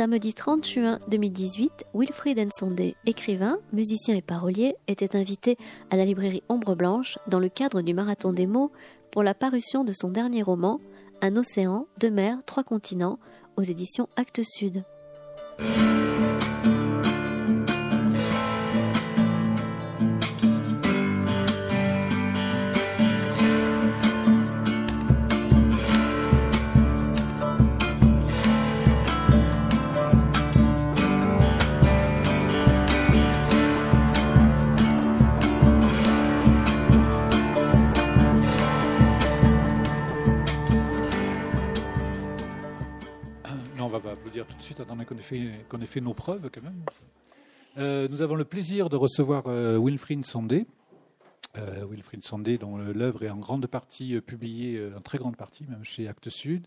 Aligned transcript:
samedi 0.00 0.32
30 0.32 0.64
juin 0.64 0.98
2018, 1.08 1.84
Wilfried 1.92 2.38
Nsondé, 2.38 2.96
écrivain, 3.04 3.58
musicien 3.74 4.16
et 4.16 4.22
parolier, 4.22 4.74
était 4.88 5.14
invité 5.14 5.58
à 5.90 5.96
la 5.96 6.06
librairie 6.06 6.42
Ombre 6.48 6.74
Blanche 6.74 7.18
dans 7.26 7.38
le 7.38 7.50
cadre 7.50 7.82
du 7.82 7.92
Marathon 7.92 8.32
des 8.32 8.46
mots 8.46 8.72
pour 9.10 9.22
la 9.22 9.34
parution 9.34 9.84
de 9.84 9.92
son 9.92 10.08
dernier 10.08 10.42
roman, 10.42 10.80
Un 11.20 11.36
océan, 11.36 11.86
deux 11.98 12.10
mers, 12.10 12.38
trois 12.46 12.64
continents, 12.64 13.18
aux 13.58 13.62
éditions 13.62 14.08
Actes 14.16 14.40
Sud. 14.42 14.84
Qu'on 44.74 45.80
ait 45.80 45.86
fait 45.86 46.00
nos 46.00 46.14
preuves 46.14 46.50
quand 46.52 46.62
même. 46.62 46.82
Euh, 47.78 48.08
nous 48.08 48.22
avons 48.22 48.34
le 48.34 48.44
plaisir 48.44 48.88
de 48.88 48.96
recevoir 48.96 49.44
euh, 49.46 49.78
Wilfried 49.78 50.24
Sondé. 50.24 50.66
Euh, 51.56 51.84
Wilfried 51.88 52.24
Sondé, 52.24 52.58
dont 52.58 52.76
l'œuvre 52.76 53.24
est 53.24 53.30
en 53.30 53.38
grande 53.38 53.66
partie 53.66 54.20
publiée, 54.20 54.80
en 54.96 55.00
très 55.00 55.18
grande 55.18 55.36
partie 55.36 55.64
même 55.68 55.84
chez 55.84 56.08
Actes 56.08 56.28
Sud. 56.28 56.66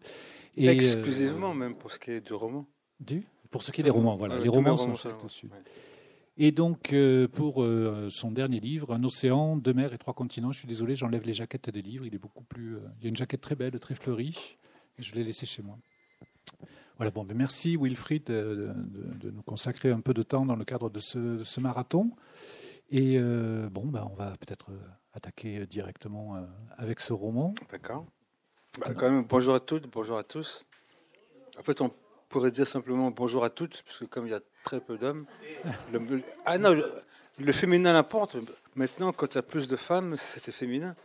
Et, 0.58 0.68
Exclusivement 0.68 1.54
même 1.54 1.76
pour 1.76 1.92
ce 1.92 2.00
qui 2.00 2.12
est 2.12 2.22
du 2.22 2.34
roman. 2.34 2.66
Du? 3.00 3.26
Pour 3.50 3.64
ce 3.64 3.72
qui 3.72 3.82
est 3.82 3.84
des 3.84 3.90
romans, 3.90 4.16
voilà. 4.16 4.40
les 4.40 4.50
romans 4.50 4.78
sont 4.78 4.96
chez 4.96 5.10
Actes 5.10 5.28
Sud. 5.28 5.52
Et 6.36 6.52
donc, 6.52 6.96
pour 7.34 7.66
son 8.10 8.32
dernier 8.32 8.60
livre, 8.60 8.94
Un 8.94 9.04
océan, 9.04 9.56
deux 9.56 9.74
mers 9.74 9.94
et 9.94 9.98
trois 9.98 10.14
continents, 10.14 10.52
je 10.52 10.60
suis 10.60 10.68
désolé, 10.68 10.96
j'enlève 10.96 11.24
les 11.24 11.34
jaquettes 11.34 11.70
des 11.70 11.82
livres. 11.82 12.06
Il 12.06 12.16
est 12.16 12.20
beaucoup 12.20 12.44
plus. 12.44 12.78
il 12.98 13.04
y 13.04 13.06
a 13.06 13.10
une 13.10 13.16
jaquette 13.16 13.42
très 13.42 13.56
belle, 13.56 13.78
très 13.80 13.96
fleurie, 13.96 14.58
et 14.98 15.04
je 15.04 15.14
l'ai 15.16 15.24
laissée 15.24 15.46
chez 15.46 15.62
moi. 15.62 15.78
Voilà, 17.04 17.12
bon, 17.12 17.26
ben 17.26 17.36
merci 17.36 17.76
Wilfried 17.76 18.24
de, 18.24 18.72
nous 19.24 19.42
consacrer 19.42 19.92
un 19.92 20.00
peu 20.00 20.14
de 20.14 20.24
temps 20.24 20.46
dans 20.46 20.56
le 20.56 20.64
cadre 20.64 20.90
de 20.90 21.02
ce, 21.02 21.60
marathon. 21.60 22.12
Et 22.90 23.18
euh, 23.18 23.68
bon, 23.70 23.86
ben 23.86 24.08
on 24.10 24.16
va 24.16 24.32
peut-être 24.38 24.72
euh, 24.72 24.80
attaquer 25.14 25.66
directement 25.66 26.38
euh, 26.38 26.46
avec 26.78 27.02
ce 27.02 27.12
roman. 27.12 27.56
D'accord. 27.70 28.06
Bah, 28.80 28.94
quand 28.94 29.12
même, 29.12 29.26
bonjour 29.26 29.54
à 29.54 29.60
toutes, 29.60 29.92
bonjour 29.92 30.18
à 30.18 30.24
tous. 30.24 30.66
En 31.60 31.64
fait, 31.64 31.82
on 31.82 31.92
pourrait 32.30 32.52
dire 32.52 32.68
simplement 32.68 33.12
bonjour 33.12 33.44
à 33.44 33.50
toutes, 33.50 33.84
parce 33.84 34.00
que 34.00 34.06
comme 34.06 34.26
il 34.28 34.32
y 34.32 34.36
a 34.36 34.42
très 34.64 34.80
peu 34.80 34.98
d'hommes. 34.98 35.26
ah 36.46 36.58
non, 36.58 36.74
le, 37.38 37.52
féminin 37.52 37.92
n'importe. 37.92 38.38
Maintenant, 38.76 39.12
quand 39.12 39.34
il 39.34 39.36
y 39.36 39.40
a 39.40 39.44
plus 39.44 39.68
de 39.68 39.76
femmes, 39.76 40.16
c'est 40.16 40.54
féminin. 40.54 40.96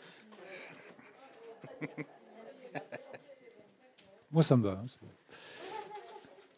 Moi, 4.31 4.45
ça 4.45 4.57
me 4.57 4.63
va. 4.63 4.81
Hein, 4.81 4.87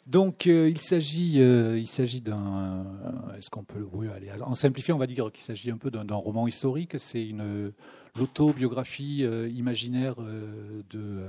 donc 0.06 0.47
euh, 0.47 0.69
il 0.69 0.81
s'agit, 0.81 1.41
euh, 1.41 1.79
il 1.79 1.87
s'agit 1.87 2.20
d'un, 2.20 2.84
euh, 3.05 3.37
est-ce 3.37 3.51
qu'on 3.51 3.65
peut, 3.65 3.87
oui, 3.93 4.09
allez, 4.09 4.31
en 4.43 4.55
simplifiant, 4.55 4.97
on 4.97 4.98
va 4.98 5.06
dire 5.06 5.31
qu'il 5.31 5.45
s'agit 5.45 5.70
un 5.70 5.77
peu 5.77 5.91
d'un, 5.91 6.15
roman 6.15 6.47
historique. 6.48 6.98
C'est 6.98 7.27
une 7.27 7.73
l'autobiographie 8.17 9.25
imaginaire 9.55 10.16
de, 10.91 11.28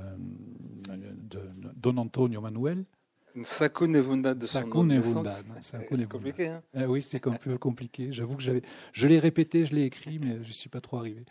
Don 1.76 1.98
Antonio 1.98 2.42
Manuel. 2.42 2.86
Sacco 3.44 3.88
Nevunda 3.88 4.34
de 4.34 4.46
Sacco 4.46 4.84
Nevunda. 4.84 5.34
C'est 5.62 6.08
compliqué, 6.08 6.48
hein 6.48 6.62
Oui, 6.88 7.02
c'est 7.02 7.26
un 7.28 7.32
peu 7.32 7.58
compliqué. 7.58 8.12
J'avoue 8.12 8.36
que 8.36 8.44
j'avais, 8.44 8.62
je 8.94 9.08
l'ai 9.08 9.20
répété, 9.20 9.66
je 9.66 9.76
l'ai 9.76 9.84
écrit, 9.84 10.20
mais 10.20 10.40
je 10.44 10.52
suis 10.52 10.70
pas 10.70 10.82
trop 10.82 10.98
arrivé. 10.98 11.24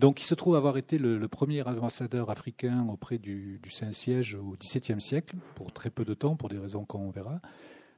Donc, 0.00 0.22
il 0.22 0.24
se 0.24 0.34
trouve 0.34 0.56
avoir 0.56 0.78
été 0.78 0.96
le, 0.96 1.28
premier 1.28 1.60
ambassadeur 1.60 2.30
africain 2.30 2.86
auprès 2.88 3.18
du, 3.18 3.60
Saint-Siège 3.68 4.34
au 4.34 4.56
XVIIe 4.58 4.98
siècle, 4.98 5.36
pour 5.54 5.72
très 5.72 5.90
peu 5.90 6.06
de 6.06 6.14
temps, 6.14 6.36
pour 6.36 6.48
des 6.48 6.56
raisons 6.56 6.86
qu'on 6.86 7.10
verra. 7.10 7.38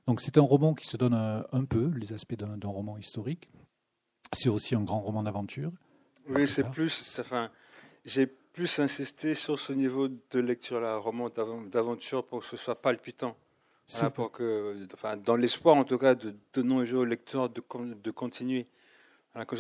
Donc, 0.09 0.21
c'est 0.21 0.37
un 0.37 0.43
roman 0.43 0.75
qui 0.75 0.85
se 0.85 0.97
donne 0.97 1.15
un, 1.15 1.65
peu 1.65 1.93
les 1.97 2.13
aspects 2.13 2.35
d'un 2.35 2.69
roman 2.69 2.99
historique. 2.99 3.49
C'est 4.33 4.49
aussi 4.49 4.75
un 4.75 4.83
grand 4.83 5.01
roman 5.01 5.23
d'aventure. 5.23 5.71
Oui, 6.29 6.49
c'est 6.49 6.69
plus. 6.69 7.21
Enfin, 7.21 7.53
j'ai 8.05 8.27
plus 8.27 8.81
insisté 8.81 9.37
sur 9.37 9.57
ce 9.57 9.73
niveau 9.73 10.09
de 10.09 10.41
lecture-là, 10.41 10.97
roman 10.97 11.31
d'aventure, 11.71 12.27
pour 12.27 12.41
que 12.41 12.47
ce 12.47 12.57
soit 12.57 12.83
palpitant. 12.83 13.37
pour 14.17 14.33
que, 14.33 14.89
enfin, 14.93 15.17
dans 15.17 15.37
l'espoir, 15.37 15.77
en 15.77 15.85
tout 15.85 15.99
cas, 15.99 16.17
de 16.17 16.35
donner 16.53 16.93
au 16.95 17.05
lecteur 17.05 17.49
de, 17.49 17.63
de 18.03 18.11
continuer. 18.11 18.67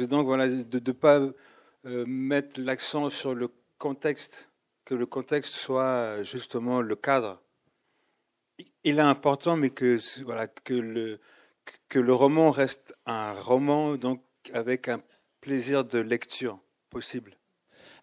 donc, 0.08 0.26
voilà, 0.26 0.48
de 0.48 0.80
ne 0.84 0.92
pas 0.92 1.20
mettre 1.84 2.60
l'accent 2.60 3.10
sur 3.10 3.34
le 3.34 3.48
contexte, 3.78 4.48
que 4.84 4.94
le 4.94 5.06
contexte 5.06 5.54
soit 5.54 5.82
euh, 5.82 6.24
justement 6.24 6.80
le 6.80 6.94
cadre. 6.94 7.42
Il 8.84 8.98
est 8.98 9.00
important, 9.00 9.56
mais 9.56 9.70
que, 9.70 9.98
voilà, 10.24 10.46
que, 10.46 10.74
le, 10.74 11.20
que 11.88 11.98
le 11.98 12.14
roman 12.14 12.50
reste 12.50 12.94
un 13.06 13.32
roman 13.32 13.96
donc 13.96 14.22
avec 14.52 14.88
un 14.88 15.00
plaisir 15.40 15.84
de 15.84 15.98
lecture 15.98 16.60
possible. 16.90 17.36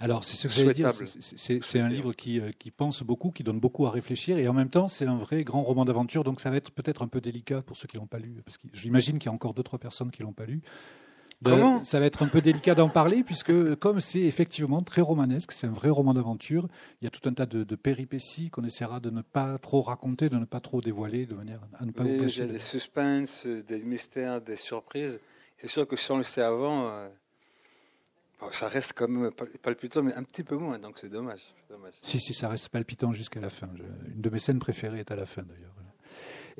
Alors, 0.01 0.23
c'est 0.23 0.35
ce 0.35 0.47
que 0.47 0.53
j'allais 0.53 0.73
dire. 0.73 0.91
C'est 1.19 1.79
un 1.79 1.89
livre 1.89 2.13
qui, 2.13 2.39
euh, 2.39 2.51
qui, 2.57 2.71
pense 2.71 3.03
beaucoup, 3.03 3.31
qui 3.31 3.43
donne 3.43 3.59
beaucoup 3.59 3.85
à 3.85 3.91
réfléchir, 3.91 4.37
et 4.37 4.47
en 4.47 4.53
même 4.53 4.69
temps, 4.69 4.87
c'est 4.87 5.05
un 5.05 5.17
vrai 5.17 5.43
grand 5.43 5.61
roman 5.61 5.83
d'aventure. 5.83 6.23
Donc, 6.23 6.39
ça 6.39 6.49
va 6.49 6.55
être 6.55 6.71
peut-être 6.71 7.01
un 7.01 7.07
peu 7.07 7.19
délicat 7.19 7.61
pour 7.61 7.75
ceux 7.75 7.87
qui 7.87 7.97
l'ont 7.97 8.07
pas 8.07 8.19
lu, 8.19 8.41
parce 8.45 8.57
que 8.57 8.67
j'imagine 8.73 9.19
qu'il 9.19 9.27
y 9.27 9.29
a 9.29 9.33
encore 9.33 9.53
deux 9.53 9.63
trois 9.63 9.79
personnes 9.79 10.09
qui 10.11 10.23
l'ont 10.23 10.33
pas 10.33 10.45
lu. 10.45 10.61
Comment 11.43 11.83
ça 11.83 11.99
va 11.99 12.05
être 12.05 12.23
un 12.23 12.27
peu 12.27 12.41
délicat 12.41 12.75
d'en 12.75 12.89
parler, 12.89 13.23
puisque 13.23 13.75
comme 13.75 14.01
c'est 14.01 14.19
effectivement 14.19 14.81
très 14.81 15.01
romanesque, 15.01 15.51
c'est 15.53 15.67
un 15.67 15.71
vrai 15.71 15.89
roman 15.89 16.13
d'aventure, 16.13 16.67
il 17.01 17.05
y 17.05 17.07
a 17.07 17.09
tout 17.09 17.27
un 17.29 17.33
tas 17.33 17.45
de, 17.45 17.75
péripéties 17.75 18.49
qu'on 18.49 18.63
essaiera 18.63 18.99
de 18.99 19.09
ne 19.09 19.21
pas 19.21 19.57
trop 19.57 19.81
raconter, 19.81 20.29
de 20.29 20.37
ne 20.37 20.45
pas 20.45 20.59
trop 20.59 20.81
dévoiler, 20.81 21.25
de 21.25 21.35
manière 21.35 21.61
à 21.79 21.85
ne 21.85 21.91
pas 21.91 22.03
vous 22.03 22.09
Il 22.09 22.37
y 22.37 22.41
a 22.41 22.47
des 22.47 22.59
suspens, 22.59 23.45
des 23.45 23.79
mystères, 23.79 24.41
des 24.41 24.57
surprises. 24.57 25.21
C'est 25.57 25.67
sûr 25.67 25.87
que 25.87 25.95
si 25.95 26.11
on 26.11 26.17
le 26.17 26.23
sait 26.23 26.41
avant, 26.41 26.87
euh, 26.87 27.07
ça 28.51 28.67
reste 28.67 28.93
quand 28.93 29.07
même 29.07 29.31
palpitant, 29.61 30.03
mais 30.03 30.13
un 30.13 30.23
petit 30.23 30.43
peu 30.43 30.55
moins, 30.55 30.77
donc 30.77 30.99
c'est 30.99 31.09
dommage, 31.09 31.53
dommage. 31.69 31.93
Si, 32.01 32.19
si, 32.19 32.33
ça 32.33 32.49
reste 32.49 32.69
palpitant 32.69 33.13
jusqu'à 33.13 33.39
la 33.39 33.49
fin. 33.49 33.69
une 34.13 34.21
de 34.21 34.29
mes 34.29 34.39
scènes 34.39 34.59
préférées 34.59 34.99
est 34.99 35.11
à 35.11 35.15
la 35.15 35.25
fin, 35.25 35.43
d'ailleurs. 35.43 35.73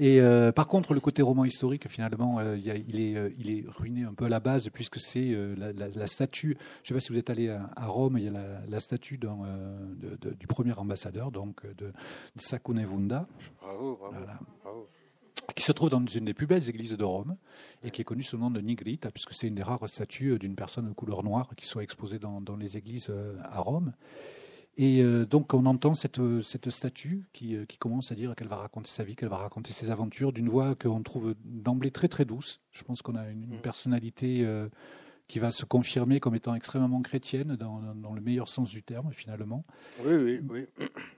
Et 0.02 0.22
euh, 0.22 0.54
par 0.54 0.70
contre, 0.70 0.94
le 0.94 1.02
côté 1.02 1.22
roman 1.22 1.44
historique, 1.44 1.90
finalement, 1.90 2.40
euh, 2.40 2.56
il, 2.58 2.70
est, 2.70 3.18
euh, 3.18 3.30
il, 3.38 3.52
est, 3.52 3.66
ruiné 3.68 4.06
un 4.06 4.14
peu 4.14 4.26
à 4.26 4.30
la 4.30 4.40
base, 4.40 4.70
puisque 4.70 4.98
c'est 4.98 5.36
la, 5.58 6.08
statue. 6.08 6.58
Je 6.84 6.84
ne 6.84 6.88
sais 6.88 6.94
pas 6.94 7.00
si 7.02 7.12
vous 7.12 7.20
êtes 7.20 7.30
allé 7.30 7.50
à, 7.50 7.86
Rome, 7.86 8.18
il 8.18 8.24
y 8.24 8.28
a 8.30 8.32
la, 8.66 8.80
statue 8.80 9.20
du 9.20 10.48
premier 10.48 10.72
ambassadeur, 10.72 11.32
donc 11.32 11.66
de. 11.76 11.92
Bravo, 13.62 13.98
bravo, 13.98 14.88
Qui 15.54 15.64
se 15.64 15.74
trouve 15.74 15.90
dans 15.90 16.06
une 16.06 16.24
des 16.24 16.34
plus 16.34 16.48
belles 16.48 16.70
églises 16.70 16.96
de 16.96 17.04
Rome 17.04 17.36
et 17.84 17.92
qui 17.92 18.02
est 18.02 18.06
connue 18.06 18.24
sous 18.24 18.38
le 18.38 18.44
nom 18.44 18.52
de 18.52 18.62
Nigrita, 18.62 19.12
puisque 19.12 19.34
c'est 19.34 19.48
une 19.48 19.56
des 19.56 19.64
rares 19.64 19.90
statues 19.90 20.40
d'une 20.40 20.56
personne 20.56 20.88
de 20.88 20.94
couleur 20.94 21.24
noire 21.24 21.50
qui 21.58 21.66
soit 21.66 21.84
exposée 21.84 22.20
dans, 22.20 22.40
dans 22.40 22.56
les 22.56 22.78
églises 22.78 23.12
à 23.44 23.60
Rome. 23.60 23.92
Et 24.82 25.02
euh, 25.02 25.26
donc 25.26 25.54
on 25.54 25.66
entend 25.66 25.94
cette, 25.94 26.22
cette 26.42 26.70
statue 26.70 27.26
qui, 27.34 27.54
euh, 27.58 27.66
qui 27.66 27.78
commence 27.78 28.14
à 28.14 28.16
dire 28.16 28.34
qu'elle 28.34 28.48
va 28.48 28.56
raconter 28.56 28.90
sa 28.90 29.04
vie, 29.04 29.18
qu'elle 29.18 29.28
va 29.28 29.36
raconter 29.36 29.74
ses 29.74 29.92
aventures 29.92 30.32
d'une 30.32 30.48
voix 30.48 30.74
qu'on 30.74 31.04
trouve 31.04 31.36
d'emblée 31.44 31.92
très 31.92 32.08
très 32.08 32.24
douce. 32.24 32.62
Je 32.72 32.86
pense 32.86 33.02
qu'on 33.02 33.16
a 33.16 33.28
une, 33.28 33.58
mm. 33.58 33.62
personnalité 33.62 34.42
euh, 34.46 34.70
qui 35.30 35.38
va 35.38 35.52
se 35.52 35.64
confirmer 35.64 36.20
comme 36.20 36.34
étant 36.34 36.56
extrêmement 36.56 37.02
chrétienne 37.02 37.56
dans, 37.56 37.82
dans, 37.96 38.14
le 38.14 38.20
meilleur 38.20 38.50
sens 38.50 38.72
du 38.72 38.82
terme 38.82 39.12
finalement. 39.14 39.64
Oui, 40.04 40.16
oui, 40.16 40.40
oui. 40.50 40.66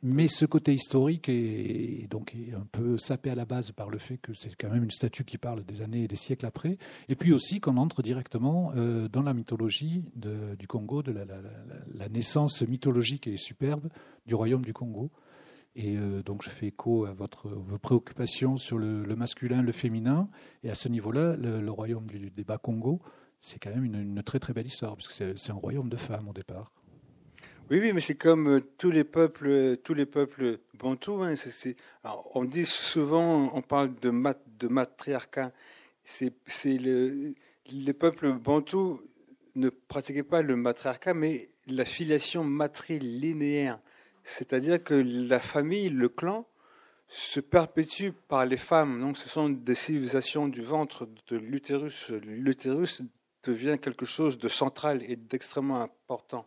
Mais 0.03 0.27
ce 0.27 0.45
côté 0.45 0.73
historique 0.73 1.29
est, 1.29 2.07
donc 2.11 2.35
est 2.35 2.53
un 2.53 2.67
peu 2.69 2.97
sapé 2.97 3.29
à 3.29 3.35
la 3.35 3.45
base 3.45 3.71
par 3.71 3.89
le 3.89 3.97
fait 3.97 4.17
que 4.17 4.33
c'est 4.33 4.53
quand 4.55 4.69
même 4.69 4.83
une 4.83 4.91
statue 4.91 5.23
qui 5.23 5.37
parle 5.37 5.63
des 5.63 5.81
années 5.81 6.03
et 6.03 6.07
des 6.09 6.17
siècles 6.17 6.45
après, 6.45 6.77
et 7.07 7.15
puis 7.15 7.31
aussi 7.31 7.61
qu'on 7.61 7.77
entre 7.77 8.01
directement 8.01 8.73
euh, 8.75 9.07
dans 9.07 9.23
la 9.23 9.33
mythologie 9.33 10.03
de, 10.17 10.55
du 10.59 10.67
Congo, 10.67 11.01
de 11.01 11.13
la, 11.13 11.23
la, 11.23 11.37
la, 11.95 12.09
naissance 12.09 12.61
mythologique 12.63 13.27
et 13.27 13.37
superbe 13.37 13.87
du 14.27 14.35
royaume 14.35 14.65
du 14.65 14.73
Congo. 14.73 15.09
Et 15.77 15.95
euh, 15.95 16.21
donc 16.21 16.43
je 16.43 16.49
fais 16.49 16.67
écho 16.67 17.05
à 17.05 17.13
votre, 17.13 17.47
vos 17.47 17.77
préoccupations 17.77 18.57
sur 18.57 18.77
le, 18.77 19.05
le 19.05 19.15
masculin, 19.15 19.61
le 19.61 19.71
féminin, 19.71 20.27
et 20.65 20.69
à 20.69 20.75
ce 20.75 20.89
niveau-là, 20.89 21.37
le, 21.37 21.71
royaume 21.71 22.07
du, 22.07 22.29
du 22.29 22.43
Bas 22.43 22.57
Congo 22.57 23.01
c'est 23.41 23.59
quand 23.59 23.71
même 23.71 23.83
une, 23.85 24.23
très 24.23 24.39
très 24.39 24.53
belle 24.53 24.67
histoire, 24.67 24.95
parce 24.95 25.07
que 25.07 25.35
c'est 25.35 25.51
un 25.51 25.55
royaume 25.55 25.89
de 25.89 25.97
femmes 25.97 26.29
au 26.29 26.33
départ. 26.33 26.71
Oui, 27.71 27.79
oui, 27.79 27.93
mais 27.93 28.01
c'est 28.01 28.15
comme 28.15 28.47
euh, 28.47 28.61
tous 28.77 28.91
les 28.91 29.03
peuples, 29.03 29.47
euh, 29.47 29.75
tous 29.77 29.93
les 29.93 30.05
peuples 30.05 30.59
bantous. 30.77 31.23
Hein, 31.23 31.33
on 32.35 32.43
dit 32.43 32.65
souvent, 32.65 33.49
on 33.55 33.61
parle 33.61 33.95
de, 34.01 34.09
mat, 34.09 34.39
de 34.59 34.67
matriarcat. 34.67 35.51
C'est 36.03 36.33
le, 36.65 37.33
les 37.71 37.93
peuples 37.93 38.33
bantous 38.33 39.01
ne 39.55 39.69
pratiquaient 39.69 40.23
pas 40.23 40.41
le 40.41 40.55
matriarcat, 40.55 41.13
mais 41.13 41.49
la 41.65 41.85
filiation 41.85 42.43
matrilinéaire. 42.43 43.79
C'est-à-dire 44.23 44.83
que 44.83 44.93
la 44.93 45.39
famille, 45.39 45.89
le 45.89 46.09
clan, 46.09 46.45
se 47.07 47.39
perpétue 47.39 48.11
par 48.27 48.45
les 48.45 48.57
femmes. 48.57 49.01
Donc, 49.01 49.17
ce 49.17 49.27
sont 49.27 49.49
des 49.49 49.75
civilisations 49.75 50.47
du 50.47 50.61
ventre, 50.61 51.09
de 51.27 51.37
l'utérus. 51.37 52.09
L'utérus 52.09 53.01
devient 53.43 53.77
quelque 53.81 54.05
chose 54.05 54.37
de 54.37 54.47
central 54.47 55.01
et 55.03 55.15
d'extrêmement 55.15 55.81
important. 55.81 56.45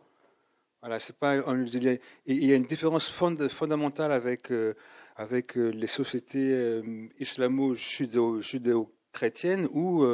Voilà, 0.81 0.99
c'est 0.99 1.17
pas. 1.17 1.35
Il 1.35 2.45
y 2.45 2.53
a 2.53 2.55
une 2.55 2.65
différence 2.65 3.09
fondamentale 3.09 4.11
avec 4.11 4.51
euh, 4.51 4.75
avec 5.15 5.57
euh, 5.57 5.69
les 5.69 5.87
sociétés 5.87 6.53
euh, 6.53 7.07
islamo-judéo-chrétiennes 7.19 9.67
où 9.71 10.05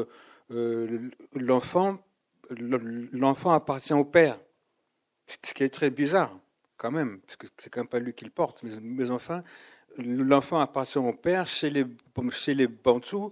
l'enfant 1.33 1.99
l'enfant 2.49 3.51
appartient 3.51 3.93
au 3.93 4.05
père, 4.05 4.39
ce 5.27 5.53
qui 5.53 5.63
est 5.63 5.73
très 5.73 5.89
bizarre 5.89 6.37
quand 6.77 6.91
même, 6.91 7.19
parce 7.19 7.35
que 7.35 7.47
c'est 7.57 7.69
quand 7.69 7.81
même 7.81 7.87
pas 7.87 7.99
lui 7.99 8.13
qui 8.13 8.29
porte. 8.29 8.63
Mais, 8.63 8.71
mais 8.81 9.11
enfin, 9.11 9.43
l'enfant 9.97 10.59
appartient 10.59 10.97
au 10.97 11.13
père. 11.13 11.47
Chez 11.47 11.69
les, 11.69 11.85
chez 12.31 12.53
les 12.53 12.67
Bantous, 12.67 13.31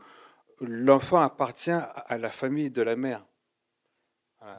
l'enfant 0.62 1.22
appartient 1.22 1.72
à 1.72 2.18
la 2.18 2.32
famille 2.32 2.70
de 2.70 2.82
la 2.82 2.96
mère. 2.96 3.26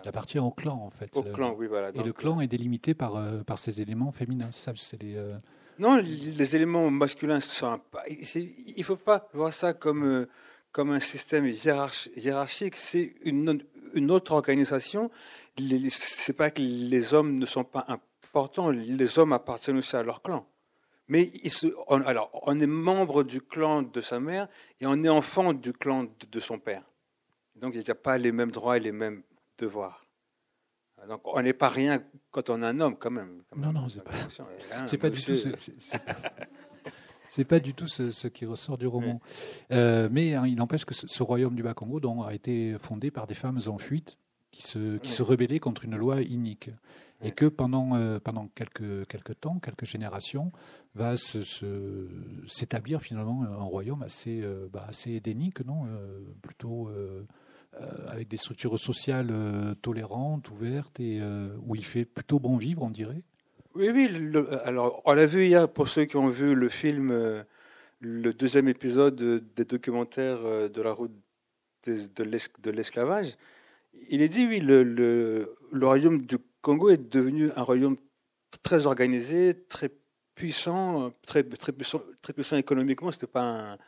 Il 0.04 0.08
appartient 0.08 0.38
au 0.38 0.50
clan, 0.50 0.74
en 0.74 0.90
fait. 0.90 1.16
Au 1.16 1.22
clan, 1.22 1.54
oui, 1.56 1.66
voilà. 1.66 1.90
Et 1.94 2.02
le 2.02 2.12
clan 2.12 2.40
est 2.40 2.46
délimité 2.46 2.94
par, 2.94 3.16
euh, 3.16 3.42
par 3.42 3.58
ces 3.58 3.80
éléments 3.80 4.12
féminins, 4.12 4.52
ça 4.52 4.72
les, 5.00 5.16
euh, 5.16 5.36
Non, 5.78 5.96
les 5.96 6.56
éléments 6.56 6.90
masculins 6.90 7.40
sont. 7.40 7.80
Il 8.08 8.74
ne 8.76 8.82
faut 8.82 8.96
pas 8.96 9.28
voir 9.32 9.52
ça 9.52 9.72
comme, 9.72 10.04
euh, 10.04 10.28
comme 10.72 10.90
un 10.90 11.00
système 11.00 11.46
hiérarchique. 11.46 12.76
C'est 12.76 13.14
une, 13.24 13.62
une 13.94 14.10
autre 14.10 14.32
organisation. 14.32 15.10
Ce 15.58 15.62
n'est 16.30 16.36
pas 16.36 16.50
que 16.50 16.60
les 16.60 17.14
hommes 17.14 17.38
ne 17.38 17.46
sont 17.46 17.64
pas 17.64 17.86
importants. 17.88 18.70
Les 18.70 19.18
hommes 19.18 19.32
appartiennent 19.32 19.78
aussi 19.78 19.96
à 19.96 20.02
leur 20.02 20.22
clan. 20.22 20.46
Mais 21.10 21.32
on, 21.88 22.02
alors, 22.02 22.30
on 22.44 22.60
est 22.60 22.68
membre 22.68 23.24
du 23.24 23.40
clan 23.40 23.82
de 23.82 24.00
sa 24.00 24.20
mère 24.20 24.46
et 24.80 24.86
on 24.86 25.02
est 25.02 25.08
enfant 25.08 25.52
du 25.52 25.72
clan 25.72 26.06
de, 26.30 26.40
son 26.40 26.60
père. 26.60 26.84
Donc 27.56 27.74
il 27.74 27.80
n'y 27.82 27.90
a 27.90 27.96
pas 27.96 28.16
les 28.16 28.30
mêmes 28.30 28.52
droits 28.52 28.76
et 28.76 28.80
les 28.80 28.92
mêmes 28.92 29.24
devoirs. 29.60 30.06
Donc 31.08 31.20
on 31.24 31.40
n'est 31.42 31.54
pas 31.54 31.68
rien 31.68 32.02
quand 32.30 32.50
on 32.50 32.62
est 32.62 32.66
un 32.66 32.80
homme 32.80 32.96
quand 32.96 33.10
même. 33.10 33.42
non, 33.56 33.72
non, 33.72 33.88
c'est 33.88 34.02
pas, 34.02 34.12
c'est 34.86 34.98
pas 34.98 35.10
du 35.10 35.22
tout. 35.22 35.32
C'est 37.30 37.44
pas 37.44 37.60
du 37.60 37.74
tout 37.74 37.86
ce, 37.86 38.26
qui 38.26 38.44
ressort 38.44 38.76
du 38.76 38.88
roman. 38.88 39.20
Euh, 39.70 40.08
mais 40.10 40.34
hein, 40.34 40.46
il 40.46 40.56
n'empêche 40.56 40.84
que 40.84 40.94
ce, 40.94 41.22
royaume 41.22 41.54
du 41.54 41.62
Bas-Congo 41.62 42.00
a 42.24 42.34
été 42.34 42.76
fondé 42.80 43.12
par 43.12 43.28
des 43.28 43.34
femmes 43.34 43.60
en 43.68 43.78
fuite 43.78 44.18
qui 44.50 44.62
se, 44.62 44.98
qui 44.98 45.12
se 45.12 45.22
rebellaient 45.22 45.60
contre 45.60 45.84
une 45.84 45.96
loi 45.96 46.22
inique 46.22 46.70
et 47.22 47.30
que 47.30 47.46
pendant, 47.46 47.94
euh, 47.94 48.18
pendant 48.18 48.48
quelques, 48.48 49.06
quelques 49.06 49.38
temps, 49.40 49.60
quelques 49.60 49.84
générations, 49.84 50.50
va 50.96 51.14
s'établir 51.16 53.00
finalement 53.00 53.42
un 53.44 53.62
royaume 53.62 54.02
assez, 54.02 54.40
euh, 54.42 54.68
bah, 54.72 54.86
assez 54.88 55.12
édénique, 55.12 55.64
non 55.64 55.86
plutôt 56.42 56.90
avec 58.08 58.28
des 58.28 58.36
structures 58.36 58.78
sociales 58.78 59.32
tolérantes, 59.80 60.50
ouvertes, 60.50 61.00
et 61.00 61.20
où 61.66 61.74
il 61.74 61.84
fait 61.84 62.04
plutôt 62.04 62.38
bon 62.38 62.56
vivre, 62.56 62.82
on 62.82 62.90
dirait. 62.90 63.22
Oui, 63.74 63.90
oui. 63.90 64.10
alors, 64.64 65.00
on 65.04 65.12
l'a 65.12 65.26
vu 65.26 65.46
hier 65.46 65.68
pour 65.68 65.88
ceux 65.88 66.04
qui 66.04 66.16
ont 66.16 66.28
vu 66.28 66.54
le 66.54 66.68
film, 66.68 67.44
le 68.00 68.32
deuxième 68.32 68.68
épisode 68.68 69.14
des 69.54 69.64
documentaires 69.64 70.68
de 70.68 70.82
la 70.82 70.92
route 70.92 71.12
de 71.86 72.70
l'esclavage. 72.70 73.36
Il 74.08 74.22
est 74.22 74.28
dit, 74.28 74.46
oui, 74.46 74.60
le, 74.60 75.56
royaume 75.72 76.22
du 76.22 76.38
Congo 76.62 76.90
est 76.90 77.10
devenu 77.10 77.50
un 77.56 77.62
royaume 77.62 77.96
très 78.62 78.86
organisé, 78.86 79.54
très 79.68 79.90
puissant, 80.34 81.12
très, 81.26 81.42
très, 81.42 81.72
puissant, 81.72 82.02
très 82.22 82.32
puissant 82.32 82.56
économiquement. 82.56 83.10
Ce 83.10 83.16
n'était 83.16 83.26
pas 83.26 83.42
un, 83.42 83.78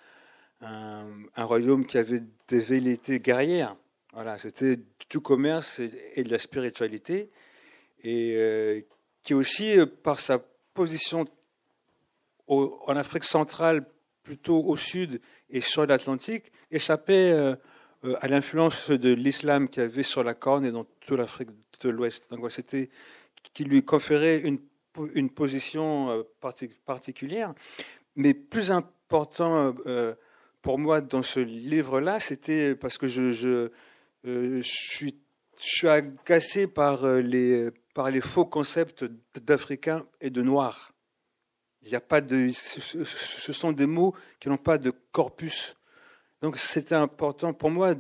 un, 0.62 1.44
royaume 1.44 1.84
qui 1.84 1.98
avait 1.98 2.22
des 2.48 2.60
velléités 2.60 3.20
guerrières. 3.20 3.76
Voilà, 4.12 4.38
c'était 4.38 4.78
du 5.10 5.20
commerce 5.20 5.80
et, 6.14 6.22
de 6.22 6.30
la 6.30 6.38
spiritualité. 6.38 7.30
Et 8.04 8.34
euh, 8.36 8.80
qui 9.22 9.34
aussi, 9.34 9.78
euh, 9.78 9.86
par 9.86 10.18
sa 10.18 10.38
position 10.74 11.26
en 12.48 12.96
Afrique 12.96 13.24
centrale, 13.24 13.86
plutôt 14.22 14.62
au 14.62 14.76
sud 14.76 15.20
et 15.48 15.60
sur 15.60 15.86
l'Atlantique, 15.86 16.52
échappait 16.70 17.32
euh, 17.32 17.54
à 18.20 18.28
l'influence 18.28 18.90
de 18.90 19.12
l'islam 19.12 19.68
qu'il 19.68 19.82
y 19.82 19.86
avait 19.86 20.02
sur 20.02 20.22
la 20.22 20.34
Corne 20.34 20.64
et 20.64 20.70
dans 20.70 20.84
toute 21.00 21.18
l'Afrique 21.18 21.50
de 21.80 21.88
l'Ouest. 21.88 22.30
Donc 22.30 22.50
c'était 22.52 22.90
qui 23.54 23.64
lui 23.64 23.84
conférait 23.84 24.40
une, 24.40 24.58
une 25.14 25.30
position 25.30 26.24
particulière. 26.84 27.54
Mais 28.16 28.34
plus 28.34 28.70
important 28.70 29.74
pour 30.62 30.78
moi 30.78 31.00
dans 31.00 31.22
ce 31.22 31.40
livre-là, 31.40 32.20
c'était 32.20 32.74
parce 32.74 32.96
que 32.96 33.08
je, 33.08 33.70
euh, 34.24 34.62
suis, 34.62 35.18
agacé 35.84 36.66
par 36.66 37.06
les, 37.06 37.70
par 37.94 38.10
les 38.10 38.20
faux 38.20 38.46
concepts 38.46 39.04
d'Africains 39.34 40.06
et 40.20 40.30
de 40.30 40.42
Noirs. 40.42 40.92
Il 41.82 41.88
n'y 41.88 41.96
a 41.96 42.00
pas 42.00 42.20
de, 42.20 42.48
ce 42.50 43.52
sont 43.52 43.72
des 43.72 43.86
mots 43.86 44.14
qui 44.38 44.48
n'ont 44.48 44.56
pas 44.56 44.78
de 44.78 44.92
corpus. 45.10 45.76
Donc 46.40 46.56
c'était 46.56 46.94
important 46.94 47.52
pour 47.52 47.70
moi 47.70 47.94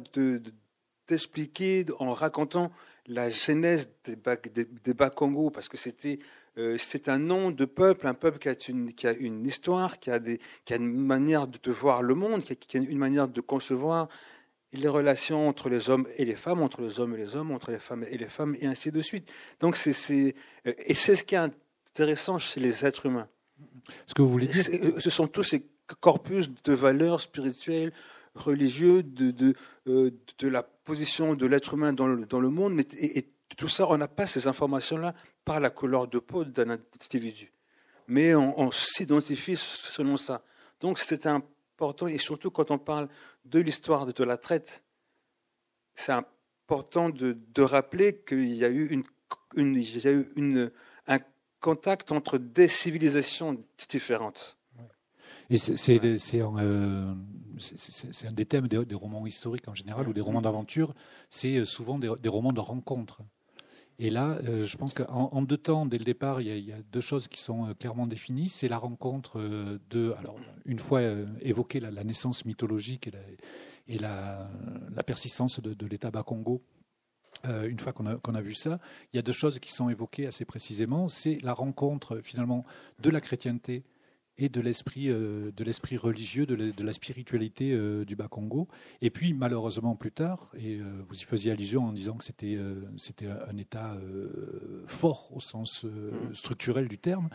d'expliquer 1.08 1.84
de, 1.84 1.94
en 1.98 2.12
racontant 2.12 2.72
la 3.06 3.30
genèse 3.30 3.88
des, 4.04 4.16
des, 4.16 4.94
parce 4.94 5.68
que 5.68 5.76
c'était 5.76 6.20
euh, 6.58 6.76
c'est 6.78 7.08
un 7.08 7.18
nom 7.18 7.50
de 7.50 7.64
peuple, 7.64 8.06
un 8.06 8.14
peuple 8.14 8.38
qui 8.38 8.48
a 8.48 8.54
une, 8.68 8.92
qui 8.92 9.06
a 9.06 9.12
une 9.12 9.46
histoire, 9.46 9.98
qui 9.98 10.10
a, 10.10 10.18
des, 10.18 10.38
qui 10.64 10.74
a 10.74 10.76
une 10.76 10.94
manière 10.94 11.46
de 11.46 11.70
voir 11.70 12.02
le 12.02 12.14
monde, 12.14 12.44
qui 12.44 12.52
a, 12.52 12.56
qui 12.56 12.76
a, 12.76 12.80
une 12.80 12.98
manière 12.98 13.28
de 13.28 13.40
concevoir 13.40 14.08
les 14.72 14.88
relations 14.88 15.48
entre 15.48 15.68
les 15.68 15.88
hommes 15.88 16.06
et 16.16 16.24
les 16.24 16.36
femmes, 16.36 16.60
entre 16.62 16.82
les 16.82 17.00
hommes 17.00 17.14
et 17.14 17.18
les 17.18 17.36
hommes, 17.36 17.50
entre 17.52 17.70
les 17.70 17.78
femmes 17.78 18.04
et 18.04 18.18
les 18.18 18.28
femmes, 18.28 18.54
et 18.60 18.66
ainsi 18.66 18.90
de 18.90 19.00
suite. 19.00 19.30
Donc 19.60 19.76
c'est, 19.76 20.34
euh, 20.66 20.72
et 20.78 20.94
c'est 20.94 21.16
ce 21.16 21.24
qui 21.24 21.34
est 21.34 21.50
intéressant 21.90 22.38
chez 22.38 22.60
les 22.60 22.84
êtres 22.84 23.06
humains. 23.06 23.28
Ce 24.06 24.14
que 24.14 24.22
vous 24.22 24.28
voulez 24.28 24.46
dire, 24.46 24.64
euh, 24.72 25.00
ce 25.00 25.10
sont 25.10 25.26
tous 25.26 25.44
ces 25.44 25.66
corpus 26.00 26.50
de 26.64 26.72
valeurs 26.72 27.20
spirituelles, 27.20 27.92
religieux, 28.34 29.02
de, 29.02 29.30
de, 29.30 29.54
de 29.86 30.48
la 30.48 30.62
position 30.62 31.34
de 31.34 31.46
l'être 31.46 31.74
humain 31.74 31.92
dans 31.92 32.06
le, 32.06 32.24
dans 32.26 32.40
le 32.40 32.48
monde, 32.48 32.74
mais, 32.74 32.86
et, 32.98 33.26
tout 33.56 33.68
ça, 33.68 33.86
on 33.88 33.96
n'a 33.96 34.08
pas 34.08 34.26
ces 34.26 34.46
informations-là 34.46 35.14
par 35.44 35.60
la 35.60 35.70
couleur 35.70 36.08
de 36.08 36.18
peau 36.18 36.44
d'un 36.44 36.70
individu. 36.70 37.52
Mais 38.08 38.34
on, 38.34 38.70
s'identifie 38.70 39.56
selon 39.56 40.16
ça. 40.16 40.42
Donc 40.80 40.98
c'est 40.98 41.26
important, 41.26 42.06
et 42.06 42.18
surtout 42.18 42.50
quand 42.50 42.70
on 42.70 42.78
parle 42.78 43.08
de 43.44 43.60
l'histoire 43.60 44.06
de 44.06 44.24
la 44.24 44.36
traite, 44.36 44.82
c'est 45.94 46.12
important 46.12 47.10
de, 47.10 47.62
rappeler 47.62 48.18
qu'il 48.26 48.54
y 48.54 48.64
a 48.64 48.70
eu, 48.70 49.04
un 51.06 51.18
contact 51.60 52.12
entre 52.12 52.38
des 52.38 52.68
civilisations 52.68 53.64
différentes. 53.88 54.56
Et 55.50 55.58
c'est 55.58 56.00
euh, 56.00 57.14
un 58.24 58.32
des 58.32 58.46
thèmes 58.46 58.68
des, 58.68 58.94
romans 58.94 59.26
historiques 59.26 59.68
en 59.68 59.74
général 59.74 60.08
ou 60.08 60.14
des 60.14 60.22
romans 60.22 60.40
d'aventure, 60.40 60.94
c'est 61.28 61.56
euh, 61.56 61.64
souvent 61.66 61.98
des, 61.98 62.28
romans 62.28 62.52
de 62.52 62.60
rencontres. 62.60 63.20
Et 64.04 64.10
là, 64.10 64.36
euh, 64.42 64.64
je 64.64 64.76
pense 64.76 64.94
qu'en 64.94 65.42
deux 65.42 65.56
temps, 65.56 65.86
dès 65.86 65.96
le 65.96 66.04
départ, 66.04 66.40
il 66.40 66.48
y, 66.58 66.72
a, 66.72 66.82
deux 66.90 67.00
choses 67.00 67.28
qui 67.28 67.40
sont 67.40 67.72
clairement 67.78 68.08
définies. 68.08 68.48
C'est 68.48 68.66
la 68.66 68.76
rencontre 68.76 69.40
de, 69.90 70.12
alors 70.18 70.40
une 70.64 70.80
fois 70.80 71.02
évoqué 71.40 71.78
la, 71.78 72.02
naissance 72.02 72.44
mythologique 72.44 73.08
et 73.86 73.98
la, 73.98 74.50
persistance 75.06 75.60
de, 75.60 75.86
l'État 75.86 76.10
Bas-Congo 76.10 76.64
une 77.44 77.78
fois 77.78 77.92
qu'on 77.92 78.34
a, 78.34 78.40
vu 78.40 78.54
ça, 78.54 78.80
il 79.12 79.16
y 79.16 79.18
a 79.20 79.22
deux 79.22 79.32
choses 79.32 79.60
qui 79.60 79.72
sont 79.72 79.88
évoquées 79.88 80.26
assez 80.26 80.44
précisément. 80.44 81.08
C'est 81.08 81.38
la 81.42 81.52
rencontre 81.54 82.20
finalement 82.24 82.64
de 82.98 83.08
la 83.08 83.20
chrétienté 83.20 83.84
et 84.38 84.48
de 84.48 84.60
l'esprit 84.60 85.08
euh, 85.08 85.52
de 85.56 85.64
l'esprit 85.64 85.96
religieux, 85.96 86.46
de 86.46 86.82
la, 86.82 86.92
spiritualité 86.92 87.72
euh, 87.72 88.04
du 88.04 88.16
Bas-Congo. 88.16 88.68
Et 89.00 89.10
puis 89.10 89.34
malheureusement 89.34 89.94
plus 89.94 90.12
tard, 90.12 90.50
et 90.56 90.76
euh, 90.76 90.84
vous 91.08 91.20
y 91.20 91.24
faisiez 91.24 91.52
allusion 91.52 91.84
en 91.84 91.92
disant 91.92 92.16
que 92.16 92.24
c'était 92.24 92.58
c'était 92.96 93.26
un 93.26 93.56
État 93.56 93.96
fort 94.86 95.30
au 95.32 95.40
sens 95.40 95.84
mmh. 95.84 96.34
structurel 96.34 96.88
du 96.88 96.98
terme, 96.98 97.28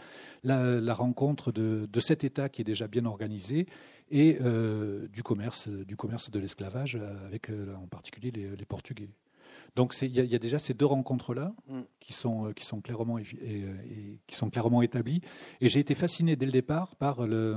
la, 0.43 0.93
rencontre 0.93 1.51
de, 1.51 1.87
de, 1.91 1.99
cet 1.99 2.23
État 2.23 2.49
qui 2.49 2.61
est 2.61 2.65
déjà 2.65 2.87
bien 2.87 3.05
organisé 3.05 3.67
et 4.09 4.37
du 5.11 5.23
commerce 5.23 5.67
du 5.67 5.95
commerce 5.95 6.31
de 6.31 6.39
l'esclavage 6.39 6.95
avec 7.25 7.49
en 7.49 7.87
particulier 7.87 8.31
les 8.31 8.65
Portugais. 8.65 9.09
Donc 9.77 9.93
il 10.01 10.15
y, 10.15 10.35
a 10.35 10.39
déjà 10.39 10.57
ces 10.57 10.73
deux 10.73 10.87
rencontres-là 10.87 11.53
mm. 11.69 11.81
qui, 11.99 12.11
sont, 12.11 12.47
euh, 12.47 12.53
qui, 12.53 12.65
sont 12.65 12.81
clairement, 12.81 13.19
et, 13.19 14.19
qui 14.25 14.35
sont 14.35 14.49
clairement 14.49 14.81
établies. 14.81 15.21
Et 15.61 15.69
j'ai 15.69 15.79
été 15.79 15.93
fasciné 15.93 16.35
dès 16.35 16.47
le 16.47 16.51
départ 16.51 16.95
par, 16.95 17.27
le, 17.27 17.55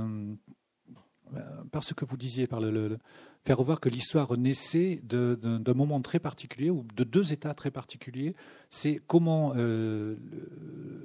euh, 1.33 1.39
par 1.71 1.83
ce 1.83 1.95
que 1.95 2.05
vous 2.05 2.17
disiez, 2.17 2.45
par 2.45 2.61
le, 2.61 2.99
faire 3.43 3.63
voir 3.63 3.79
que 3.79 3.89
l'histoire 3.89 4.37
naissait 4.37 5.01
d'un 5.03 5.73
moment 5.73 5.99
très 5.99 6.19
particulier 6.19 6.69
ou 6.69 6.85
de 6.95 7.03
deux 7.03 7.33
états 7.33 7.55
très 7.55 7.71
particuliers. 7.71 8.35
C'est 8.69 9.01
comment 9.07 9.53
euh, 9.55 10.15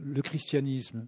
le, 0.05 0.21
christianisme 0.21 1.07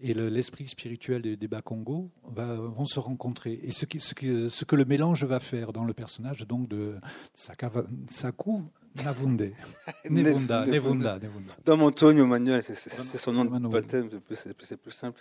et 0.00 0.14
l'esprit 0.14 0.68
spirituel 0.68 1.20
des, 1.20 1.36
des 1.36 1.48
Bakongo 1.48 2.10
va, 2.24 2.54
vont 2.54 2.86
se 2.86 2.98
rencontrer. 2.98 3.60
Et 3.62 3.72
ce, 3.72 3.84
qui, 3.84 4.00
ce, 4.00 4.14
qui, 4.14 4.48
ce, 4.48 4.64
que 4.64 4.74
le 4.74 4.86
mélange 4.86 5.26
va 5.26 5.38
faire 5.38 5.74
dans 5.74 5.84
le 5.84 5.92
personnage 5.92 6.46
donc 6.46 6.66
de 6.66 6.94
Saku 7.34 8.62
Navunde. 8.96 9.52
Nevunda, 10.10 10.66
Nevunda, 10.66 11.18
Nevunda. 11.18 11.52
Dans 11.64 11.76
mon 11.76 11.90
Tonio 11.90 12.26
Manuel, 12.26 12.62
c'est 12.62 13.18
son 13.18 13.32
nom 13.32 13.44
de 13.44 13.68
baptême, 13.68 14.08
c'est 14.34 14.76
plus 14.76 14.92
simple. 14.92 15.18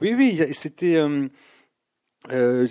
Oui, 0.00 0.14
oui, 0.16 0.40
c'était 0.52 0.96
euh, 0.96 1.28
euh, 2.30 2.68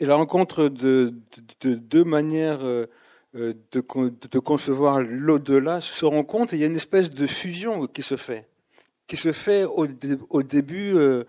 la 0.00 0.14
rencontre 0.16 0.68
de, 0.68 1.14
de, 1.60 1.70
de 1.70 1.74
deux 1.74 2.04
manières 2.04 2.64
euh, 2.64 2.86
de, 3.34 3.52
de 3.72 4.38
concevoir 4.38 5.02
l'au-delà 5.02 5.80
se 5.80 6.04
rencontrent 6.04 6.54
et 6.54 6.56
il 6.56 6.60
y 6.60 6.64
a 6.64 6.68
une 6.68 6.76
espèce 6.76 7.10
de 7.10 7.26
fusion 7.26 7.86
qui 7.86 8.02
se 8.02 8.16
fait 8.16 8.48
qui 9.06 9.16
se 9.16 9.32
fait 9.32 9.64
au, 9.64 9.86
au 10.30 10.42
début 10.42 10.94
euh, 10.94 11.24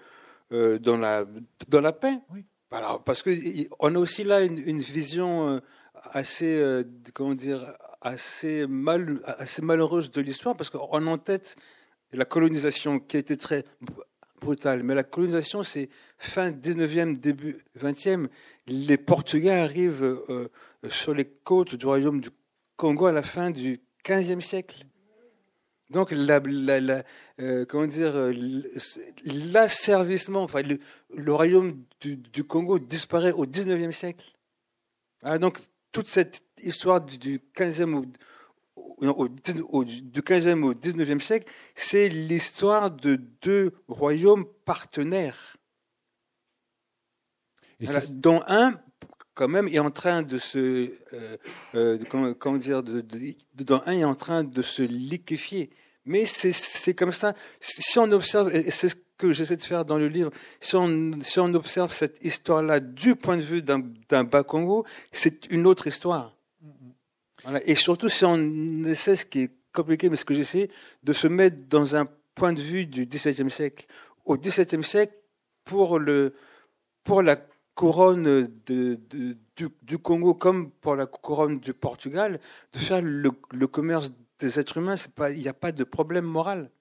euh, 0.51 0.79
dans, 0.79 0.97
la, 0.97 1.25
dans 1.67 1.81
la 1.81 1.91
paix. 1.91 2.19
Oui. 2.31 2.45
Alors, 2.71 3.03
parce 3.03 3.23
qu'on 3.23 3.95
a 3.95 3.99
aussi 3.99 4.23
là 4.23 4.41
une, 4.41 4.57
une 4.57 4.79
vision 4.79 5.47
euh, 5.49 5.59
assez, 6.11 6.57
euh, 6.57 6.83
comment 7.13 7.35
dire, 7.35 7.73
assez, 8.05 8.67
mal, 8.67 9.19
assez 9.25 9.61
malheureuse 9.61 10.11
de 10.11 10.21
l'histoire, 10.21 10.55
parce 10.55 10.69
qu'on 10.69 11.07
en 11.07 11.17
tête 11.17 11.55
la 12.13 12.23
colonisation 12.23 12.99
qui 12.99 13.17
a 13.17 13.19
été 13.19 13.35
très 13.35 13.65
brutale. 14.39 14.83
Mais 14.83 14.93
la 14.93 15.03
colonisation, 15.03 15.63
c'est 15.63 15.89
fin 16.17 16.51
19e, 16.51 17.19
début 17.19 17.65
20e. 17.79 18.27
Les 18.67 18.97
Portugais 18.97 19.51
arrivent 19.51 20.03
euh, 20.29 20.47
sur 20.87 21.13
les 21.13 21.25
côtes 21.25 21.75
du 21.75 21.85
royaume 21.85 22.21
du 22.21 22.29
Congo 22.77 23.07
à 23.07 23.11
la 23.11 23.23
fin 23.23 23.49
du 23.49 23.81
15e 24.05 24.39
siècle. 24.39 24.85
Donc, 25.89 26.11
la, 26.11 26.41
euh, 27.39 27.65
comment 27.65 27.87
dire, 27.87 28.15
euh, 28.15 28.33
l'asservissement, 29.51 30.43
enfin, 30.43 30.61
le, 30.61 31.33
royaume 31.33 31.83
du, 32.01 32.17
du, 32.17 32.43
Congo 32.43 32.79
disparaît 32.79 33.31
au 33.31 33.45
19e 33.45 33.91
siècle. 33.91 34.31
Ah, 35.21 35.37
donc, 35.37 35.59
toute 35.91 36.07
cette 36.07 36.41
histoire 36.65 37.01
du, 37.01 37.17
du 37.17 37.39
15e 37.55 37.93
au, 37.93 38.05
au, 38.75 39.29
au, 39.69 39.83
du 39.83 40.21
15e 40.21 40.63
au 40.63 40.73
19e 40.73 41.19
siècle, 41.19 41.51
c'est 41.75 42.09
l'histoire 42.09 42.91
de 42.91 43.15
deux 43.41 43.71
royaumes 43.87 44.45
partenaires. 44.65 45.57
Dont 48.11 48.41
un 48.47 48.79
quand 49.33 49.49
même 49.49 49.67
est 49.67 49.79
en 49.79 49.91
train 49.91 50.23
de 50.23 50.37
se 50.37 50.93
euh, 51.13 51.37
euh, 51.75 51.99
comment, 52.09 52.33
comment, 52.33 52.57
dire 52.57 52.81
de, 52.81 53.01
de, 53.01 53.35
de, 53.53 53.73
un 53.85 53.91
est 53.91 54.05
en 54.05 54.15
train 54.15 54.45
de 54.45 54.61
se 54.61 54.81
liquéfier. 54.81 55.69
Mais 56.05 56.25
c'est 56.25 56.93
comme 56.93 57.11
ça. 57.11 57.33
Si 57.59 57.99
on 57.99 58.09
observe 58.11 58.55
et 58.55 58.71
c'est 58.71 58.89
ce 58.89 58.95
que 59.17 59.33
j'essaie 59.33 59.57
de 59.57 59.63
faire 59.63 59.85
dans 59.85 59.97
le 59.97 60.07
livre 60.07 60.31
si 60.59 60.75
on, 60.75 61.11
si 61.21 61.39
on 61.39 61.53
observe 61.53 61.93
cette 61.93 62.17
histoire 62.23 62.61
là 62.61 62.79
du 62.79 63.15
point 63.15 63.37
de 63.37 63.41
vue 63.41 63.61
d'un 63.61 64.23
bas 64.23 64.43
Congo 64.43 64.85
c'est 65.11 65.49
une 65.49 65.67
autre 65.67 65.87
histoire 65.87 66.34
et 67.65 67.75
surtout 67.75 68.09
si 68.09 68.25
on 68.25 68.83
essaie 68.85 69.15
ce 69.15 69.25
qui 69.25 69.41
est 69.41 69.51
compliqué 69.73 70.09
mais 70.09 70.15
ce 70.15 70.25
que 70.25 70.33
j'essaie 70.33 70.69
de 71.03 71.13
se 71.13 71.27
mettre 71.27 71.57
dans 71.69 71.95
un 71.95 72.05
point 72.33 72.53
de 72.53 72.61
vue 72.61 72.85
du 72.85 73.05
XVIIe 73.05 73.49
siècle 73.49 73.85
au 74.25 74.37
XVIIe 74.37 74.83
siècle 74.83 75.13
pour 75.63 75.99
le 75.99 76.33
pour 77.03 77.21
la 77.21 77.37
couronne 77.75 78.47
du, 78.65 78.97
du, 79.83 79.97
Congo 79.99 80.33
comme 80.33 80.71
pour 80.71 80.95
la 80.95 81.05
couronne 81.05 81.59
du 81.59 81.73
Portugal, 81.73 82.39
de 82.73 82.79
faire 82.79 83.01
le, 83.01 83.31
le 83.51 83.67
commerce 83.67 84.11
des 84.39 84.59
êtres 84.59 84.77
humains, 84.77 84.95
il 85.29 85.39
n'y 85.39 85.47
a 85.47 85.53
pas 85.53 85.71
de 85.71 85.83
problème 85.83 86.25
moral. 86.25 86.71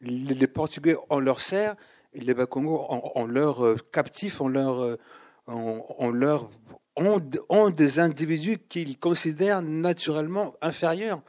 Les, 0.00 0.46
Portugais, 0.46 0.96
on 1.10 1.18
leur 1.18 1.40
sert, 1.40 1.74
et 2.12 2.20
les 2.20 2.34
Bakongo, 2.34 2.86
on, 2.88 3.12
on 3.14 3.26
leur 3.26 3.64
euh, 3.64 3.76
captif, 3.92 4.40
on 4.40 4.48
leur, 4.48 4.80
euh, 4.80 6.12
leur 6.12 6.50
ont, 6.98 7.70
des 7.70 7.98
individus 7.98 8.58
qu'ils 8.68 8.98
considèrent 8.98 9.62
naturellement 9.62 10.54
inférieurs. 10.60 11.20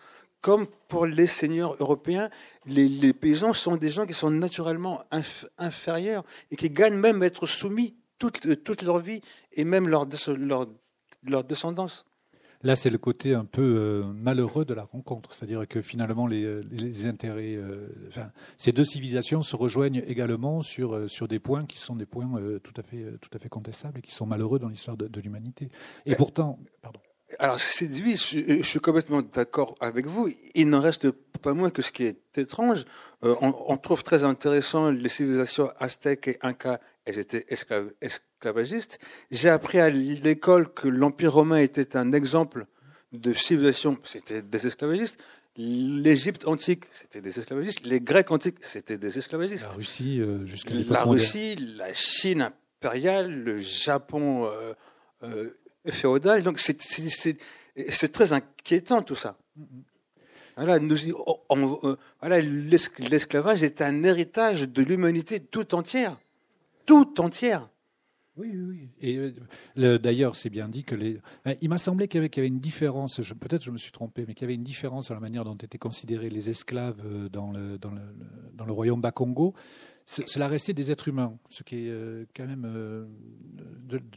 Comme 0.41 0.67
pour 0.87 1.05
les 1.05 1.27
seigneurs 1.27 1.75
européens, 1.79 2.29
les, 2.65 3.13
paysans 3.13 3.53
sont 3.53 3.75
des 3.75 3.89
gens 3.89 4.05
qui 4.05 4.13
sont 4.13 4.31
naturellement 4.31 5.03
inf, 5.11 5.45
inférieurs 5.57 6.23
et 6.49 6.55
qui 6.55 6.69
gagnent 6.69 6.97
même 6.97 7.21
à 7.21 7.25
être 7.25 7.45
soumis 7.45 7.95
toute, 8.17 8.81
leur 8.81 8.99
vie 8.99 9.21
et 9.53 9.65
même 9.65 9.87
leur 9.87 10.05
descendance. 11.43 12.05
Là, 12.61 12.75
c'est 12.75 12.89
le 12.89 12.97
côté 12.97 13.33
un 13.33 13.45
peu 13.45 13.61
euh, 13.61 14.03
malheureux 14.03 14.65
de 14.65 14.73
la 14.73 14.83
rencontre, 14.83 15.33
c'est-à-dire 15.33 15.65
que 15.67 15.81
finalement, 15.81 16.27
les, 16.27 16.61
les 16.71 17.05
intérêts, 17.05 17.55
euh, 17.55 17.87
enfin, 18.09 18.31
ces 18.57 18.73
deux 18.73 18.83
civilisations 18.83 19.41
se 19.41 19.55
rejoignent 19.55 20.03
également 20.05 20.61
sur 20.61 20.93
euh, 20.93 21.07
sur 21.07 21.29
des 21.29 21.39
points 21.39 21.65
qui 21.65 21.77
sont 21.77 21.95
des 21.95 22.05
points 22.05 22.29
euh, 22.37 22.59
tout 22.59 22.73
à 22.75 22.83
fait 22.83 23.05
tout 23.21 23.29
à 23.33 23.39
fait 23.39 23.47
contestables 23.47 23.99
et 23.99 24.01
qui 24.01 24.13
sont 24.13 24.25
malheureux 24.25 24.59
dans 24.59 24.67
l'histoire 24.67 24.97
de, 24.97 25.07
de 25.07 25.21
l'humanité. 25.21 25.69
Et 26.05 26.15
pourtant, 26.15 26.59
pardon. 26.81 26.99
Alors, 27.37 27.59
c'est 27.59 27.87
oui, 28.01 28.15
je, 28.15 28.57
je, 28.57 28.63
suis 28.63 28.79
complètement 28.79 29.21
d'accord 29.21 29.75
avec 29.79 30.07
vous. 30.07 30.29
Il 30.55 30.69
n'en 30.69 30.81
reste 30.81 31.11
pas 31.11 31.53
moins 31.53 31.69
que 31.69 31.81
ce 31.83 31.91
qui 31.91 32.03
est 32.03 32.37
étrange. 32.37 32.85
Euh, 33.23 33.35
on, 33.41 33.53
on, 33.67 33.77
trouve 33.77 34.03
très 34.03 34.23
intéressant 34.23 34.89
les 34.89 35.09
civilisations 35.09 35.71
aztèques 35.79 36.27
et 36.27 36.37
incas 36.41 36.79
elles 37.05 37.19
étaient 37.19 37.45
esclav 37.49 37.91
J'ai 39.31 39.49
appris 39.49 39.79
à 39.79 39.89
l'école 39.89 40.73
que 40.73 40.87
l'Empire 40.87 41.33
romain 41.33 41.57
était 41.57 41.97
un 41.97 42.13
exemple 42.13 42.65
de 43.11 43.33
civilisation, 43.33 43.97
c'était 44.03 44.41
des 44.41 44.67
esclavagistes. 44.67 45.17
L'Égypte 45.57 46.47
antique, 46.47 46.85
c'était 46.91 47.21
des 47.21 47.37
esclavagistes. 47.37 47.81
Les 47.83 47.99
Grecs 47.99 48.31
antiques, 48.31 48.59
c'était 48.61 48.97
des 48.97 49.17
esclavagistes. 49.17 49.63
La 49.63 49.71
Russie, 49.71 50.21
euh, 50.21 50.45
jusqu'à 50.45 50.73
La 50.89 51.03
Russie, 51.03 51.55
la 51.55 51.93
Chine 51.93 52.41
impériale, 52.41 53.31
le 53.31 53.57
Japon 53.57 54.45
euh, 54.45 54.73
euh, 55.23 55.49
féodal. 55.87 56.43
Donc 56.43 56.59
c'est 56.59 58.11
très 58.11 58.33
inquiétant 58.33 59.01
tout 59.01 59.15
ça. 59.15 59.37
Voilà, 60.55 60.79
nous, 60.79 60.97
on, 61.49 61.97
voilà, 62.21 62.39
l'esclavage 62.39 63.63
est 63.63 63.81
un 63.81 64.03
héritage 64.03 64.67
de 64.69 64.83
l'humanité 64.83 65.39
tout 65.39 65.73
entière 65.73 66.17
tout 66.89 67.21
entière. 67.21 67.69
Oui, 68.39 68.55
oui, 68.55 68.89
Et 69.01 69.99
d'ailleurs, 69.99 70.35
c'est 70.35 70.49
bien 70.49 70.69
dit 70.69 70.85
que 70.85 70.95
les. 70.95 71.19
Il 71.61 71.67
m'a 71.67 71.77
semblé 71.77 72.07
qu'il 72.07 72.23
y, 72.23 72.23
y 72.23 72.39
avait 72.39 72.47
une 72.47 72.61
différence. 72.61 73.19
Peut-être 73.37 73.63
je 73.63 73.71
me 73.71 73.77
suis 73.77 73.91
trompé, 73.91 74.23
mais 74.25 74.33
qu'il 74.33 74.43
y 74.43 74.45
avait 74.45 74.55
une 74.55 74.63
différence 74.63 75.09
dans 75.09 75.15
la 75.15 75.19
manière 75.19 75.43
dont 75.43 75.55
étaient 75.55 75.77
considérés 75.77 76.29
les 76.29 76.49
esclaves 76.49 77.01
euh, 77.05 77.27
dans 77.27 77.51
le, 77.51 77.77
dans 77.77 77.91
le, 77.91 78.01
dans 78.53 78.63
le 78.63 78.71
royaume 78.71 79.01
Bakongo. 79.01 79.53
Cela 80.05 80.47
restait 80.47 80.73
des 80.73 80.89
êtres 80.89 81.09
humains, 81.09 81.37
ce 81.49 81.63
qui 81.63 81.85
est 81.85 81.89
euh, 81.89 82.25
quand 82.33 82.47
même, 82.47 82.63
euh, 82.65 83.05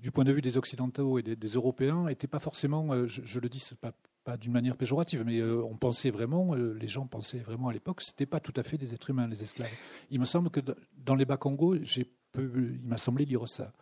du 0.01 0.11
point 0.13 0.25
de 0.25 0.33
vue 0.33 0.41
des 0.41 0.57
Occidentaux 0.57 1.19
et 1.19 1.23
des, 1.23 1.49
Européens, 1.49 2.05
n'était 2.05 2.29
pas 2.29 2.39
forcément, 2.39 3.07
je, 3.07 3.41
le 3.41 3.49
dis, 3.51 3.63
pas, 3.79 3.93
pas 4.25 4.39
d'une 4.39 4.53
manière 4.53 4.77
péjorative, 4.77 5.23
mais 5.27 5.43
on 5.43 5.77
pensait 5.77 6.09
vraiment, 6.09 6.55
les 6.55 6.89
gens 6.89 7.07
pensaient 7.07 7.41
vraiment 7.41 7.69
à 7.69 7.75
l'époque, 7.75 8.01
c'était 8.01 8.25
pas 8.25 8.41
tout 8.41 8.55
à 8.57 8.63
fait 8.63 8.79
des 8.79 8.95
êtres 8.95 9.11
humains, 9.11 9.27
les 9.27 9.43
esclaves. 9.43 9.69
Il 10.11 10.19
me 10.19 10.25
semble 10.25 10.49
que 10.49 10.61
dans 10.97 11.15
les 11.15 11.27
Bakongo, 11.27 11.77
j'ai 11.83 12.07
il 12.39 12.81
m'a 12.85 12.99
semblé 12.99 13.25
lire 13.25 13.49
ça. 13.49 13.73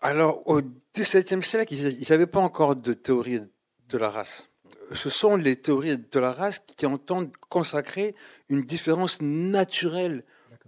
Alors, 0.00 0.46
au 0.46 0.60
XVIIe 0.96 1.42
siècle, 1.42 1.74
il 1.74 1.98
n'y 1.98 2.12
avait 2.12 2.26
pas 2.26 2.40
encore 2.40 2.76
de 2.76 2.92
théorie 2.92 3.40
de 3.88 3.98
la 3.98 4.10
race. 4.10 4.48
Ce 4.92 5.10
sont 5.10 5.36
les 5.36 5.56
théories 5.56 5.98
de 5.98 6.18
la 6.18 6.32
race 6.32 6.60
qui 6.60 6.86
entendent 6.86 7.32
consacrer 7.48 8.14
une 8.48 8.62
différence 8.62 9.20
naturelle 9.20 10.24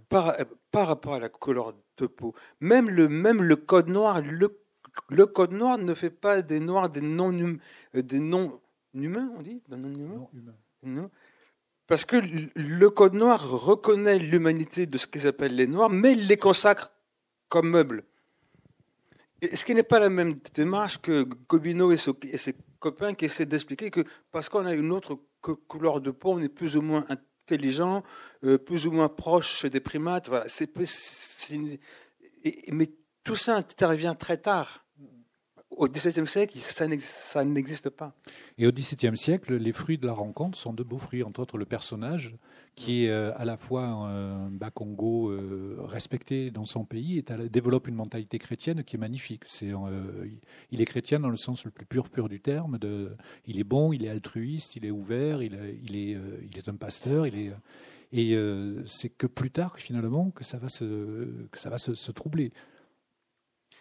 par, 0.09 0.35
par 0.71 0.87
rapport 0.87 1.15
à 1.15 1.19
la 1.19 1.29
couleur 1.29 1.73
de 1.97 2.07
peau. 2.07 2.35
Même 2.59 2.89
le, 2.89 3.07
même 3.09 3.41
le 3.41 3.55
code 3.55 3.87
noir, 3.87 4.21
le, 4.21 4.59
le 5.09 5.25
code 5.25 5.53
noir 5.53 5.77
ne 5.77 5.93
fait 5.93 6.09
pas 6.09 6.41
des 6.41 6.59
noirs 6.59 6.89
des 6.89 7.01
non, 7.01 7.31
des 7.93 8.19
non 8.19 8.59
humains, 8.93 9.31
on 9.37 9.41
dit, 9.41 9.61
des 9.69 9.77
non 9.77 10.29
humains? 10.33 10.55
Non. 10.83 11.09
Parce 11.87 12.05
que 12.05 12.17
le 12.55 12.89
code 12.89 13.13
noir 13.13 13.49
reconnaît 13.49 14.19
l'humanité 14.19 14.85
de 14.85 14.97
ce 14.97 15.07
qu'ils 15.07 15.27
appellent 15.27 15.55
les 15.55 15.67
noirs, 15.67 15.89
mais 15.89 16.13
il 16.13 16.27
les 16.27 16.37
consacre 16.37 16.91
comme 17.49 17.69
meuble. 17.69 18.03
Ce 19.41 19.65
qui 19.65 19.73
n'est 19.73 19.83
pas 19.83 19.99
la 19.99 20.09
même 20.09 20.35
démarche 20.53 20.99
que 20.99 21.23
Gobineau 21.49 21.91
et 21.91 21.97
ses 21.97 22.55
copains 22.79 23.13
qui 23.15 23.25
essaient 23.25 23.45
d'expliquer 23.45 23.89
que 23.89 24.01
parce 24.31 24.49
qu'on 24.49 24.65
a 24.65 24.73
une 24.73 24.91
autre 24.91 25.19
couleur 25.67 26.01
de 26.01 26.11
peau, 26.11 26.33
on 26.33 26.41
est 26.41 26.49
plus 26.49 26.77
ou 26.77 26.81
moins 26.81 27.05
intelligent, 27.09 28.03
euh, 28.43 28.57
plus 28.57 28.85
ou 28.85 28.91
moins 28.91 29.09
proche 29.09 29.65
des 29.65 29.79
primates. 29.79 30.29
Voilà. 30.29 30.45
C'est, 30.47 30.69
mais 32.71 32.89
tout 33.23 33.35
ça 33.35 33.55
intervient 33.55 34.15
très 34.15 34.37
tard. 34.37 34.85
Au 35.81 35.87
XVIIe 35.87 36.27
siècle, 36.27 36.59
ça 36.59 37.43
n'existe 37.43 37.89
pas. 37.89 38.13
Et 38.59 38.67
au 38.67 38.71
XVIIe 38.71 39.17
siècle, 39.17 39.55
les 39.55 39.71
fruits 39.71 39.97
de 39.97 40.05
la 40.05 40.13
rencontre 40.13 40.55
sont 40.55 40.73
de 40.73 40.83
beaux 40.83 40.99
fruits, 40.99 41.23
entre 41.23 41.39
autres 41.39 41.57
le 41.57 41.65
personnage 41.65 42.35
qui 42.75 43.05
est 43.05 43.09
euh, 43.09 43.35
à 43.35 43.45
la 43.45 43.57
fois 43.57 43.85
un 43.85 44.51
Bakongo 44.51 45.31
euh, 45.31 45.77
respecté 45.79 46.51
dans 46.51 46.65
son 46.65 46.85
pays 46.85 47.17
et 47.17 47.49
développe 47.49 47.87
une 47.87 47.95
mentalité 47.95 48.37
chrétienne 48.37 48.83
qui 48.83 48.95
est 48.95 48.99
magnifique. 48.99 49.41
C'est, 49.47 49.73
euh, 49.73 50.27
il 50.69 50.81
est 50.81 50.85
chrétien 50.85 51.19
dans 51.19 51.31
le 51.31 51.37
sens 51.37 51.65
le 51.65 51.71
plus 51.71 51.87
pur 51.87 52.09
pur 52.09 52.29
du 52.29 52.39
terme. 52.39 52.77
Il 53.47 53.59
est 53.59 53.63
bon, 53.63 53.91
il 53.91 54.05
est 54.05 54.09
altruiste, 54.09 54.75
il 54.75 54.85
est 54.85 54.91
ouvert, 54.91 55.41
il, 55.41 55.57
il 55.83 55.97
est, 55.97 56.15
il 56.51 56.57
est 56.59 56.69
un 56.69 56.75
pasteur, 56.75 57.25
est 57.25 57.51
Et 58.13 58.37
c'est 58.85 59.09
que 59.09 59.25
plus 59.25 59.49
tard, 59.49 59.79
finalement, 59.79 60.29
que 60.29 60.43
ça 60.43 60.59
va 60.59 60.69
ça 60.69 61.69
va 61.71 61.79
se, 61.79 62.11
troubler. 62.11 62.51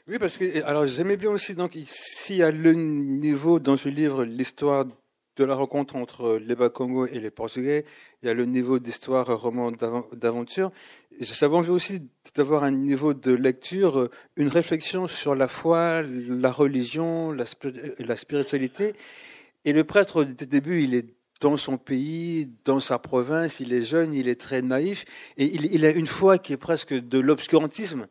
Oui, 0.09 0.19
parce 0.19 0.39
que 0.39 0.65
alors 0.65 0.87
j'aimais 0.87 1.17
bien 1.17 1.31
aussi 1.31 1.55
donc 1.55 1.77
y 1.77 2.43
a 2.43 2.51
le 2.51 2.73
niveau 2.73 3.61
dans 3.61 3.77
ce 3.77 3.89
livre 3.89 4.25
l'histoire 4.25 4.87
de 5.37 5.45
la 5.45 5.55
rencontre 5.55 5.97
entre 5.97 6.39
les 6.39 6.55
Bas-Congo 6.55 7.07
et 7.07 7.21
les 7.21 7.31
Portugais, 7.31 7.85
il 8.23 8.27
y 8.27 8.31
a 8.31 8.35
le 8.35 8.45
niveau 8.45 8.79
d'histoire 8.79 9.27
roman 9.41 9.73
d'aventure. 10.13 10.71
J'avais 11.19 11.55
envie 11.55 11.71
aussi 11.71 12.03
d'avoir 12.35 12.65
un 12.65 12.71
niveau 12.71 13.15
de 13.15 13.33
lecture, 13.33 14.11
une 14.37 14.49
réflexion 14.49 15.07
sur 15.07 15.35
la 15.35 15.49
foi, 15.49 16.03
la 16.03 16.51
religion, 16.51 17.33
la, 17.33 17.45
la 17.99 18.17
spiritualité. 18.17 18.95
Et 19.65 19.73
le 19.73 19.85
prêtre, 19.85 20.23
au 20.23 20.25
début, 20.25 20.83
il 20.83 20.95
est 20.95 21.07
dans 21.41 21.57
son 21.57 21.79
pays, 21.79 22.51
dans 22.65 22.81
sa 22.81 22.99
province, 22.99 23.61
il 23.61 23.73
est 23.73 23.83
jeune, 23.83 24.13
il 24.13 24.29
est 24.29 24.41
très 24.41 24.61
naïf, 24.61 25.05
et 25.39 25.47
il, 25.47 25.85
a 25.87 25.91
une 25.91 26.07
foi 26.07 26.37
qui 26.39 26.53
est 26.53 26.59
presque 26.59 26.93
de 26.93 27.19
l'obscurantisme, 27.19 28.07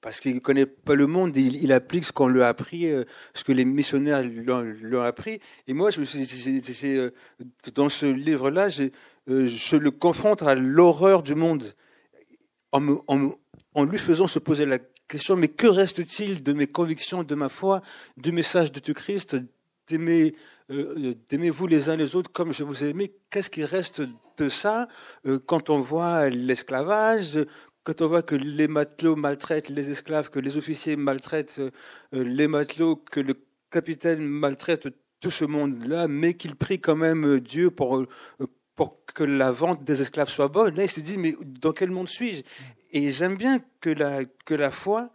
parce 0.00 0.20
qu'il 0.20 0.34
ne 0.34 0.40
connaît 0.40 0.66
pas 0.66 0.94
le 0.94 1.06
monde, 1.06 1.36
il, 1.36 1.72
applique 1.72 2.04
ce 2.04 2.12
qu'on 2.12 2.28
lui 2.28 2.42
a 2.42 2.48
appris, 2.48 2.90
euh, 2.90 3.04
ce 3.34 3.44
que 3.44 3.52
les 3.52 3.64
missionnaires 3.64 4.22
lui 4.22 4.50
ont, 4.50 5.02
appris. 5.02 5.40
Et 5.66 5.74
moi, 5.74 5.90
je, 5.90 6.00
euh, 6.86 7.10
dans 7.74 7.88
ce 7.88 8.06
livre-là, 8.06 8.68
euh, 9.28 9.46
je 9.46 9.76
le 9.76 9.90
confronte 9.90 10.42
à 10.42 10.54
l'horreur 10.54 11.22
du 11.22 11.34
monde, 11.34 11.74
en, 12.72 13.84
lui 13.84 13.98
faisant 13.98 14.26
se 14.26 14.38
poser 14.38 14.64
la 14.64 14.78
question, 15.06 15.36
mais 15.36 15.48
que 15.48 15.66
reste-t-il 15.66 16.42
de 16.42 16.52
mes 16.52 16.66
convictions, 16.66 17.22
de 17.22 17.34
ma 17.34 17.48
foi, 17.48 17.82
du 18.16 18.32
message 18.32 18.72
de 18.72 18.92
Christ, 18.92 19.36
d'aimer 19.88 20.34
d'aimez-vous 21.28 21.66
les 21.66 21.88
uns 21.88 21.96
les 21.96 22.14
autres 22.14 22.30
comme 22.30 22.52
je 22.52 22.62
vous 22.62 22.84
ai 22.84 22.90
aimé? 22.90 23.12
Qu'est-ce 23.28 23.50
qui 23.50 23.64
reste 23.64 24.02
de 24.36 24.48
ça 24.48 24.86
quand 25.46 25.68
on 25.68 25.80
voit 25.80 26.30
l'esclavage, 26.30 27.36
quand 27.84 28.02
on 28.02 28.08
voit 28.08 28.22
que 28.22 28.34
les 28.34 28.68
matelots 28.68 29.16
maltraitent 29.16 29.68
les 29.68 29.90
esclaves, 29.90 30.30
que 30.30 30.38
les 30.38 30.56
officiers 30.56 30.96
maltraitent 30.96 31.60
euh, 31.60 31.70
les 32.12 32.48
matelots, 32.48 32.96
que 32.96 33.20
le 33.20 33.34
capitaine 33.70 34.26
maltraite 34.26 34.88
tout 35.20 35.30
ce 35.30 35.44
monde-là, 35.44 36.08
mais 36.08 36.34
qu'il 36.34 36.56
prie 36.56 36.80
quand 36.80 36.96
même 36.96 37.40
Dieu 37.40 37.70
pour, 37.70 38.04
pour 38.74 39.04
que 39.04 39.24
la 39.24 39.52
vente 39.52 39.84
des 39.84 40.00
esclaves 40.00 40.30
soit 40.30 40.48
bonne. 40.48 40.74
Là, 40.74 40.84
il 40.84 40.90
se 40.90 41.00
dit, 41.00 41.18
mais 41.18 41.36
dans 41.42 41.72
quel 41.72 41.90
monde 41.90 42.08
suis-je? 42.08 42.42
Et 42.92 43.10
j'aime 43.12 43.36
bien 43.36 43.62
que 43.80 43.90
la, 43.90 44.24
que 44.24 44.54
la 44.54 44.70
foi, 44.70 45.10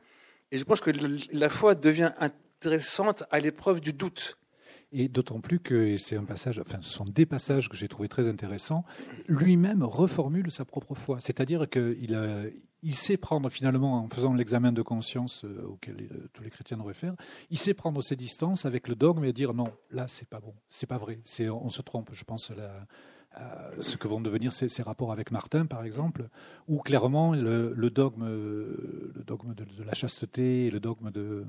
et 0.51 0.57
je 0.57 0.63
pense 0.63 0.79
que 0.79 0.91
la 1.31 1.50
foi 1.50 1.75
devient 1.75 2.12
intéressante 2.19 3.24
à 3.31 3.39
l'épreuve 3.39 3.81
du 3.81 3.93
doute. 3.93 4.38
Et 4.92 5.08
d'autant 5.08 5.42
plus 5.42 5.60
que 5.60 5.98
c'est 5.98 6.15
un 6.15 6.24
passage, 6.24 6.60
enfin, 6.60 6.77
ce 6.82 6.89
sont 6.89 7.06
des 7.06 7.25
passages 7.25 7.70
que 7.70 7.75
j'ai 7.75 7.88
trouvé 7.88 8.08
très 8.08 8.27
intéressants. 8.27 8.86
Lui-même 9.27 9.84
reformule 9.84 10.51
sa 10.51 10.65
propre 10.65 10.96
foi. 10.96 11.20
C'est-à-dire 11.20 11.70
qu'il 11.70 12.15
il 12.86 12.94
sait 12.96 13.18
prendre 13.18 13.50
finalement, 13.50 14.04
en 14.04 14.10
faisant 14.10 14.34
l'examen 14.34 14.72
de 14.72 14.84
conscience 14.84 15.44
euh, 15.44 15.63
auquel 15.68 15.96
euh, 16.01 16.30
tous 16.34 16.44
les 16.44 16.51
chrétiens 16.51 16.77
devraient 16.77 16.94
faire, 16.94 17.15
il 17.50 17.58
sait 17.58 17.74
prendre 17.74 18.01
ses 18.04 18.15
distances 18.15 18.65
avec 18.65 18.88
le 18.88 18.96
dogme 18.96 19.25
et 19.25 19.34
dire 19.34 19.56
non, 19.56 19.72
là 19.89 20.08
c'est 20.08 20.30
pas 20.30 20.39
bon, 20.39 20.54
c'est 20.70 20.86
pas 20.86 21.00
vrai, 21.00 21.20
c'est 21.24 21.50
on 21.50 21.72
se 21.72 21.82
trompe. 21.82 22.10
Je 22.13 22.24
pense 22.24 22.51
à 22.51 22.86
ce 23.82 23.98
que 23.98 24.08
vont 24.08 24.22
devenir 24.22 24.54
ces, 24.54 24.82
rapports 24.82 25.12
avec 25.12 25.32
Martin, 25.32 25.65
par 25.65 25.84
exemple, 25.84 26.30
où 26.68 26.80
clairement 26.80 27.34
le, 27.34 27.89
dogme, 27.89 28.25
le 28.25 29.24
dogme 29.25 29.54
de, 29.54 29.84
la 29.84 29.94
chasteté, 29.94 30.70
le 30.70 30.80
dogme 30.80 31.12
de, 31.12 31.46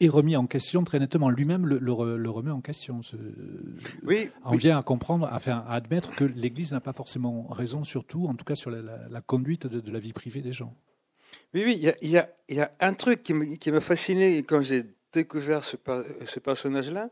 est 0.00 0.08
remis 0.08 0.36
en 0.36 0.46
question 0.46 0.84
très 0.84 0.98
nettement. 0.98 1.30
Lui-même 1.30 1.66
le, 1.66 1.92
remet 1.92 2.50
en 2.50 2.60
question. 2.60 3.00
Oui, 4.02 4.30
on 4.44 4.56
vient 4.56 4.78
à 4.78 4.82
comprendre, 4.82 5.26
à, 5.26 5.36
à 5.36 5.74
admettre 5.74 6.14
que 6.14 6.24
l'Église 6.24 6.72
n'a 6.72 6.80
pas 6.80 6.92
forcément 6.92 7.46
raison, 7.48 7.84
surtout, 7.84 8.26
en 8.26 8.34
tout 8.34 8.44
cas 8.44 8.54
sur 8.54 8.70
la, 8.70 9.20
conduite 9.22 9.66
de, 9.66 9.90
la 9.90 9.98
vie 9.98 10.12
privée 10.12 10.42
des 10.42 10.52
gens. 10.52 10.76
Oui, 11.54 11.62
oui, 11.64 11.74
il 12.02 12.10
y 12.10 12.18
a, 12.18 12.28
y 12.48 12.60
a, 12.60 12.72
un 12.80 12.92
truc 12.92 13.22
qui 13.22 13.70
m'a 13.70 13.80
fasciné 13.80 14.38
quand 14.38 14.60
j'ai 14.60 14.84
découvert 15.12 15.64
ce, 15.64 15.76
ce 16.26 16.40
personnage-là, 16.40 17.10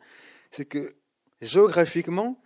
c'est 0.50 0.66
que 0.66 0.94
géographiquement, 1.40 2.38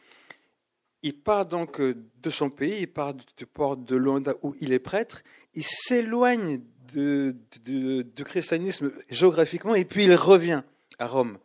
il 1.02 1.18
part 1.20 1.46
donc 1.46 1.80
de 1.80 2.30
son 2.30 2.50
pays, 2.50 2.80
il 2.80 2.92
part 2.92 3.14
du 3.14 3.46
port 3.46 3.76
de 3.76 3.96
Luanda 3.96 4.34
où 4.42 4.54
il 4.60 4.72
est 4.72 4.78
prêtre, 4.78 5.22
il 5.54 5.64
s'éloigne 5.64 6.60
de, 6.92 7.36
de, 7.64 8.22
christianisme 8.22 8.92
géographiquement, 9.10 9.74
et 9.74 9.84
puis 9.84 10.04
il 10.04 10.14
revient 10.14 10.62
à 10.98 11.06
Rome. 11.06 11.38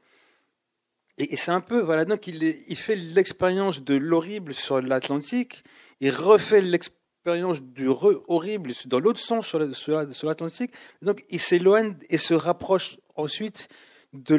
Et, 1.18 1.36
c'est 1.38 1.52
un 1.52 1.62
peu, 1.62 1.80
voilà, 1.80 2.06
donc 2.06 2.28
il, 2.28 2.76
fait 2.76 2.96
l'expérience 2.96 3.84
de 3.84 3.96
l'horrible 3.96 4.54
sur 4.54 4.82
l'Atlantique, 4.82 5.64
il 6.00 6.12
refait 6.12 6.62
l'expérience 6.62 7.62
du 7.62 7.88
horrible 7.88 8.72
dans 8.86 9.00
l'autre 9.00 9.20
sens 9.20 9.48
sur 9.48 10.28
l'Atlantique, 10.28 10.74
donc 11.02 11.24
il 11.30 11.40
s'éloigne 11.40 11.96
et 12.10 12.18
se 12.18 12.34
rapproche 12.34 12.98
ensuite 13.16 13.70
de 14.14 14.36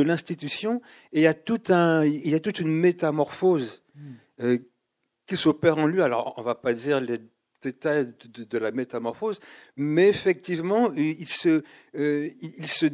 l'institution, 0.00 0.80
et 1.12 1.20
il 1.20 1.22
y, 1.22 1.26
a 1.26 1.34
tout 1.34 1.60
un, 1.68 2.04
il 2.04 2.30
y 2.30 2.34
a 2.34 2.40
toute 2.40 2.60
une 2.60 2.72
métamorphose 2.72 3.82
hmm. 3.94 4.12
euh, 4.42 4.58
qui 5.26 5.36
s'opère 5.36 5.78
en 5.78 5.86
lui. 5.86 6.00
Alors, 6.00 6.34
on 6.36 6.40
ne 6.40 6.46
va 6.46 6.54
pas 6.54 6.72
dire 6.72 7.00
les 7.00 7.18
détails 7.62 8.12
de, 8.24 8.58
la 8.58 8.70
métamorphose, 8.70 9.40
mais 9.76 10.08
effectivement, 10.08 10.92
il 10.94 11.28
se, 11.28 11.62
euh, 11.96 12.30
il 12.40 12.66
se 12.66 12.86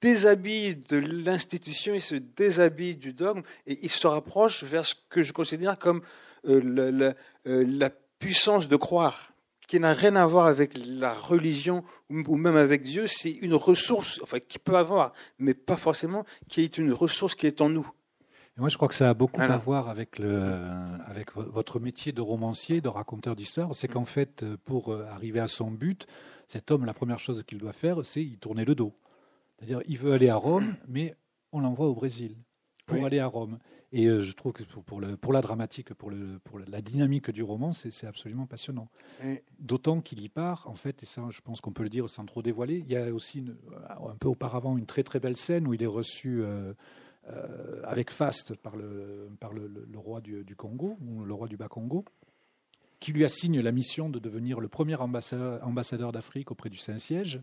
déshabille 0.00 0.76
de 0.76 0.96
l'institution, 0.96 1.94
il 1.94 2.02
se 2.02 2.14
déshabille 2.14 2.96
du 2.96 3.12
dogme, 3.12 3.42
et 3.66 3.78
il 3.82 3.90
se 3.90 4.06
rapproche 4.06 4.64
vers 4.64 4.86
ce 4.86 4.94
que 5.08 5.22
je 5.22 5.32
considère 5.32 5.78
comme 5.78 6.02
euh, 6.46 7.12
euh, 7.46 7.64
la, 7.66 7.90
puissance 8.18 8.66
de 8.66 8.74
croire, 8.74 9.32
qui 9.68 9.78
n'a 9.78 9.92
rien 9.92 10.16
à 10.16 10.26
voir 10.26 10.46
avec 10.46 10.72
la 10.74 11.14
religion 11.14 11.84
ou 12.10 12.34
même 12.34 12.56
avec 12.56 12.82
Dieu, 12.82 13.06
c'est 13.06 13.30
une 13.30 13.54
ressource, 13.54 14.18
enfin, 14.24 14.40
qui 14.40 14.58
peut 14.58 14.74
avoir, 14.74 15.12
mais 15.38 15.54
pas 15.54 15.76
forcément, 15.76 16.24
qui 16.48 16.62
est 16.62 16.78
une 16.78 16.92
ressource 16.92 17.36
qui 17.36 17.46
est 17.46 17.60
en 17.60 17.68
nous 17.68 17.88
moi, 18.58 18.68
je 18.68 18.76
crois 18.76 18.88
que 18.88 18.94
ça 18.94 19.08
a 19.08 19.14
beaucoup 19.14 19.40
à 19.40 19.56
voir 19.56 19.88
avec, 19.88 20.18
le, 20.18 20.40
avec 21.06 21.34
votre 21.34 21.78
métier 21.78 22.12
de 22.12 22.20
romancier, 22.20 22.80
de 22.80 22.88
raconteur 22.88 23.36
d'histoire. 23.36 23.74
C'est 23.74 23.88
qu'en 23.88 24.04
fait, 24.04 24.44
pour 24.64 24.92
euh, 24.92 25.04
arriver 25.04 25.40
à 25.40 25.48
son 25.48 25.70
but, 25.70 26.06
cet 26.48 26.70
homme, 26.70 26.84
la 26.84 26.94
première 26.94 27.20
chose 27.20 27.42
qu'il 27.46 27.58
doit 27.58 27.72
faire, 27.72 28.04
c'est 28.04 28.22
y 28.22 28.36
tourner 28.36 28.64
le 28.64 28.74
dos. 28.74 28.92
C'est-à-dire, 29.56 29.80
il 29.86 29.98
veut 29.98 30.12
aller 30.12 30.28
à 30.28 30.36
Rome, 30.36 30.74
mais 30.88 31.14
on 31.52 31.60
l'envoie 31.60 31.86
au 31.86 31.94
Brésil 31.94 32.36
pour 32.86 33.04
aller 33.04 33.20
à 33.20 33.26
Rome. 33.26 33.58
Et 33.92 34.06
euh, 34.06 34.20
je 34.20 34.32
trouve 34.32 34.52
que 34.52 34.64
pour, 34.64 35.00
le, 35.00 35.16
pour 35.16 35.32
la 35.32 35.40
dramatique, 35.40 35.94
pour, 35.94 36.10
le, 36.10 36.38
pour 36.44 36.58
la 36.58 36.82
dynamique 36.82 37.30
du 37.30 37.42
roman, 37.42 37.72
c'est 37.72 38.06
absolument 38.06 38.46
passionnant. 38.46 38.88
D'autant 39.60 40.00
qu'il 40.00 40.20
y 40.20 40.28
part, 40.28 40.68
en 40.68 40.74
fait, 40.74 41.02
et 41.02 41.06
ça, 41.06 41.22
je 41.30 41.40
pense 41.40 41.60
qu'on 41.60 41.72
peut 41.72 41.84
le 41.84 41.88
dire 41.88 42.08
sans 42.08 42.24
trop 42.26 42.42
dévoiler, 42.42 42.84
il 42.86 42.92
y 42.92 42.96
a 42.96 43.12
aussi 43.12 43.44
un 44.00 44.16
peu 44.16 44.28
auparavant 44.28 44.76
une 44.76 44.86
très 44.86 45.04
très 45.04 45.20
belle 45.20 45.36
scène 45.36 45.66
où 45.66 45.74
il 45.74 45.82
est 45.82 45.86
reçu. 45.86 46.42
Euh, 46.42 46.74
euh, 47.30 47.80
avec 47.84 48.10
Fast 48.10 48.54
par 48.54 48.76
le, 48.76 49.28
roi 49.94 50.20
du, 50.20 50.44
Congo, 50.56 50.98
le 51.24 51.34
roi 51.34 51.48
du 51.48 51.56
Bas-Congo, 51.56 52.04
qui 53.00 53.12
lui 53.12 53.24
assigne 53.24 53.60
la 53.60 53.72
mission 53.72 54.08
de 54.08 54.18
devenir 54.18 54.60
le 54.60 54.68
premier 54.68 54.96
ambassadeur, 54.96 56.12
d'Afrique 56.12 56.50
auprès 56.50 56.70
du 56.70 56.78
Saint-Siège, 56.78 57.40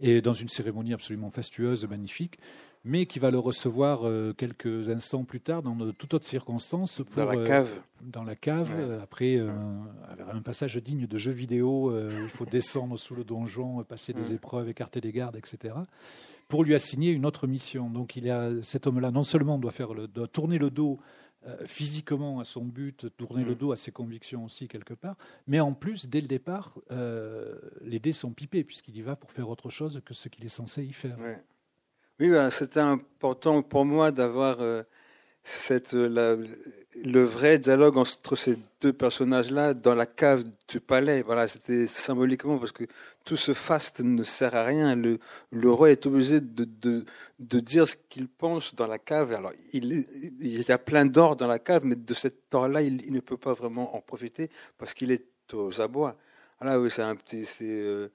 et 0.00 0.20
dans 0.20 0.32
une 0.32 0.48
cérémonie 0.48 0.94
absolument 0.94 1.30
fastueuse, 1.30 1.86
magnifique 1.86 2.38
mais 2.84 3.06
qui 3.06 3.18
va 3.18 3.30
le 3.30 3.38
recevoir 3.38 4.06
euh, 4.06 4.32
quelques 4.32 4.90
instants 4.90 5.24
plus 5.24 5.40
tard 5.40 5.62
dans 5.62 5.74
de 5.74 5.90
toute 5.90 6.14
autre 6.14 6.26
circonstance. 6.26 7.02
Pour, 7.02 7.24
dans 7.24 7.32
la 7.32 7.44
cave. 7.44 7.70
Euh, 7.70 8.04
dans 8.04 8.24
la 8.24 8.36
cave, 8.36 9.00
après 9.02 9.38
un 9.38 10.40
passage 10.42 10.76
digne 10.76 11.06
de 11.06 11.16
jeu 11.16 11.32
vidéo, 11.32 11.92
il 12.10 12.28
faut 12.28 12.46
descendre 12.46 12.96
sous 12.96 13.14
le 13.16 13.24
donjon, 13.24 13.82
passer 13.82 14.12
des 14.12 14.32
épreuves, 14.32 14.68
écarter 14.68 15.00
des 15.00 15.10
gardes, 15.10 15.36
etc. 15.36 15.74
Pour 16.46 16.62
lui 16.62 16.74
assigner 16.74 17.10
une 17.10 17.26
autre 17.26 17.48
mission. 17.48 17.90
Donc 17.90 18.14
il 18.14 18.30
a, 18.30 18.62
cet 18.62 18.86
homme-là, 18.86 19.10
non 19.10 19.24
seulement 19.24 19.58
doit, 19.58 19.72
faire 19.72 19.94
le, 19.94 20.06
doit 20.06 20.28
tourner 20.28 20.58
le 20.58 20.70
dos 20.70 21.00
physiquement 21.66 22.40
à 22.40 22.44
son 22.44 22.64
but, 22.64 23.06
tourner 23.16 23.42
le 23.42 23.54
dos 23.54 23.72
à 23.72 23.76
ses 23.76 23.90
convictions 23.90 24.44
aussi 24.44 24.68
quelque 24.68 24.94
part, 24.94 25.16
mais 25.46 25.60
en 25.60 25.72
plus, 25.72 26.06
dès 26.06 26.20
le 26.20 26.28
départ, 26.28 26.78
les 27.82 27.98
dés 27.98 28.12
sont 28.12 28.30
pipés, 28.30 28.62
puisqu'il 28.62 28.96
y 28.96 29.02
va 29.02 29.16
pour 29.16 29.32
faire 29.32 29.48
autre 29.48 29.70
chose 29.70 30.00
que 30.04 30.14
ce 30.14 30.28
qu'il 30.28 30.44
est 30.44 30.50
censé 30.50 30.84
y 30.84 30.92
faire. 30.92 31.18
Oui, 32.20 32.30
ben, 32.30 32.50
c'était 32.50 32.80
important 32.80 33.62
pour 33.62 33.84
moi 33.84 34.10
d'avoir 34.10 34.60
euh, 34.60 34.82
cette, 35.44 35.92
le 35.92 37.22
vrai 37.22 37.58
dialogue 37.60 37.96
entre 37.96 38.34
ces 38.34 38.58
deux 38.80 38.92
personnages-là 38.92 39.72
dans 39.72 39.94
la 39.94 40.06
cave 40.06 40.42
du 40.68 40.80
palais. 40.80 41.22
Voilà, 41.22 41.46
c'était 41.46 41.86
symboliquement 41.86 42.58
parce 42.58 42.72
que 42.72 42.84
tout 43.24 43.36
ce 43.36 43.54
faste 43.54 44.00
ne 44.00 44.24
sert 44.24 44.56
à 44.56 44.64
rien. 44.64 44.96
Le, 44.96 45.20
le 45.52 45.70
roi 45.70 45.92
est 45.92 46.06
obligé 46.06 46.40
de, 46.40 46.64
de, 46.64 47.04
de 47.38 47.60
dire 47.60 47.86
ce 47.86 47.94
qu'il 48.08 48.26
pense 48.26 48.74
dans 48.74 48.88
la 48.88 48.98
cave. 48.98 49.32
Alors, 49.32 49.52
il, 49.72 50.04
il 50.40 50.68
y 50.68 50.72
a 50.72 50.78
plein 50.78 51.06
d'or 51.06 51.36
dans 51.36 51.46
la 51.46 51.60
cave, 51.60 51.82
mais 51.84 51.94
de 51.94 52.14
cet 52.14 52.52
or-là, 52.52 52.82
il, 52.82 53.00
il, 53.06 53.12
ne 53.12 53.20
peut 53.20 53.36
pas 53.36 53.52
vraiment 53.54 53.94
en 53.94 54.00
profiter 54.00 54.50
parce 54.76 54.92
qu'il 54.92 55.12
est 55.12 55.24
aux 55.52 55.80
abois. 55.80 56.16
Voilà, 56.60 56.80
oui, 56.80 56.90
c'est 56.90 57.02
un 57.02 57.14
petit. 57.14 57.44
C'est, 57.44 57.64
euh, 57.64 58.08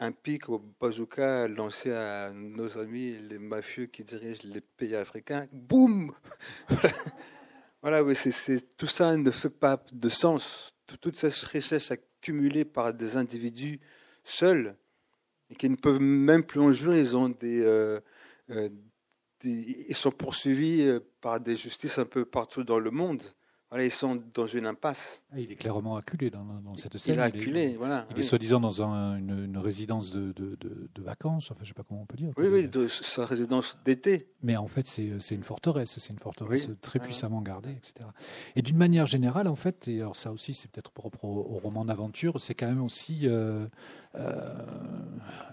un 0.00 0.12
pic 0.12 0.48
au 0.48 0.58
bazooka 0.80 1.48
lancé 1.48 1.92
à 1.92 2.30
nos 2.32 2.78
amis 2.78 3.18
les 3.18 3.38
mafieux 3.38 3.86
qui 3.86 4.04
dirigent 4.04 4.42
les 4.44 4.60
pays 4.60 4.94
africains. 4.94 5.48
Boum 5.52 6.12
Voilà, 7.82 8.02
oui, 8.02 8.16
c'est, 8.16 8.76
tout 8.76 8.86
ça 8.86 9.16
ne 9.16 9.30
fait 9.30 9.50
pas 9.50 9.82
de 9.92 10.08
sens. 10.08 10.74
Toute 11.00 11.16
cette 11.16 11.34
richesse 11.34 11.90
accumulée 11.90 12.64
par 12.64 12.92
des 12.92 13.16
individus 13.16 13.78
seuls 14.24 14.76
et 15.50 15.54
qui 15.54 15.68
ne 15.68 15.76
peuvent 15.76 16.00
même 16.00 16.42
plus 16.42 16.60
en 16.60 16.72
jouer, 16.72 17.00
ils 17.00 17.14
euh, 17.44 18.00
euh, 18.50 18.68
sont 19.92 20.10
poursuivis 20.10 20.82
euh, 20.82 21.00
par 21.20 21.40
des 21.40 21.56
justices 21.56 21.98
un 21.98 22.04
peu 22.04 22.24
partout 22.24 22.64
dans 22.64 22.78
le 22.78 22.90
monde. 22.90 23.22
Voilà, 23.70 23.84
ils 23.84 23.90
sont 23.90 24.22
dans 24.32 24.46
une 24.46 24.64
impasse. 24.64 25.20
Ah, 25.30 25.38
il 25.38 25.52
est 25.52 25.56
clairement 25.56 25.96
acculé 25.96 26.30
dans, 26.30 26.42
dans 26.42 26.74
cette 26.76 26.96
scène. 26.96 27.16
Il 27.16 27.18
est 27.18 27.22
acculé, 27.22 27.64
il 27.64 27.72
est, 27.72 27.76
voilà. 27.76 28.06
Il 28.10 28.18
est 28.18 28.22
soi-disant 28.22 28.60
dans 28.60 28.82
un, 28.82 29.18
une, 29.18 29.44
une, 29.44 29.58
résidence 29.58 30.10
de, 30.10 30.32
de, 30.32 30.56
de, 30.58 30.88
de, 30.94 31.02
vacances, 31.02 31.50
enfin 31.50 31.60
je 31.60 31.64
ne 31.64 31.68
sais 31.68 31.74
pas 31.74 31.82
comment 31.86 32.00
on 32.00 32.06
peut 32.06 32.16
dire. 32.16 32.30
Oui, 32.38 32.48
oui, 32.48 32.66
de 32.66 32.88
sa 32.88 33.26
résidence 33.26 33.76
d'été. 33.84 34.30
Mais 34.42 34.56
en 34.56 34.68
fait, 34.68 34.86
c'est 34.86 35.34
une 35.34 35.42
forteresse, 35.42 35.98
c'est 35.98 36.12
une 36.12 36.18
forteresse 36.18 36.68
oui. 36.68 36.76
très 36.80 36.98
puissamment 36.98 37.42
gardée, 37.42 37.72
etc. 37.72 38.08
Et 38.56 38.62
d'une 38.62 38.78
manière 38.78 39.04
générale, 39.04 39.48
en 39.48 39.56
fait, 39.56 39.86
et 39.86 40.00
alors 40.00 40.16
ça 40.16 40.32
aussi 40.32 40.54
c'est 40.54 40.70
peut-être 40.70 40.90
propre 40.90 41.26
au, 41.26 41.46
au 41.50 41.58
roman 41.58 41.84
d'aventure, 41.84 42.40
c'est 42.40 42.54
quand 42.54 42.68
même 42.68 42.82
aussi, 42.82 43.28
euh, 43.28 43.66
euh, 44.14 44.54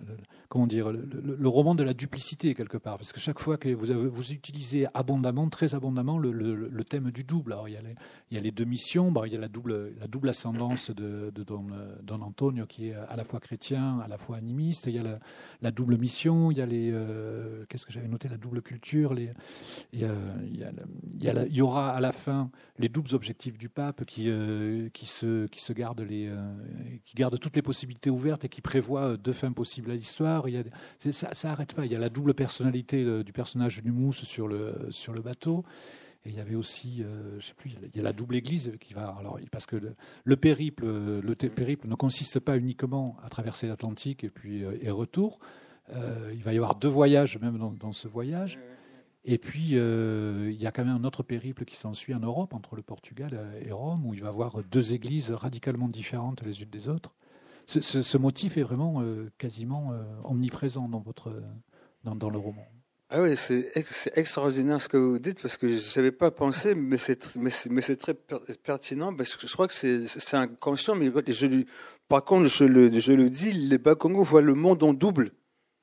le, 0.08 0.15
comment 0.47 0.67
dire, 0.67 0.89
le, 0.89 1.01
le, 1.01 1.36
le, 1.36 1.49
roman 1.49 1.75
de 1.75 1.84
la 1.84 1.93
duplicité 1.93 2.56
quelque 2.56 2.78
part, 2.78 2.97
parce 2.97 3.12
que 3.12 3.19
chaque 3.19 3.39
fois 3.39 3.58
que 3.58 3.67
vous, 3.69 3.91
avez, 3.91 4.08
vous 4.08 4.32
utilisez 4.32 4.88
abondamment, 4.93 5.49
très 5.49 5.75
abondamment, 5.75 6.17
le, 6.17 6.84
thème 6.86 7.12
du 7.12 7.23
double. 7.23 7.54
Alors 7.54 7.67
il 7.67 7.73
y 7.73 7.78
a 7.78 7.82
les, 7.82 7.95
il 8.32 8.36
y 8.36 8.39
a 8.39 8.44
les 8.44 8.52
deux 8.52 8.65
missions, 8.65 9.13
il 9.26 9.34
y 9.34 9.36
a 9.36 9.39
la 9.39 9.48
double, 9.48 10.30
ascendance 10.30 10.89
de, 10.89 11.32
Don, 11.46 12.22
Antonio 12.22 12.65
qui 12.65 12.89
est 12.89 12.94
à 12.94 13.15
la 13.15 13.24
fois 13.24 13.39
chrétien, 13.39 14.00
à 14.00 14.08
la 14.08 14.18
fois 14.18 14.38
animiste. 14.38 14.88
Il 14.88 14.96
y 14.96 15.00
a 15.00 15.20
la, 15.62 15.72
double 15.72 15.98
mission, 15.98 16.50
il 16.50 16.58
y 16.58 16.62
a 16.62 16.65
les, 16.65 16.89
euh, 16.91 17.65
qu'est-ce 17.70 17.86
que 17.86 17.94
j'avais 17.94 18.08
noté, 18.08 18.28
la 18.28 18.38
double 18.38 18.63
culture. 18.63 19.13
Il, 19.13 19.32
y 21.22 21.62
aura 21.62 21.91
à 21.91 22.00
la 22.00 22.12
fin 22.12 22.50
les 22.80 22.89
doubles 22.89 23.13
objectifs 23.13 23.60
du 23.60 23.70
pape 23.70 24.06
qui, 24.06 24.30
euh, 24.30 24.89
se, 25.04 25.26
euh, 25.26 25.48
qui 27.06 27.15
garde 27.15 27.39
toutes 27.39 27.56
les 27.56 27.62
possibilités 27.62 28.10
ouvertes 28.10 28.46
et 28.46 28.50
qui 28.50 28.62
prévoit 28.62 29.18
deux 29.18 29.34
fins 29.34 29.52
possibles 29.52 29.91
à 29.91 29.96
l'histoire. 29.96 30.48
Ça, 30.98 31.30
ça 31.34 31.52
arrête 31.52 31.76
pas. 31.76 31.86
Il 31.86 31.91
y 31.91 31.96
a 31.96 32.00
la 32.00 32.10
double 32.10 32.34
personnalité 32.34 33.24
du 33.24 33.34
personnage 33.34 33.84
du 33.84 33.91
mousse 33.91 34.24
sur 34.24 34.48
le 34.48 35.22
bateau. 35.24 35.63
Et 36.26 36.30
il 36.30 36.36
y 36.36 36.40
avait 36.40 36.56
aussi, 36.56 37.04
euh, 37.04 37.40
je 37.40 37.48
sais 37.48 37.54
plus, 37.54 37.76
il 37.94 37.96
y 37.96 38.00
a 38.00 38.04
la 38.04 38.14
double 38.14 38.36
église 38.36 38.74
qui 38.80 38.94
va. 38.94 39.16
Alors, 39.20 39.40
parce 39.52 39.66
que 39.66 39.76
le, 39.76 39.96
le 40.24 40.36
périple, 40.36 40.86
le 40.86 41.36
périple 41.36 41.88
ne 41.88 41.96
consiste 41.96 42.40
pas 42.40 42.58
uniquement 42.58 43.18
à 43.24 43.30
traverser 43.30 43.68
l'Atlantique 43.68 44.24
et 44.24 44.30
puis 44.30 44.64
et 44.82 44.90
retour. 44.90 45.40
Euh, 45.94 46.32
il 46.34 46.44
va 46.44 46.54
y 46.54 46.58
avoir 46.58 46.76
deux 46.76 46.88
voyages 46.88 47.38
même 47.40 47.58
dans, 47.58 47.92
ce 47.92 48.08
voyage. 48.08 48.60
Et 49.24 49.38
puis, 49.38 49.72
euh, 49.74 50.52
il 50.52 50.62
y 50.62 50.68
a 50.68 50.72
quand 50.72 50.86
même 50.86 50.96
un 50.96 51.04
autre 51.04 51.24
périple 51.24 51.66
qui 51.66 51.76
s'ensuit 51.76 52.14
en 52.14 52.20
Europe, 52.20 52.54
entre 52.54 52.76
le 52.76 52.82
Portugal 52.82 53.40
et 53.62 53.72
Rome, 53.72 54.06
où 54.06 54.14
il 54.14 54.22
va 54.22 54.28
y 54.28 54.30
avoir 54.30 54.64
deux 54.64 54.94
églises 54.94 55.32
radicalement 55.32 55.90
différentes 55.90 56.44
les 56.44 56.62
unes 56.62 56.70
des 56.70 56.90
autres. 56.90 57.16
Ce, 57.68 58.18
motif 58.18 58.58
est 58.58 58.64
vraiment 58.64 59.02
euh, 59.02 59.32
quasiment 59.40 59.92
euh, 59.92 60.04
omniprésent 60.24 60.88
dans, 60.88 61.00
votre, 61.00 61.34
dans 62.04 62.30
le 62.30 62.38
roman. 62.38 62.68
Ah 63.17 63.21
oui, 63.21 63.38
c'est 63.38 63.71
ex 63.78 64.10
extraordinaire 64.13 64.82
ce 64.82 64.89
que 64.89 64.97
vous 64.97 65.19
dites 65.19 65.41
parce 65.41 65.56
que 65.56 65.69
je 65.69 65.97
n'avais 65.97 66.12
pas 66.12 66.32
pensé, 66.32 66.75
mais 66.75 66.97
c'est 66.97 67.38
mais 67.38 67.49
c'est 67.82 67.95
très 67.95 68.13
pertinent 68.13 69.15
parce 69.15 69.38
que 69.38 69.47
je 69.47 69.54
crois 69.54 69.69
que 69.69 69.73
c'est 69.73 70.36
inconscient, 70.36 70.95
mais 70.95 71.10
je, 71.28 71.63
par 72.10 72.25
contre 72.25 72.47
je 72.47 72.65
le 72.65 72.91
je 72.99 73.13
le 73.13 73.30
dis, 73.30 73.54
les 73.54 73.78
Bakongo 73.78 74.21
voient 74.21 74.41
le 74.41 74.54
monde 74.54 74.84
en 74.84 74.93
double. 74.93 75.32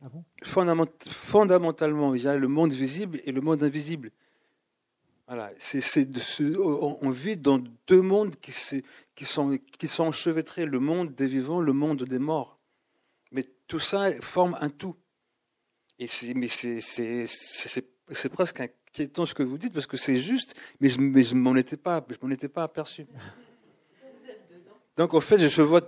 Ah 0.02 0.10
bon? 0.10 0.24
Fondament, 0.42 0.86
fondamentalement, 1.08 2.14
il 2.14 2.22
y 2.22 2.28
a 2.28 2.36
le 2.36 2.48
monde 2.48 2.74
visible 2.74 3.18
et 3.24 3.32
le 3.32 3.40
monde 3.40 3.62
invisible. 3.62 4.10
Voilà, 5.26 5.52
on 7.00 7.10
vit 7.10 7.38
dans 7.38 7.64
deux 7.86 8.02
mondes 8.02 8.36
qui, 8.42 8.52
qui 9.14 9.24
sont 9.24 9.58
qui 9.78 9.88
sont 9.88 10.04
enchevêtrés, 10.04 10.66
le 10.66 10.80
monde 10.80 11.14
des 11.14 11.28
vivants, 11.28 11.62
le 11.62 11.72
monde 11.72 12.02
des 12.02 12.18
morts. 12.18 12.58
Mais 13.30 13.46
tout 13.68 13.78
ça 13.78 14.10
forme 14.20 14.54
un 14.60 14.68
tout. 14.68 14.96
Et 16.02 16.34
mais 16.34 16.48
c'est 16.48 18.28
presque 18.28 18.60
inquiétant 18.60 19.24
ce 19.24 19.34
que 19.34 19.44
vous 19.44 19.56
dites 19.56 19.72
parce 19.72 19.86
que 19.86 19.96
c'est 19.96 20.16
juste, 20.16 20.54
mais 20.80 20.88
je, 20.88 21.00
mais 21.00 21.22
je 21.22 21.36
m'en 21.36 21.54
étais 21.54 21.76
pas, 21.76 22.04
je 22.08 22.16
m'en 22.20 22.32
étais 22.32 22.48
pas 22.48 22.64
aperçu. 22.64 23.06
Donc 24.96 25.14
en 25.14 25.20
fait, 25.20 25.48
je 25.48 25.62
vois 25.62 25.82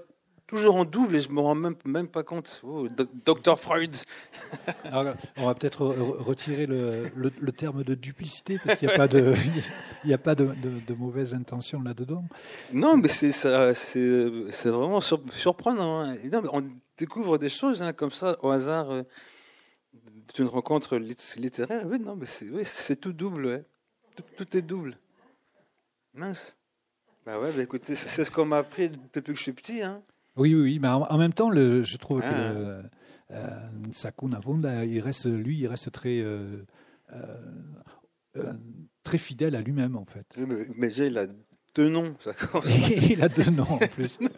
toujours 0.46 0.77
en 0.77 0.85
double 0.85 1.16
et 1.16 1.20
je 1.20 1.31
me 1.31 1.40
rends 1.40 1.57
même 1.57 1.74
même 1.85 2.07
pas 2.07 2.22
compte. 2.22 2.61
Oh, 2.62 2.87
Docteur 3.24 3.59
Freud. 3.59 3.96
Alors, 4.85 5.14
on 5.37 5.46
va 5.46 5.55
peut-être 5.55 5.85
retirer 5.85 6.66
le, 6.66 7.11
le, 7.16 7.33
le, 7.37 7.53
terme 7.53 7.83
de 7.83 7.94
duplicité 7.94 8.61
parce 8.64 8.79
qu'il 8.79 8.87
n'y 8.87 8.94
a 8.94 8.96
pas 8.96 9.09
de 9.09 9.35
il 10.05 10.09
n'y 10.09 10.14
a 10.14 10.18
pas 10.18 10.37
de, 10.37 10.44
de, 10.44 10.79
de 10.87 10.94
mauvaise 10.94 11.35
intention 11.35 11.83
là-dedans. 11.83 12.24
Non, 12.72 12.96
mais 12.96 13.09
c'est 13.09 13.33
c'est 13.33 14.70
vraiment 14.70 15.00
surprenant. 15.00 16.03
Hein. 16.03 16.18
Non, 16.31 16.42
on 16.53 16.62
découvre 16.96 17.37
des 17.37 17.48
choses 17.48 17.83
hein, 17.83 17.92
comme 17.92 18.12
ça 18.12 18.37
au 18.42 18.50
hasard. 18.50 19.05
Euh, 20.38 20.42
une 20.42 20.48
rencontre 20.48 20.96
littéraire, 20.96 21.87
oui, 21.87 21.98
non, 22.00 22.16
mais 22.16 22.26
c'est 22.26 22.50
oui, 22.50 22.64
tout 22.96 23.12
double, 23.12 23.46
ouais. 23.46 23.64
tout, 24.16 24.24
tout, 24.37 24.56
est 24.56 24.62
double. 24.62 24.96
Mince. 26.14 26.56
Bah 27.26 27.38
ouais, 27.40 27.52
bah 27.52 27.62
écoutez, 27.62 27.94
c'est 27.94 28.24
ce 28.24 28.30
qu'on 28.30 28.44
m'a 28.44 28.58
appris 28.58 28.90
depuis 28.90 29.32
que 29.32 29.38
je 29.38 29.42
suis 29.42 29.52
petit. 29.52 29.82
Hein. 29.82 30.02
Oui, 30.37 30.54
oui, 30.54 30.62
oui, 30.62 30.78
mais 30.78 30.88
en, 30.88 31.18
même 31.18 31.32
temps, 31.32 31.50
le, 31.50 31.82
je 31.82 31.96
trouve 31.96 32.20
ah. 32.22 32.30
que 32.30 32.82
euh, 33.30 33.48
Sakuna 33.92 34.40
Vonda, 34.40 34.84
il 34.84 35.00
reste, 35.00 35.26
lui, 35.26 35.58
il 35.60 35.66
reste 35.66 35.90
très, 35.92 36.20
euh, 36.20 36.64
euh, 38.37 38.52
très 39.02 39.18
fidèle 39.18 39.56
à 39.56 39.62
lui-même, 39.62 39.96
en 39.96 40.04
fait. 40.04 40.26
Mais, 40.37 40.66
mais 40.76 40.88
déjà, 40.88 41.06
il 41.06 41.18
a 41.18 41.26
deux 41.74 41.88
noms, 41.88 42.14
ça 42.20 42.32
il 43.10 43.22
a 43.22 43.28
deux 43.28 43.50
noms 43.50 43.64
en 43.64 43.78
plus. 43.78 44.18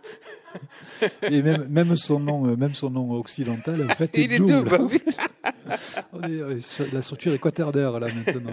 Et 1.23 1.43
même, 1.43 1.67
même, 1.69 1.97
son 1.97 2.21
nom, 2.21 2.57
même 2.57 2.75
son 2.75 2.91
nom 2.91 3.13
occidental, 3.13 3.87
en 3.91 3.95
fait, 3.95 4.19
est 4.19 4.25
il 4.25 4.39
double. 4.39 4.51
est 4.51 4.79
double, 4.79 4.79
oui. 4.83 5.01
On 6.13 6.23
est 6.23 6.61
sur 6.61 6.87
la 6.93 7.03
structure 7.03 7.33
est 7.33 7.39
quaternaire 7.39 7.99
là 7.99 8.07
maintenant. 8.07 8.53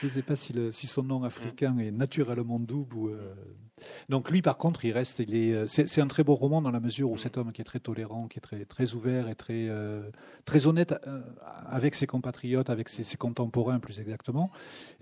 Je 0.00 0.06
ne 0.06 0.10
sais 0.10 0.22
pas 0.22 0.36
si, 0.36 0.52
le, 0.52 0.72
si, 0.72 0.86
son 0.86 1.02
nom 1.02 1.22
africain 1.22 1.76
est 1.78 1.90
naturellement 1.90 2.58
double 2.58 2.96
ou. 2.96 3.08
Euh... 3.08 3.34
Donc 4.08 4.30
lui, 4.30 4.42
par 4.42 4.56
contre, 4.56 4.84
il 4.84 4.92
reste. 4.92 5.18
Il 5.20 5.34
est. 5.34 5.66
C'est 5.66 6.00
un 6.00 6.06
très 6.06 6.24
beau 6.24 6.34
roman 6.34 6.62
dans 6.62 6.70
la 6.70 6.80
mesure 6.80 7.10
où 7.10 7.16
cet 7.16 7.36
homme 7.36 7.52
qui 7.52 7.60
est 7.60 7.64
très 7.64 7.80
tolérant, 7.80 8.28
qui 8.28 8.38
est 8.38 8.42
très 8.42 8.64
très 8.64 8.94
ouvert 8.94 9.28
et 9.28 9.34
très 9.34 9.68
euh, 9.68 10.02
très 10.44 10.66
honnête 10.66 10.94
euh, 11.06 11.20
avec 11.68 11.94
ses 11.94 12.06
compatriotes, 12.06 12.70
avec 12.70 12.88
ses, 12.88 13.02
ses 13.02 13.16
contemporains 13.16 13.78
plus 13.78 14.00
exactement, 14.00 14.50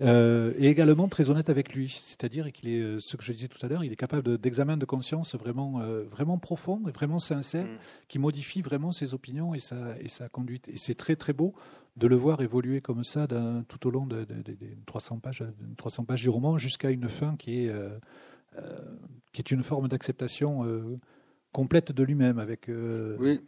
euh, 0.01 0.53
et 0.59 0.69
également 0.69 1.09
très 1.09 1.31
honnête 1.31 1.51
avec 1.51 1.75
lui. 1.75 1.89
C'est-à-dire 1.89 2.53
qu'il 2.53 2.69
est 2.69 3.01
ce 3.01 3.17
que 3.17 3.23
je 3.23 3.33
disais 3.33 3.49
tout 3.49 3.65
à 3.65 3.69
l'heure, 3.69 3.85
il 3.85 3.93
est 3.93 3.97
capable 3.97 4.39
d'examen 4.39 4.77
de, 4.77 4.81
de, 4.81 4.87
conscience 4.87 5.35
vraiment 5.35 5.81
vraiment 6.11 6.39
profond 6.39 6.83
et 6.89 6.93
vraiment 6.93 7.19
sincère, 7.19 7.65
mm. 7.65 7.79
qui 8.09 8.19
modifie 8.19 8.63
vraiment 8.63 8.93
ses 8.93 9.15
opinions 9.15 9.55
et 9.55 9.59
sa 9.59 9.99
et 10.01 10.09
sa 10.09 10.29
conduite. 10.29 10.69
Et 10.69 10.77
c'est 10.77 10.95
très 10.95 11.17
très 11.17 11.33
beau 11.33 11.55
de 11.99 12.07
le 12.07 12.17
voir 12.17 12.41
évoluer 12.41 12.81
comme 12.81 13.05
ça 13.05 13.27
tout 13.69 13.87
au 13.87 13.91
long 13.91 14.07
de, 14.07 14.25
de, 14.25 14.35
de, 14.35 14.53
de 14.53 14.67
300 14.87 15.19
pages 15.19 15.45
300 15.77 16.05
pages 16.05 16.23
du 16.23 16.29
roman 16.29 16.57
jusqu'à 16.57 16.91
une 16.91 17.09
fin 17.09 17.37
qui 17.37 17.65
est 17.65 17.69
euh, 17.69 17.89
euh, 17.89 17.99
qui 19.33 19.41
est 19.41 19.51
une 19.51 19.63
forme 19.63 19.89
d'acceptation 19.89 20.65
euh, 20.65 20.99
complète 21.53 21.93
de 21.93 22.03
lui-même 22.03 22.39
avec 22.39 22.69
euh, 22.69 23.17
oui 23.19 23.41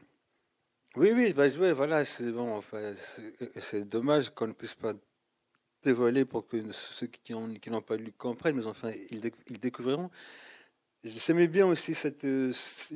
oui 0.97 1.13
oui 1.15 1.33
bah, 1.33 1.49
voilà 1.73 2.05
c'est 2.05 2.31
bon 2.31 2.55
enfin, 2.57 2.93
c'est 3.57 3.89
dommage 3.89 4.31
qu'on 4.31 4.49
ne 4.49 4.53
puisse 4.53 4.75
pas 4.75 4.95
dévoiler 5.83 6.25
pour 6.25 6.47
que 6.47 6.71
ceux 6.73 7.07
qui 7.07 7.33
n'ont 7.33 7.55
qui 7.55 7.71
pas 7.87 7.97
lu 7.97 8.13
comprennent 8.13 8.57
mais 8.57 8.67
enfin 8.67 8.91
ils, 9.11 9.31
ils 9.49 9.59
découvriront 9.59 10.11
J'aimais 11.03 11.49
bien 11.49 11.67
aussi 11.67 11.95
cette, 11.95 12.27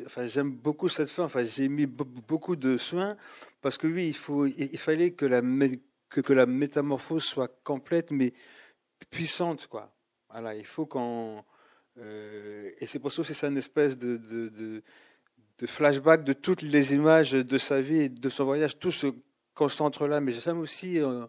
enfin 0.05 0.27
j'aime 0.27 0.51
beaucoup 0.51 0.91
cette 0.91 1.09
fin. 1.09 1.25
Enfin 1.25 1.43
j'ai 1.43 1.69
mis 1.69 1.87
beaucoup 1.87 2.55
de 2.55 2.77
soins 2.77 3.17
parce 3.63 3.79
que 3.79 3.87
oui 3.87 4.09
il 4.09 4.17
faut, 4.17 4.45
il 4.45 4.77
fallait 4.79 5.13
que 5.13 5.25
la 5.25 5.41
que, 6.11 6.21
que 6.21 6.33
la 6.35 6.45
métamorphose 6.45 7.25
soit 7.25 7.49
complète 7.65 8.11
mais 8.11 8.35
puissante 9.09 9.67
quoi. 9.69 9.91
Voilà 10.29 10.55
il 10.55 10.67
faut 10.67 10.85
qu'on 10.85 11.45
euh, 11.99 12.71
et 12.81 12.87
c'est 12.87 12.99
pour 12.99 13.13
ça 13.13 13.23
que 13.23 13.33
c'est 13.33 13.47
une 13.47 13.57
espèce 13.57 13.97
de, 13.97 14.83
flashback 15.67 16.25
de 16.25 16.33
toutes 16.33 16.63
les 16.63 16.95
images 16.95 17.33
de 17.33 17.59
sa 17.59 17.81
vie 17.81 18.03
et 18.03 18.09
de 18.09 18.29
son 18.29 18.45
voyage. 18.45 18.79
Tout 18.79 18.91
se 18.91 19.09
concentre 19.55 20.07
là. 20.07 20.21
Mais 20.21 20.33
j'aime 20.33 20.59
aussi, 20.59 20.99
euh, 20.99 21.27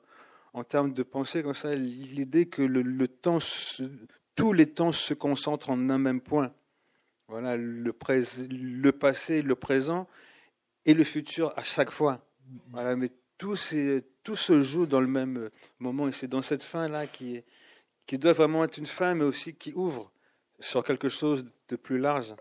en 0.53 0.63
termes 0.63 0.93
de 0.93 1.03
pensée 1.03 1.43
comme 1.43 1.53
ça, 1.53 1.75
l'idée 1.75 2.47
que 2.47 2.61
le, 2.61 3.07
temps, 3.07 3.39
tous 4.35 4.53
les 4.53 4.67
temps 4.67 4.91
se 4.91 5.13
concentrent 5.13 5.69
en 5.69 5.89
un 5.89 5.97
même 5.97 6.21
point. 6.21 6.51
Voilà, 7.27 7.57
le, 7.57 7.91
passé, 7.91 9.41
le 9.41 9.55
présent 9.55 10.07
et 10.85 10.93
le 10.93 11.03
futur 11.03 11.53
à 11.57 11.63
chaque 11.63 11.89
fois. 11.89 12.23
Voilà, 12.69 12.95
mais 12.95 13.09
tout, 13.37 13.55
se 13.55 14.61
joue 14.61 14.85
dans 14.85 15.01
le 15.01 15.07
même 15.07 15.49
moment. 15.79 16.07
Et 16.07 16.11
c'est 16.11 16.27
dans 16.27 16.43
cette 16.43 16.63
fin-là 16.63 17.07
qui 17.07 17.43
doit 18.11 18.33
vraiment 18.33 18.63
être 18.63 18.77
une 18.77 18.85
fin, 18.85 19.15
mais 19.15 19.23
aussi 19.23 19.55
qui 19.55 19.73
ouvre 19.73 20.11
sur 20.59 20.83
quelque 20.83 21.09
chose 21.09 21.45
de 21.69 21.75
plus 21.75 21.97
large. 21.97 22.35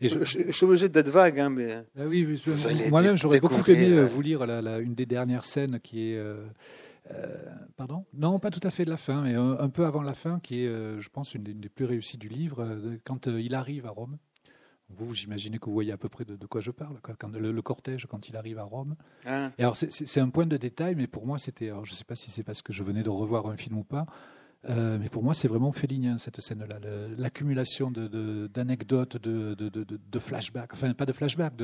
Et 0.00 0.08
je, 0.08 0.24
je, 0.24 0.38
je 0.46 0.52
suis 0.52 0.64
obligé 0.64 0.88
d'être 0.88 1.10
vague, 1.10 1.40
hein, 1.40 1.50
mais. 1.50 1.82
Ah 1.98 2.06
oui, 2.06 2.40
moi-même, 2.88 3.16
j'aurais 3.16 3.40
beaucoup 3.40 3.68
aimé 3.68 3.88
euh, 3.88 4.06
vous 4.06 4.20
lire 4.20 4.46
la, 4.46 4.62
la, 4.62 4.78
une 4.78 4.94
des 4.94 5.06
dernières 5.06 5.44
scènes 5.44 5.80
qui 5.80 6.12
est. 6.12 6.16
Euh, 6.16 6.44
euh, 7.12 7.36
Pardon? 7.76 8.04
Non, 8.14 8.38
pas 8.38 8.50
tout 8.50 8.60
à 8.62 8.70
fait 8.70 8.84
de 8.84 8.90
la 8.90 8.96
fin, 8.96 9.22
mais 9.22 9.34
un, 9.34 9.68
peu 9.70 9.86
avant 9.86 10.02
la 10.02 10.14
fin, 10.14 10.40
qui 10.40 10.64
est, 10.64 10.68
je 11.00 11.08
pense, 11.08 11.34
une 11.34 11.42
des, 11.42 11.68
plus 11.68 11.86
réussies 11.86 12.18
du 12.18 12.28
livre, 12.28 12.78
quand 13.04 13.26
il 13.26 13.54
arrive 13.54 13.86
à 13.86 13.90
Rome. 13.90 14.18
Vous, 14.90 15.14
j'imaginez 15.14 15.58
que 15.58 15.66
vous 15.66 15.72
voyez 15.72 15.92
à 15.92 15.98
peu 15.98 16.08
près 16.08 16.24
de, 16.24 16.46
quoi 16.46 16.60
je 16.60 16.70
parle, 16.70 16.98
quand 17.02 17.28
le, 17.32 17.62
cortège, 17.62 18.06
quand 18.06 18.28
il 18.28 18.36
arrive 18.36 18.58
à 18.58 18.64
Rome. 18.64 18.94
Ah. 19.24 19.50
Et 19.58 19.62
alors, 19.62 19.76
c'est 19.76 20.20
un 20.20 20.28
point 20.28 20.46
de 20.46 20.56
détail, 20.58 20.96
mais 20.96 21.06
pour 21.06 21.26
moi, 21.26 21.38
c'était. 21.38 21.68
Je 21.68 21.90
ne 21.90 21.94
sais 21.94 22.04
pas 22.04 22.14
si 22.14 22.30
c'est 22.30 22.42
parce 22.42 22.60
que 22.60 22.72
je 22.72 22.82
venais 22.82 23.02
de 23.02 23.10
revoir 23.10 23.46
un 23.46 23.56
film 23.56 23.78
ou 23.78 23.84
pas, 23.84 24.06
euh, 24.68 24.98
mais 25.00 25.08
pour 25.08 25.22
moi, 25.22 25.34
c'est 25.34 25.46
vraiment 25.46 25.70
félinien 25.70 26.18
cette 26.18 26.40
scène-là. 26.40 26.80
L'accumulation 27.16 27.92
d'anecdotes, 27.92 29.16
de, 29.16 29.54
de, 29.54 29.68
de, 29.68 29.84
de, 29.84 30.18
flashbacks, 30.18 30.72
enfin 30.72 30.92
pas 30.94 31.06
de 31.06 31.12
flashbacks, 31.12 31.54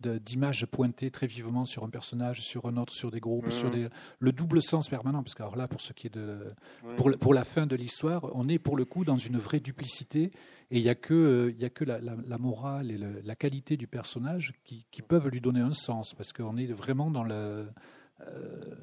d'images 0.00 0.64
pointées 0.66 1.10
très 1.10 1.26
vivement 1.26 1.64
sur 1.64 1.82
un 1.82 1.90
personnage, 1.90 2.40
sur 2.40 2.66
un 2.66 2.76
autre, 2.76 2.92
sur 2.92 3.10
des 3.10 3.18
groupes, 3.18 3.50
sur 3.50 3.70
des, 3.70 3.88
le 4.20 4.32
double 4.32 4.62
sens 4.62 4.88
permanent. 4.88 5.22
Parce 5.24 5.34
que 5.34 5.42
alors 5.42 5.56
là, 5.56 5.66
pour 5.66 5.80
ce 5.80 5.92
qui 5.92 6.06
est 6.06 6.14
de, 6.14 6.54
pour, 6.96 7.10
pour, 7.18 7.34
la 7.34 7.42
fin 7.42 7.66
de 7.66 7.74
l'histoire, 7.74 8.24
on 8.34 8.48
est 8.48 8.60
pour 8.60 8.76
le 8.76 8.84
coup 8.84 9.04
dans 9.04 9.16
une 9.16 9.38
vraie 9.38 9.60
duplicité. 9.60 10.30
Et 10.70 10.78
il 10.78 10.82
n'y 10.82 10.90
a 10.90 10.94
que, 10.94 11.52
il 11.56 11.60
y 11.60 11.64
a 11.64 11.70
que 11.70 11.84
la, 11.84 11.98
la, 11.98 12.38
morale 12.38 12.90
et 12.90 12.98
la 12.98 13.34
qualité 13.34 13.76
du 13.78 13.86
personnage 13.86 14.52
qui, 14.64 14.86
qui, 14.90 15.00
peuvent 15.00 15.28
lui 15.28 15.40
donner 15.40 15.60
un 15.60 15.72
sens, 15.72 16.14
parce 16.14 16.32
qu'on 16.34 16.58
est 16.58 16.66
vraiment 16.66 17.10
dans 17.10 17.24
le, 17.24 17.68
euh, 18.20 18.74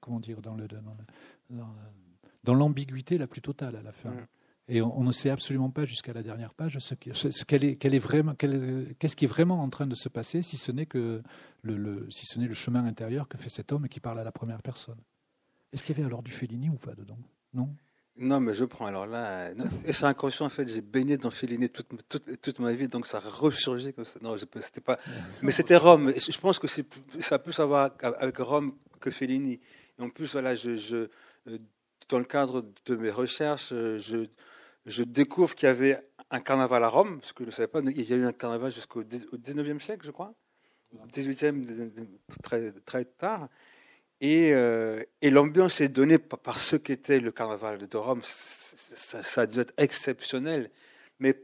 comment 0.00 0.20
dire, 0.20 0.42
dans 0.42 0.54
le, 0.54 0.68
dans 0.68 0.76
le 0.76 1.56
dans 1.56 1.74
l'ambiguïté 2.54 3.18
la 3.18 3.26
plus 3.26 3.40
totale 3.40 3.76
à 3.76 3.82
la 3.82 3.92
fin. 3.92 4.12
Et 4.70 4.82
on, 4.82 5.02
ne 5.02 5.12
sait 5.12 5.30
absolument 5.30 5.70
pas 5.70 5.86
jusqu'à 5.86 6.12
la 6.12 6.22
dernière 6.22 6.52
page 6.52 6.78
ce, 6.78 6.94
qu'elle 6.94 7.64
est, 7.64 7.82
est, 7.82 7.98
vraiment, 7.98 8.34
qu'est-ce 8.34 9.16
qui 9.16 9.24
est 9.24 9.28
vraiment 9.28 9.62
en 9.62 9.70
train 9.70 9.86
de 9.86 9.94
se 9.94 10.10
passer, 10.10 10.42
si 10.42 10.58
ce 10.58 10.70
n'est 10.72 10.84
que 10.84 11.22
le, 11.62 12.06
si 12.10 12.26
ce 12.26 12.38
n'est 12.38 12.46
le 12.46 12.54
chemin 12.54 12.84
intérieur 12.84 13.28
que 13.28 13.38
fait 13.38 13.48
cet 13.48 13.72
homme 13.72 13.88
qui 13.88 13.98
parle 13.98 14.20
à 14.20 14.24
la 14.24 14.32
première 14.32 14.60
personne. 14.60 14.98
Est-ce 15.72 15.82
qu'il 15.82 15.96
y 15.96 16.00
avait 16.00 16.06
alors 16.06 16.22
du 16.22 16.30
Fellini 16.30 16.68
ou 16.68 16.76
pas 16.76 16.94
dedans? 16.94 17.18
Non? 17.54 17.70
Non, 18.18 18.40
mais 18.40 18.52
je 18.52 18.64
prends. 18.64 18.86
Alors 18.86 19.06
là, 19.06 19.50
et 19.86 19.92
c'est 19.92 20.04
inconscient 20.04 20.46
en 20.46 20.50
fait. 20.50 20.68
J'ai 20.68 20.80
baigné 20.80 21.16
dans 21.16 21.30
Fellini 21.30 21.70
toute, 21.70 21.86
toute, 22.08 22.40
toute, 22.40 22.58
ma 22.58 22.72
vie, 22.72 22.88
donc 22.88 23.06
ça 23.06 23.20
ressurgit 23.20 23.94
comme 23.94 24.04
ça. 24.04 24.18
Non, 24.20 24.36
c'était 24.36 24.80
pas. 24.80 24.98
Mais 25.42 25.52
c'était 25.52 25.76
Rome. 25.76 26.12
Je 26.16 26.38
pense 26.38 26.58
que 26.58 26.66
c'est 26.66 26.84
ça 27.20 27.36
a 27.36 27.38
plus 27.38 27.58
à 27.60 27.64
voir 27.64 27.92
avec 28.02 28.36
Rome 28.38 28.74
que 29.00 29.10
Fellini. 29.10 29.60
Et 29.98 30.02
en 30.02 30.10
plus, 30.10 30.32
voilà, 30.32 30.56
je, 30.56 30.74
je 30.74 30.96
euh, 31.46 31.58
dans 32.08 32.18
le 32.18 32.24
cadre 32.24 32.64
de 32.86 32.96
mes 32.96 33.10
recherches, 33.10 33.72
euh, 33.72 33.98
je, 34.86 35.02
découvre 35.02 35.54
qu'il 35.54 35.66
y 35.66 35.70
avait 35.70 35.98
un 36.30 36.40
carnaval 36.40 36.84
à 36.84 36.88
Rome, 36.88 37.20
parce 37.20 37.32
que 37.32 37.44
je 37.44 37.48
ne 37.48 37.52
savais 37.52 37.68
pas, 37.68 37.80
il 37.80 38.02
y 38.02 38.12
a 38.12 38.16
eu 38.16 38.24
un 38.24 38.32
carnaval 38.32 38.72
jusqu'au 38.72 39.02
19e 39.02 39.80
siècle, 39.80 40.06
je 40.06 40.10
crois, 40.10 40.34
18e, 41.12 41.64
très, 42.42 43.04
tard. 43.04 43.48
Et, 44.20 44.52
euh, 44.52 45.02
et 45.22 45.30
l'ambiance 45.30 45.80
est 45.80 45.88
donnée 45.88 46.18
par, 46.18 46.58
ce 46.58 46.76
qu'était 46.76 47.20
le 47.20 47.30
carnaval 47.30 47.86
de 47.86 47.96
Rome. 47.96 48.20
Ça, 48.24 49.22
ça 49.22 49.42
a 49.42 49.46
dû 49.46 49.60
être 49.60 49.74
exceptionnel. 49.76 50.70
Mais 51.20 51.40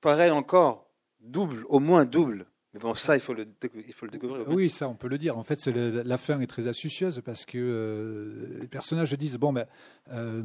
pareil 0.00 0.30
encore, 0.30 0.88
double, 1.20 1.64
au 1.68 1.78
moins 1.78 2.04
double 2.04 2.46
bon, 2.78 2.94
ça, 2.94 3.16
il 3.16 3.20
faut, 3.20 3.34
le, 3.34 3.46
il 3.86 3.92
faut 3.92 4.06
le 4.06 4.12
découvrir. 4.12 4.48
Oui, 4.48 4.68
ça, 4.68 4.88
on 4.88 4.94
peut 4.94 5.08
le 5.08 5.18
dire. 5.18 5.38
En 5.38 5.44
fait, 5.44 5.64
la 5.66 6.18
fin 6.18 6.40
est 6.40 6.46
très 6.46 6.66
astucieuse 6.66 7.20
parce 7.24 7.44
que 7.44 7.58
euh, 7.58 8.58
les 8.60 8.68
personnages 8.68 9.12
disent 9.14 9.36
bon, 9.36 9.52
ben, 9.52 9.66
euh, 10.12 10.42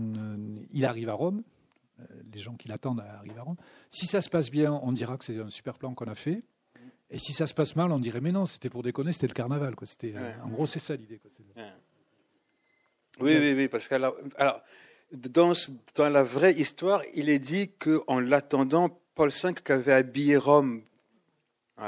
il 0.71 0.85
arrive 0.85 1.09
à 1.09 1.13
Rome. 1.13 1.43
Euh, 1.99 2.03
les 2.33 2.39
gens 2.39 2.55
qui 2.55 2.67
l'attendent 2.67 3.01
arrivent 3.01 3.37
à 3.37 3.43
Rome. 3.43 3.57
Si 3.89 4.05
ça 4.05 4.21
se 4.21 4.29
passe 4.29 4.49
bien, 4.49 4.71
on 4.71 4.91
dira 4.91 5.17
que 5.17 5.25
c'est 5.25 5.39
un 5.39 5.49
super 5.49 5.77
plan 5.77 5.93
qu'on 5.93 6.05
a 6.05 6.15
fait. 6.15 6.43
Et 7.09 7.17
si 7.17 7.33
ça 7.33 7.45
se 7.45 7.53
passe 7.53 7.75
mal, 7.75 7.91
on 7.91 7.99
dirait 7.99 8.21
mais 8.21 8.31
non, 8.31 8.45
c'était 8.45 8.69
pour 8.69 8.83
déconner, 8.83 9.11
c'était 9.11 9.27
le 9.27 9.33
carnaval. 9.33 9.75
Quoi. 9.75 9.85
C'était, 9.85 10.13
En 10.43 10.49
gros, 10.49 10.65
c'est 10.65 10.79
ça 10.79 10.95
l'idée. 10.95 11.19
Oui, 13.19 13.35
oui, 13.37 13.53
oui, 13.53 13.67
parce 13.67 13.87
que 13.87 13.95
alors, 13.95 14.61
dans, 15.11 15.53
dans 15.95 16.09
la 16.09 16.23
vraie 16.23 16.53
histoire, 16.53 17.01
il 17.13 17.29
est 17.29 17.39
dit 17.39 17.69
qu'en 17.69 18.19
l'attendant, 18.19 19.01
Paul 19.15 19.29
V 19.29 19.53
avait 19.67 19.93
habillé 19.93 20.37
Rome 20.37 20.83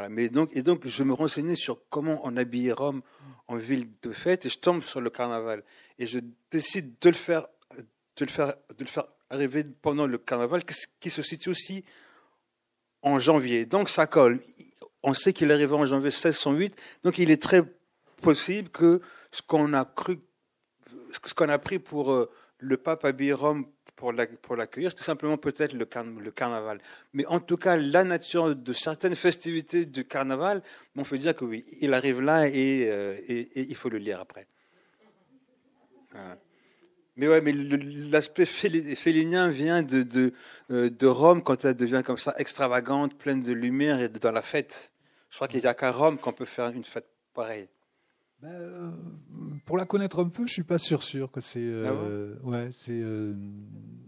mais 0.09 0.29
donc, 0.29 0.49
et 0.53 0.63
donc, 0.63 0.87
je 0.87 1.03
me 1.03 1.13
renseignais 1.13 1.55
sur 1.55 1.79
comment 1.89 2.19
on 2.23 2.35
habillait 2.37 2.71
Rome 2.71 3.01
en 3.47 3.55
ville 3.55 3.89
de 4.01 4.11
fête 4.11 4.45
et 4.45 4.49
je 4.49 4.57
tombe 4.57 4.81
sur 4.81 5.01
le 5.01 5.09
carnaval. 5.09 5.63
Et 5.99 6.05
je 6.05 6.19
décide 6.49 6.95
de 6.99 7.09
le 7.09 7.15
faire, 7.15 7.47
de 7.75 8.25
le 8.25 8.31
faire, 8.31 8.55
de 8.75 8.83
le 8.83 8.85
faire 8.85 9.05
arriver 9.29 9.63
pendant 9.63 10.07
le 10.07 10.17
carnaval 10.17 10.63
qui 10.99 11.09
se 11.09 11.21
situe 11.21 11.49
aussi 11.49 11.83
en 13.03 13.19
janvier. 13.19 13.65
Donc 13.65 13.89
ça 13.89 14.07
colle. 14.07 14.41
On 15.03 15.13
sait 15.13 15.33
qu'il 15.33 15.51
arrivé 15.51 15.73
en 15.73 15.85
janvier 15.85 16.09
1608, 16.09 16.75
donc 17.03 17.17
il 17.17 17.29
est 17.29 17.41
très 17.41 17.63
possible 18.21 18.69
que 18.69 19.01
ce 19.31 19.41
qu'on 19.41 19.73
a 19.73 19.85
cru, 19.85 20.19
ce 21.11 21.33
qu'on 21.33 21.49
a 21.49 21.59
pris 21.59 21.77
pour 21.77 22.11
euh, 22.11 22.31
le 22.57 22.77
pape 22.77 23.03
habillé 23.03 23.33
Rome 23.33 23.65
pour 24.41 24.55
l'accueillir, 24.55 24.91
c'était 24.91 25.03
simplement 25.03 25.37
peut-être 25.37 25.73
le, 25.73 25.85
carnaval. 26.31 26.79
Mais 27.13 27.25
en 27.27 27.39
tout 27.39 27.57
cas, 27.57 27.77
la 27.77 28.03
nature 28.03 28.53
de 28.55 28.73
certaines 28.73 29.15
festivités 29.15 29.85
du 29.85 30.03
carnaval, 30.03 30.61
on 30.97 31.03
peut 31.03 31.17
dire 31.17 31.35
que 31.35 31.45
oui, 31.45 31.65
il 31.79 31.93
arrive 31.93 32.19
là 32.21 32.47
et, 32.47 32.89
euh, 32.89 33.17
il 33.55 33.75
faut 33.75 33.89
le 33.89 33.99
lire 33.99 34.19
après. 34.19 34.45
Mais 37.15 37.27
ouais, 37.27 37.41
mais 37.41 37.53
l'aspect 37.53 38.45
félinien 38.45 39.49
vient 39.49 39.85
euh, 39.91 40.89
de, 40.89 41.07
Rome 41.07 41.43
quand 41.43 41.63
elle 41.63 41.75
devient 41.75 42.01
comme 42.03 42.17
ça 42.17 42.33
extravagante, 42.37 43.17
pleine 43.17 43.41
de 43.41 43.53
lumière 43.53 44.01
et 44.01 44.09
dans 44.09 44.31
la 44.31 44.41
fête. 44.41 44.91
Je 45.29 45.37
crois 45.37 45.47
qu'il 45.47 45.61
n'y 45.61 45.67
a 45.67 45.73
qu'à 45.73 45.91
Rome 45.91 46.17
qu'on 46.17 46.33
peut 46.33 46.45
faire 46.45 46.69
une 46.69 46.83
fête 46.83 47.07
pareille. 47.33 47.69
Ben, 48.43 48.49
euh, 48.49 48.91
pour 49.65 49.77
la 49.77 49.85
connaître 49.85 50.19
un 50.19 50.27
peu, 50.27 50.45
je 50.45 50.51
suis 50.51 50.63
pas 50.63 50.77
sûr 50.77 51.01
sûr 51.01 51.31
que 51.31 51.39
c'est. 51.39 51.61
Euh, 51.61 52.35
ah 52.43 52.45
ouais, 52.45 52.67
c'est. 52.73 52.91
Euh, 52.91 53.33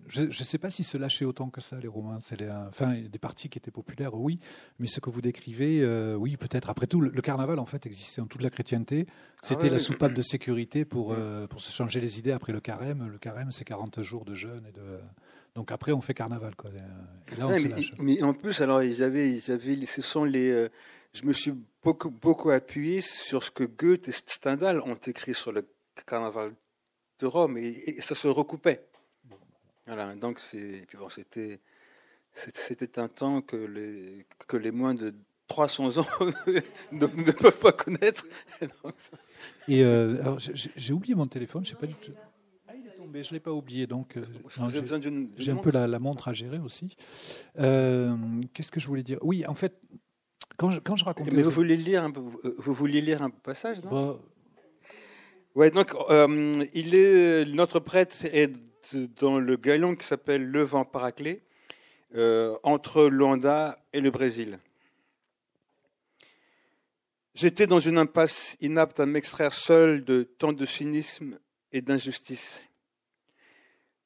je 0.10 0.24
ne 0.24 0.32
sais 0.32 0.58
pas 0.58 0.70
si 0.70 0.84
se 0.84 0.98
lâchaient 0.98 1.24
autant 1.24 1.50
que 1.50 1.62
ça 1.62 1.80
les 1.80 1.88
Romains. 1.88 2.18
C'est 2.20 2.38
enfin 2.68 2.96
des 3.10 3.18
parties 3.18 3.48
qui 3.48 3.58
étaient 3.58 3.72
populaires, 3.72 4.14
oui, 4.14 4.42
mais 4.78 4.88
ce 4.88 5.00
que 5.00 5.10
vous 5.10 5.22
décrivez, 5.22 5.86
oui, 6.18 6.36
peut-être. 6.36 6.70
Après 6.70 6.86
tout, 6.86 7.00
le, 7.00 7.10
carnaval 7.22 7.60
en 7.60 7.66
fait 7.66 7.86
existait 7.86 8.20
en 8.20 8.28
toute 8.28 8.42
la 8.42 8.50
chrétienté. 8.50 9.08
C'était 9.42 9.70
ah 9.70 9.74
la 9.74 9.80
soupape 9.80 10.14
de 10.14 10.22
sécurité 10.22 10.84
pour 10.84 11.16
pour 11.50 11.62
se 11.62 11.72
changer 11.72 12.02
les 12.02 12.20
idées 12.20 12.34
après 12.34 12.52
le 12.52 12.60
carême. 12.60 13.08
Le 13.10 13.18
carême, 13.18 13.52
c'est 13.52 13.64
40 13.64 14.02
jours 14.02 14.26
de 14.26 14.36
jeûne 14.36 14.66
et 14.68 14.74
de. 14.74 15.00
Donc 15.56 15.72
après, 15.72 15.94
on 15.94 16.02
fait 16.02 16.14
carnaval. 16.14 16.56
Quoi. 16.56 16.72
Et 17.32 17.40
là, 17.40 17.48
on 17.48 17.58
se 17.58 17.68
lâche. 17.70 17.94
Mais, 18.00 18.22
en 18.22 18.34
plus, 18.34 18.60
alors, 18.60 18.84
ils 18.84 19.02
avaient, 19.02 19.32
ils 19.32 19.50
avaient, 19.50 19.86
ce 19.86 20.02
sont 20.02 20.26
les, 20.26 20.68
je 21.14 21.26
me 21.26 21.32
suis 21.32 21.54
beaucoup, 21.86 22.10
beaucoup 22.10 22.50
appuyé 22.50 23.02
sur 23.02 23.44
ce 23.44 23.52
que 23.52 23.64
Goethe 23.64 24.08
et 24.08 24.12
Stendhal 24.12 24.82
ont 24.82 24.96
écrit 24.96 25.36
sur 25.36 25.52
le 25.52 25.68
carnaval 26.08 26.54
de 27.20 27.28
Rome, 27.28 27.58
et, 27.58 28.02
ça 28.02 28.16
se 28.16 28.28
recoupait. 28.28 28.84
Voilà, 29.86 30.16
donc 30.16 30.40
c'est, 30.40 30.88
bon, 30.98 31.10
c'était, 31.10 31.60
c'était 32.34 33.00
un 33.00 33.08
temps 33.08 33.42
que 33.42 33.56
les, 33.56 34.26
que 34.48 34.58
les 34.58 34.72
moins 34.72 34.96
de 34.96 35.14
300 35.48 36.00
ans 36.00 36.08
ne, 36.92 37.32
peuvent 37.32 37.60
pas 37.60 37.72
connaître. 37.72 38.26
Et 39.68 39.84
euh, 39.84 40.20
alors, 40.22 40.40
j'ai 40.40 40.94
oublié 40.94 41.14
mon 41.14 41.28
téléphone, 41.28 41.64
je 41.64 41.70
sais 41.70 41.76
pas 41.76 41.86
du 41.86 41.94
tout. 41.94 42.14
Ah, 42.68 42.74
il 42.76 42.88
est 42.88 42.96
tombé, 42.96 43.22
je 43.22 43.32
l'ai 43.32 43.40
pas 43.40 43.52
oublié, 43.52 43.86
donc 43.86 44.18
euh, 44.18 44.26
j'ai 45.38 45.52
un 45.52 45.58
peu 45.58 45.70
la, 45.72 45.86
la, 45.86 46.00
montre 46.00 46.30
à 46.30 46.34
gérer 46.34 46.58
aussi. 46.58 46.98
Euh, 47.60 48.18
qu'est-ce 48.54 48.72
que 48.72 48.80
je 48.80 48.88
voulais 48.88 49.04
dire? 49.04 49.20
Oui, 49.22 49.46
en 49.46 49.54
fait, 49.54 49.80
quand 50.58 50.70
je, 50.70 50.80
quand 50.80 50.96
je 50.96 51.06
racontais. 51.06 51.32
Mais 51.32 51.42
vous 51.42 51.52
voulez 51.52 51.78
lire 51.78 52.04
un, 52.04 52.12
vous 52.12 52.74
vouliez 52.74 53.02
lire 53.02 53.22
un 53.22 53.30
passage, 53.30 53.84
non? 53.84 53.90
Bah... 53.92 54.20
Ouais, 55.56 55.72
donc 55.72 55.94
euh, 56.10 56.66
il 56.74 56.96
est 56.96 57.46
notre 57.46 57.80
prêtre 57.80 58.26
est 58.26 58.52
dans 58.94 59.40
le 59.40 59.56
galion 59.56 59.96
qui 59.96 60.06
s'appelle 60.06 60.46
Le 60.46 60.62
Vent 60.64 60.86
Paraclé, 60.86 61.44
euh, 62.16 62.56
entre 62.64 63.06
Luanda 63.06 63.80
et 63.94 64.02
le 64.02 64.12
Brésil. 64.12 64.60
J'étais 67.34 67.68
dans 67.68 67.80
une 67.80 67.98
impasse 67.98 68.56
inapte 68.62 69.00
à 69.00 69.06
m'extraire 69.06 69.54
seul 69.54 70.06
de 70.06 70.24
tant 70.24 70.54
de 70.54 70.66
cynisme 70.66 71.40
et 71.72 71.82
d'injustice. 71.82 72.64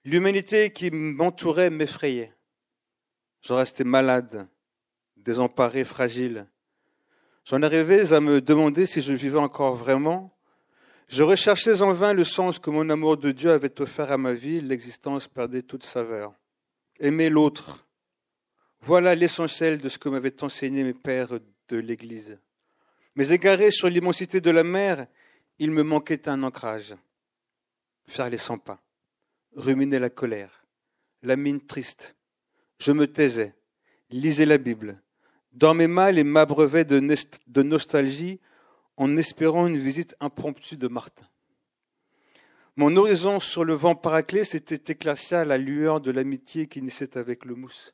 L'humanité 0.03 0.71
qui 0.71 0.89
m'entourait 0.89 1.69
m'effrayait. 1.69 2.33
Je 3.41 3.53
restais 3.53 3.83
malade, 3.83 4.47
désemparé, 5.23 5.83
fragile. 5.83 6.47
J'en 7.45 7.61
arrivais 7.61 8.13
à 8.13 8.19
me 8.19 8.41
demander 8.41 8.85
si 8.85 9.01
je 9.01 9.13
vivais 9.13 9.39
encore 9.39 9.75
vraiment. 9.75 10.35
Je 11.07 11.23
recherchais 11.23 11.81
en 11.81 11.91
vain 11.91 12.13
le 12.13 12.23
sens 12.23 12.59
que 12.59 12.69
mon 12.69 12.89
amour 12.89 13.17
de 13.17 13.31
Dieu 13.31 13.51
avait 13.51 13.81
offert 13.81 14.11
à 14.11 14.17
ma 14.17 14.33
vie, 14.33 14.61
l'existence 14.61 15.27
perdait 15.27 15.63
toute 15.63 15.83
saveur. 15.83 16.33
Aimer 16.99 17.29
l'autre, 17.29 17.87
voilà 18.81 19.15
l'essentiel 19.15 19.79
de 19.79 19.89
ce 19.89 19.97
que 19.97 20.09
m'avaient 20.09 20.43
enseigné 20.43 20.83
mes 20.83 20.93
pères 20.93 21.39
de 21.69 21.77
l'Église. 21.77 22.37
Mais 23.15 23.29
égaré 23.29 23.71
sur 23.71 23.89
l'immensité 23.89 24.39
de 24.39 24.51
la 24.51 24.63
mer, 24.63 25.07
il 25.57 25.71
me 25.71 25.83
manquait 25.83 26.29
un 26.29 26.43
ancrage. 26.43 26.95
Faire 28.07 28.29
les 28.29 28.37
cent 28.37 28.57
pas, 28.57 28.81
ruminer 29.55 29.99
la 29.99 30.09
colère, 30.09 30.63
la 31.23 31.35
mine 31.35 31.65
triste. 31.65 32.15
Je 32.79 32.91
me 32.91 33.07
taisais, 33.07 33.55
lisais 34.09 34.45
la 34.45 34.57
Bible, 34.57 35.01
Dormais 35.51 35.87
mal 35.87 36.19
et 36.19 36.23
m'abreuvais 36.23 36.85
de, 36.85 37.61
nostalgie 37.63 38.39
en 38.97 39.17
espérant 39.17 39.67
une 39.67 39.77
visite 39.77 40.15
impromptue 40.19 40.77
de 40.77 40.87
Martin. 40.87 41.25
Mon 42.75 42.95
horizon 42.95 43.39
sur 43.39 43.65
le 43.65 43.73
vent 43.73 43.95
paraclé 43.95 44.43
s'était 44.43 44.93
éclairci 44.93 45.35
à 45.35 45.43
la 45.43 45.57
lueur 45.57 46.01
de 46.01 46.11
l'amitié 46.11 46.67
qui 46.67 46.81
naissait 46.81 47.17
avec 47.17 47.45
le 47.45 47.55
mousse. 47.55 47.93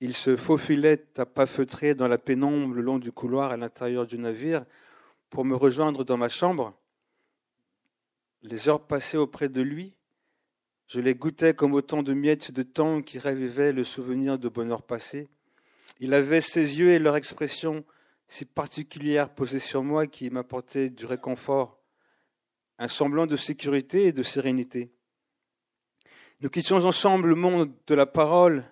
Il 0.00 0.14
se 0.14 0.36
faufilait 0.36 1.06
à 1.16 1.26
pas 1.26 1.46
feutrés 1.46 1.94
dans 1.94 2.08
la 2.08 2.18
pénombre 2.18 2.74
le 2.74 2.82
long 2.82 2.98
du 2.98 3.12
couloir 3.12 3.52
à 3.52 3.56
l'intérieur 3.56 4.06
du 4.06 4.18
navire 4.18 4.64
pour 5.30 5.44
me 5.44 5.54
rejoindre 5.54 6.04
dans 6.04 6.16
ma 6.16 6.28
chambre. 6.28 6.76
Les 8.42 8.68
heures 8.68 8.84
passées 8.84 9.16
auprès 9.16 9.48
de 9.48 9.62
lui, 9.62 9.94
je 10.88 11.00
les 11.00 11.14
goûtais 11.14 11.54
comme 11.54 11.72
autant 11.72 12.02
de 12.02 12.12
miettes 12.12 12.50
de 12.50 12.64
temps 12.64 13.00
qui 13.00 13.18
ravivaient 13.18 13.72
le 13.72 13.84
souvenir 13.84 14.38
de 14.38 14.48
bonheur 14.48 14.82
passé. 14.82 15.30
Il 16.00 16.14
avait 16.14 16.40
ses 16.40 16.78
yeux 16.78 16.90
et 16.90 16.98
leur 16.98 17.16
expression 17.16 17.84
si 18.28 18.44
particulière 18.44 19.28
posée 19.28 19.58
sur 19.58 19.82
moi 19.82 20.06
qui 20.06 20.30
m'apportait 20.30 20.90
du 20.90 21.06
réconfort 21.06 21.78
un 22.78 22.88
semblant 22.88 23.26
de 23.26 23.36
sécurité 23.36 24.06
et 24.06 24.12
de 24.12 24.22
sérénité. 24.22 24.90
Nous 26.40 26.50
quittions 26.50 26.84
ensemble 26.84 27.28
le 27.28 27.34
monde 27.36 27.72
de 27.86 27.94
la 27.94 28.06
parole 28.06 28.64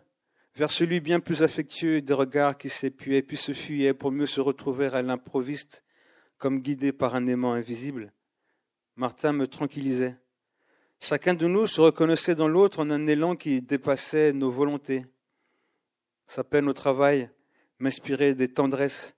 vers 0.57 0.71
celui 0.71 1.01
bien 1.01 1.21
plus 1.21 1.43
affectueux 1.43 2.01
des 2.01 2.13
regards 2.13 2.59
qui 2.59 2.69
s'épuaient 2.69 3.23
puis 3.23 3.37
se 3.37 3.53
fuyaient 3.53 3.95
pour 3.95 4.11
mieux 4.11 4.27
se 4.27 4.41
retrouver 4.41 4.87
à 4.87 5.03
l'improviste, 5.03 5.85
comme 6.39 6.61
guidé 6.61 6.91
par 6.91 7.15
un 7.15 7.27
aimant 7.27 7.53
invisible. 7.53 8.13
Martin 8.97 9.33
me 9.33 9.47
tranquillisait. 9.47 10.17
Chacun 10.99 11.35
de 11.35 11.47
nous 11.47 11.67
se 11.67 11.81
reconnaissait 11.81 12.35
dans 12.35 12.49
l'autre 12.49 12.81
en 12.81 12.91
un 12.91 13.07
élan 13.07 13.37
qui 13.37 13.63
dépassait 13.63 14.33
nos 14.33 14.51
volontés. 14.51 15.07
Sa 16.31 16.45
peine 16.45 16.69
au 16.69 16.73
travail 16.73 17.29
m'inspirait 17.81 18.35
des 18.35 18.47
tendresses. 18.47 19.17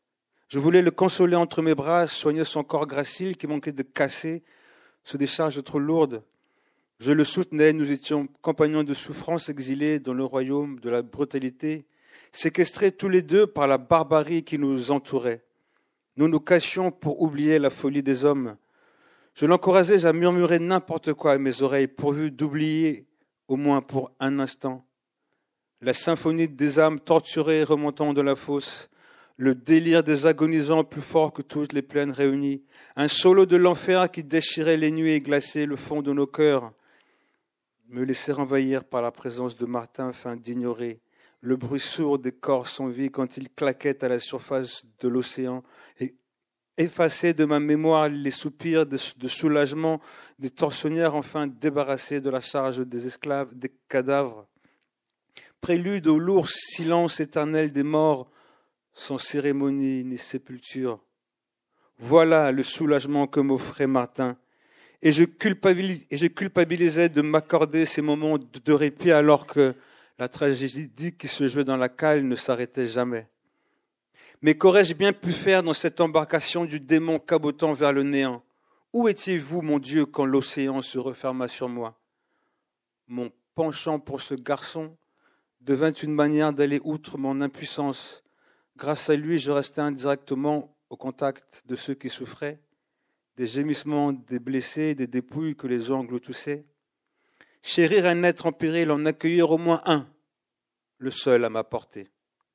Je 0.48 0.58
voulais 0.58 0.80
le 0.80 0.90
consoler 0.90 1.36
entre 1.36 1.60
mes 1.60 1.74
bras, 1.74 2.08
soigner 2.08 2.44
son 2.44 2.64
corps 2.64 2.86
gracile 2.86 3.36
qui 3.36 3.46
manquait 3.46 3.70
de 3.70 3.82
casser 3.82 4.42
sous 5.04 5.18
des 5.18 5.26
charges 5.26 5.62
trop 5.62 5.78
lourdes. 5.78 6.24
Je 7.00 7.12
le 7.12 7.24
soutenais, 7.24 7.74
nous 7.74 7.92
étions 7.92 8.28
compagnons 8.40 8.82
de 8.82 8.94
souffrance 8.94 9.50
exilés 9.50 9.98
dans 9.98 10.14
le 10.14 10.24
royaume 10.24 10.80
de 10.80 10.88
la 10.88 11.02
brutalité, 11.02 11.84
séquestrés 12.32 12.92
tous 12.92 13.10
les 13.10 13.20
deux 13.20 13.46
par 13.46 13.68
la 13.68 13.76
barbarie 13.76 14.42
qui 14.42 14.58
nous 14.58 14.90
entourait. 14.90 15.44
Nous 16.16 16.28
nous 16.28 16.40
cachions 16.40 16.90
pour 16.90 17.20
oublier 17.20 17.58
la 17.58 17.68
folie 17.68 18.02
des 18.02 18.24
hommes. 18.24 18.56
Je 19.34 19.44
l'encourageais 19.44 20.06
à 20.06 20.14
murmurer 20.14 20.60
n'importe 20.60 21.12
quoi 21.12 21.32
à 21.32 21.38
mes 21.38 21.60
oreilles, 21.60 21.88
pourvu 21.88 22.30
d'oublier, 22.30 23.06
au 23.48 23.56
moins 23.56 23.82
pour 23.82 24.12
un 24.18 24.38
instant, 24.38 24.86
la 25.82 25.94
symphonie 25.94 26.48
des 26.48 26.78
âmes 26.78 27.00
torturées 27.00 27.64
remontant 27.64 28.12
de 28.14 28.20
la 28.20 28.36
fosse, 28.36 28.88
le 29.36 29.56
délire 29.56 30.04
des 30.04 30.26
agonisants 30.26 30.84
plus 30.84 31.02
fort 31.02 31.32
que 31.32 31.42
toutes 31.42 31.72
les 31.72 31.82
plaines 31.82 32.12
réunies, 32.12 32.62
un 32.94 33.08
solo 33.08 33.46
de 33.46 33.56
l'enfer 33.56 34.10
qui 34.10 34.22
déchirait 34.22 34.76
les 34.76 34.92
nuits 34.92 35.12
et 35.12 35.20
glaçait 35.20 35.66
le 35.66 35.74
fond 35.74 36.00
de 36.00 36.12
nos 36.12 36.28
cœurs. 36.28 36.72
Me 37.88 38.04
laisser 38.04 38.32
envahir 38.32 38.84
par 38.84 39.02
la 39.02 39.10
présence 39.10 39.56
de 39.56 39.66
Martin 39.66 40.10
afin 40.10 40.36
d'ignorer 40.36 41.00
le 41.40 41.56
bruit 41.56 41.80
sourd 41.80 42.20
des 42.20 42.30
corps 42.30 42.68
sans 42.68 42.86
vie 42.86 43.10
quand 43.10 43.36
ils 43.36 43.50
claquaient 43.50 44.04
à 44.04 44.08
la 44.08 44.20
surface 44.20 44.84
de 45.00 45.08
l'océan 45.08 45.64
et 45.98 46.14
effacer 46.78 47.34
de 47.34 47.44
ma 47.44 47.58
mémoire 47.58 48.08
les 48.08 48.30
soupirs 48.30 48.86
de, 48.86 48.96
soulagement 48.96 50.00
des 50.38 50.50
tortionnaires 50.50 51.16
enfin 51.16 51.48
débarrassés 51.48 52.20
de 52.20 52.30
la 52.30 52.40
charge 52.40 52.86
des 52.86 53.08
esclaves, 53.08 53.52
des 53.52 53.72
cadavres. 53.88 54.46
Prélude 55.62 56.08
au 56.08 56.18
lourd 56.18 56.48
silence 56.48 57.20
éternel 57.20 57.70
des 57.70 57.84
morts, 57.84 58.28
sans 58.94 59.16
cérémonie 59.16 60.02
ni 60.02 60.18
sépulture. 60.18 60.98
Voilà 61.98 62.50
le 62.50 62.64
soulagement 62.64 63.28
que 63.28 63.38
m'offrait 63.38 63.86
Martin. 63.86 64.36
Et 65.02 65.12
je, 65.12 65.22
culpabilisais 65.22 67.08
de 67.08 67.22
m'accorder 67.22 67.86
ces 67.86 68.02
moments 68.02 68.38
de 68.38 68.72
répit 68.72 69.12
alors 69.12 69.46
que 69.46 69.76
la 70.18 70.28
tragédie 70.28 71.12
qui 71.12 71.28
se 71.28 71.46
jouait 71.46 71.62
dans 71.62 71.76
la 71.76 71.88
cale 71.88 72.26
ne 72.26 72.34
s'arrêtait 72.34 72.86
jamais. 72.86 73.28
Mais 74.40 74.56
qu'aurais-je 74.56 74.94
bien 74.94 75.12
pu 75.12 75.30
faire 75.30 75.62
dans 75.62 75.74
cette 75.74 76.00
embarcation 76.00 76.64
du 76.64 76.80
démon 76.80 77.20
cabotant 77.20 77.72
vers 77.72 77.92
le 77.92 78.02
néant? 78.02 78.42
Où 78.92 79.06
étiez-vous, 79.06 79.62
mon 79.62 79.78
Dieu, 79.78 80.06
quand 80.06 80.26
l'océan 80.26 80.82
se 80.82 80.98
referma 80.98 81.46
sur 81.46 81.68
moi? 81.68 81.96
Mon 83.06 83.30
penchant 83.54 84.00
pour 84.00 84.20
ce 84.20 84.34
garçon 84.34 84.96
devint 85.62 85.92
une 85.92 86.14
manière 86.14 86.52
d'aller 86.52 86.80
outre 86.84 87.18
mon 87.18 87.40
impuissance 87.40 88.22
Grâce 88.76 89.10
à 89.10 89.16
lui, 89.16 89.38
je 89.38 89.52
restais 89.52 89.80
indirectement 89.80 90.76
au 90.90 90.96
contact 90.96 91.64
de 91.66 91.74
ceux 91.74 91.94
qui 91.94 92.08
souffraient, 92.08 92.60
des 93.36 93.46
gémissements 93.46 94.12
des 94.12 94.38
blessés, 94.38 94.94
des 94.94 95.06
dépouilles 95.06 95.56
que 95.56 95.66
les 95.66 95.90
ongles 95.90 96.20
toussaient. 96.20 96.64
Chérir 97.62 98.06
un 98.06 98.22
être 98.24 98.46
en 98.46 98.52
péril, 98.52 98.90
en 98.90 99.06
accueillir 99.06 99.50
au 99.50 99.58
moins 99.58 99.82
un, 99.84 100.08
le 100.98 101.10
seul 101.10 101.44
à 101.44 101.50
m'apporter. 101.50 102.08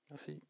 Merci. 0.10 0.42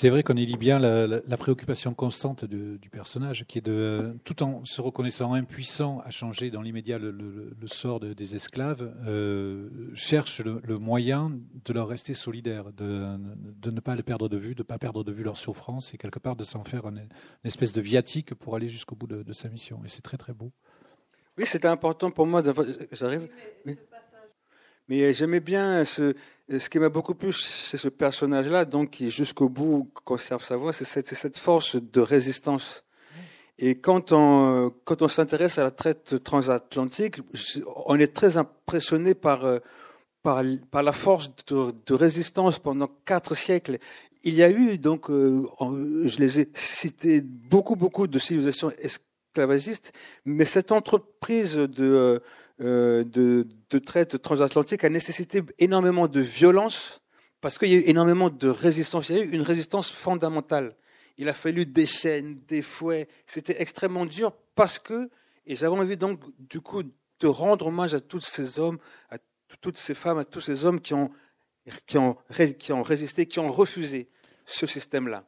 C'est 0.00 0.08
vrai 0.08 0.22
qu'on 0.22 0.36
y 0.36 0.46
lit 0.46 0.56
bien 0.56 0.78
la, 0.78 1.36
préoccupation 1.36 1.92
constante 1.92 2.46
du 2.46 2.88
personnage, 2.90 3.44
qui 3.46 3.58
est 3.58 3.60
de, 3.60 4.16
tout 4.24 4.42
en 4.42 4.64
se 4.64 4.80
reconnaissant 4.80 5.34
impuissant 5.34 6.00
à 6.06 6.08
changer 6.08 6.50
dans 6.50 6.62
l'immédiat 6.62 6.98
le, 6.98 7.52
sort 7.66 8.00
des 8.00 8.34
esclaves, 8.34 8.94
euh, 9.06 9.68
cherche 9.92 10.40
le, 10.40 10.78
moyen 10.78 11.30
de 11.66 11.72
leur 11.74 11.86
rester 11.86 12.14
solidaire, 12.14 12.72
de, 12.72 13.18
ne 13.70 13.80
pas 13.80 13.94
les 13.94 14.02
perdre 14.02 14.30
de 14.30 14.38
vue, 14.38 14.54
de 14.54 14.62
ne 14.62 14.66
pas 14.66 14.78
perdre 14.78 15.04
de 15.04 15.12
vue 15.12 15.22
leur 15.22 15.36
souffrance, 15.36 15.92
et 15.92 15.98
quelque 15.98 16.18
part 16.18 16.34
de 16.34 16.44
s'en 16.44 16.64
faire 16.64 16.86
une, 16.86 17.06
espèce 17.44 17.74
de 17.74 17.82
viatique 17.82 18.32
pour 18.32 18.56
aller 18.56 18.68
jusqu'au 18.68 18.96
bout 18.96 19.06
de, 19.06 19.32
sa 19.34 19.50
mission. 19.50 19.82
Et 19.84 19.90
c'est 19.90 20.00
très 20.00 20.16
très 20.16 20.32
beau. 20.32 20.50
Oui, 21.36 21.44
c'était 21.44 21.68
important 21.68 22.10
pour 22.10 22.26
moi. 22.26 22.42
J'arrive. 22.92 23.28
Mais 24.88 25.12
j'aimais 25.12 25.40
bien 25.40 25.84
ce, 25.84 26.14
ce 26.58 26.68
qui 26.68 26.78
m'a 26.78 26.88
beaucoup 26.88 27.14
plu, 27.14 27.32
c'est 27.32 27.76
ce 27.76 27.88
personnage-là, 27.88 28.64
donc 28.64 28.90
qui 28.90 29.10
jusqu'au 29.10 29.48
bout 29.48 29.90
conserve 30.04 30.42
sa 30.44 30.56
voix, 30.56 30.72
c'est 30.72 30.84
cette, 30.84 31.14
cette, 31.14 31.38
force 31.38 31.76
de 31.76 32.00
résistance. 32.00 32.84
Et 33.58 33.76
quand 33.76 34.12
on, 34.12 34.72
quand 34.84 35.02
on 35.02 35.08
s'intéresse 35.08 35.58
à 35.58 35.62
la 35.62 35.70
traite 35.70 36.22
transatlantique, 36.24 37.18
on 37.86 37.98
est 37.98 38.14
très 38.14 38.36
impressionné 38.36 39.14
par, 39.14 39.44
par, 40.22 40.42
par 40.70 40.82
la 40.82 40.92
force 40.92 41.30
de, 41.46 41.74
de, 41.86 41.94
résistance 41.94 42.58
pendant 42.58 42.88
quatre 43.04 43.34
siècles. 43.34 43.78
Il 44.22 44.34
y 44.34 44.42
a 44.42 44.50
eu, 44.50 44.78
donc, 44.78 45.08
euh, 45.10 45.46
je 46.04 46.18
les 46.18 46.40
ai 46.40 46.48
cités, 46.54 47.20
beaucoup, 47.22 47.76
beaucoup 47.76 48.06
de 48.06 48.18
civilisations 48.18 48.70
esclavagistes, 48.78 49.92
mais 50.24 50.44
cette 50.44 50.72
entreprise 50.72 51.54
de, 51.54 52.20
euh, 52.60 53.04
de, 53.04 53.46
de 53.70 53.78
traite 53.78 54.20
transatlantique 54.20 54.84
a 54.84 54.88
nécessité 54.88 55.42
énormément 55.58 56.08
de 56.08 56.20
violence 56.20 57.02
parce 57.40 57.58
qu'il 57.58 57.68
y 57.68 57.74
a 57.74 57.78
eu 57.78 57.84
énormément 57.86 58.28
de 58.28 58.48
résistance. 58.48 59.08
Il 59.08 59.16
y 59.16 59.20
a 59.20 59.24
eu 59.24 59.30
une 59.30 59.42
résistance 59.42 59.90
fondamentale. 59.90 60.76
Il 61.16 61.28
a 61.28 61.34
fallu 61.34 61.66
des 61.66 61.86
chaînes, 61.86 62.40
des 62.48 62.62
fouets. 62.62 63.08
C'était 63.26 63.60
extrêmement 63.60 64.06
dur 64.06 64.32
parce 64.54 64.78
que, 64.78 65.10
et 65.46 65.56
j'avais 65.56 65.76
envie 65.76 65.96
donc 65.96 66.20
du 66.38 66.60
coup 66.60 66.82
de 66.82 67.26
rendre 67.26 67.66
hommage 67.66 67.94
à 67.94 68.00
tous 68.00 68.20
ces 68.20 68.58
hommes, 68.58 68.78
à 69.10 69.18
toutes 69.60 69.78
ces 69.78 69.94
femmes, 69.94 70.18
à 70.18 70.24
tous 70.24 70.40
ces 70.40 70.64
hommes 70.64 70.80
qui 70.80 70.94
ont, 70.94 71.10
qui 71.86 71.98
ont, 71.98 72.16
qui 72.58 72.72
ont 72.72 72.82
résisté, 72.82 73.26
qui 73.26 73.38
ont 73.38 73.50
refusé 73.50 74.08
ce 74.46 74.66
système-là. 74.66 75.24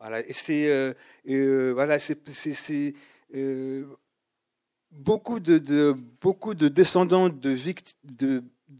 Voilà. 0.00 0.26
Et 0.26 0.32
c'est, 0.32 0.68
euh, 0.68 0.94
euh, 1.28 1.72
voilà, 1.74 1.98
c'est, 1.98 2.18
euh, 3.34 3.84
beaucoup 4.92 5.40
de, 5.40 5.96
beaucoup 6.20 6.54
de 6.54 6.68
descendants 6.68 7.28
de, 7.28 7.50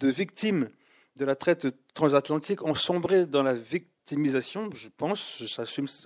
victimes 0.00 0.68
de 1.16 1.24
la 1.24 1.34
traite 1.34 1.66
transatlantique 1.94 2.62
ont 2.62 2.74
sombré 2.74 3.26
dans 3.26 3.42
la 3.42 3.54
victimisation, 3.54 4.70
je 4.72 4.88
pense, 4.96 5.42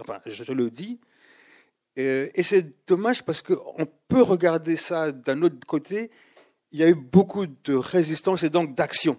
enfin, 0.00 0.20
je 0.24 0.52
le 0.52 0.70
dis. 0.70 0.98
Et, 1.96 2.42
c'est 2.42 2.86
dommage 2.86 3.24
parce 3.24 3.42
qu'on 3.42 3.86
peut 4.08 4.22
regarder 4.22 4.76
ça 4.76 5.12
d'un 5.12 5.42
autre 5.42 5.66
côté. 5.66 6.10
Il 6.72 6.80
y 6.80 6.84
a 6.84 6.88
eu 6.88 6.94
beaucoup 6.94 7.46
de 7.46 7.74
résistance 7.74 8.42
et 8.42 8.50
donc 8.50 8.74
d'action. 8.74 9.16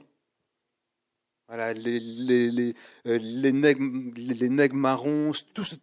Voilà, 1.47 1.73
les, 1.73 1.99
les, 1.99 2.51
les, 2.51 2.75
euh, 3.07 3.51
nègres, 3.51 3.81
les 4.17 4.49
nègres 4.49 4.75
marrons, 4.75 5.31
tous, 5.53 5.77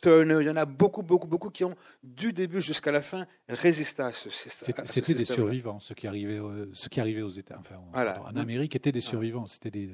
Turner, 0.00 0.38
il 0.40 0.46
y 0.46 0.50
en 0.50 0.56
a 0.56 0.64
beaucoup, 0.64 1.02
beaucoup, 1.02 1.26
beaucoup 1.26 1.50
qui 1.50 1.64
ont, 1.64 1.74
du 2.02 2.32
début 2.32 2.60
jusqu'à 2.60 2.92
la 2.92 3.02
fin, 3.02 3.26
résisté 3.48 4.02
à 4.02 4.12
ce 4.12 4.30
système. 4.30 4.74
C'était 4.84 5.14
des 5.14 5.24
survivants, 5.24 5.80
ceux 5.80 5.94
qui 5.94 6.06
arrivaient, 6.06 6.40
ceux 6.72 6.88
qui 6.88 7.00
arrivaient 7.00 7.22
aux 7.22 7.28
États. 7.28 7.58
Enfin, 7.58 7.76
en, 7.92 8.36
Amérique, 8.36 8.74
étaient 8.76 8.92
des 8.92 9.00
survivants. 9.00 9.46
C'était 9.46 9.70
des, 9.70 9.90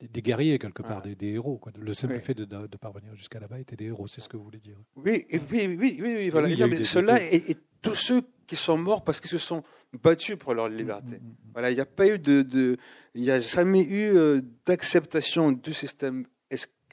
des, 0.00 0.22
guerriers, 0.22 0.58
quelque 0.58 0.82
part, 0.82 1.02
des, 1.02 1.16
héros. 1.26 1.58
Quoi. 1.58 1.72
Le 1.76 1.94
simple 1.94 2.20
fait 2.20 2.34
de, 2.34 2.44
de, 2.44 2.76
parvenir 2.76 3.14
jusqu'à 3.14 3.40
là-bas 3.40 3.58
étaient 3.58 3.76
des 3.76 3.86
héros, 3.86 4.06
c'est 4.06 4.20
ce 4.20 4.28
que 4.28 4.36
vous 4.36 4.44
voulez 4.44 4.60
dire. 4.60 4.76
Oui, 4.96 5.26
oui, 5.30 5.40
oui, 5.50 5.76
oui, 5.78 5.98
oui, 6.00 6.30
voilà. 6.30 6.48
Ceux-là 6.84 7.22
et, 7.22 7.56
tous 7.82 7.96
ceux 7.96 8.22
qui 8.46 8.54
sont 8.54 8.78
morts 8.78 9.02
parce 9.02 9.20
qu'ils 9.20 9.30
se 9.30 9.38
sont 9.38 9.64
battus 10.04 10.36
pour 10.36 10.54
leur 10.54 10.68
liberté. 10.68 11.16
Mm, 11.16 11.24
mm, 11.24 11.30
mm, 11.30 11.52
voilà, 11.52 11.70
il 11.70 11.74
n'y 11.74 11.80
a 11.80 11.86
pas 11.86 12.06
eu 12.06 12.18
de, 12.18 12.42
de 12.42 12.76
il 13.14 13.22
n'y 13.22 13.30
a 13.30 13.40
jamais 13.40 13.82
eu 13.82 14.16
euh, 14.16 14.40
d'acceptation 14.66 15.50
du 15.50 15.74
système 15.74 16.24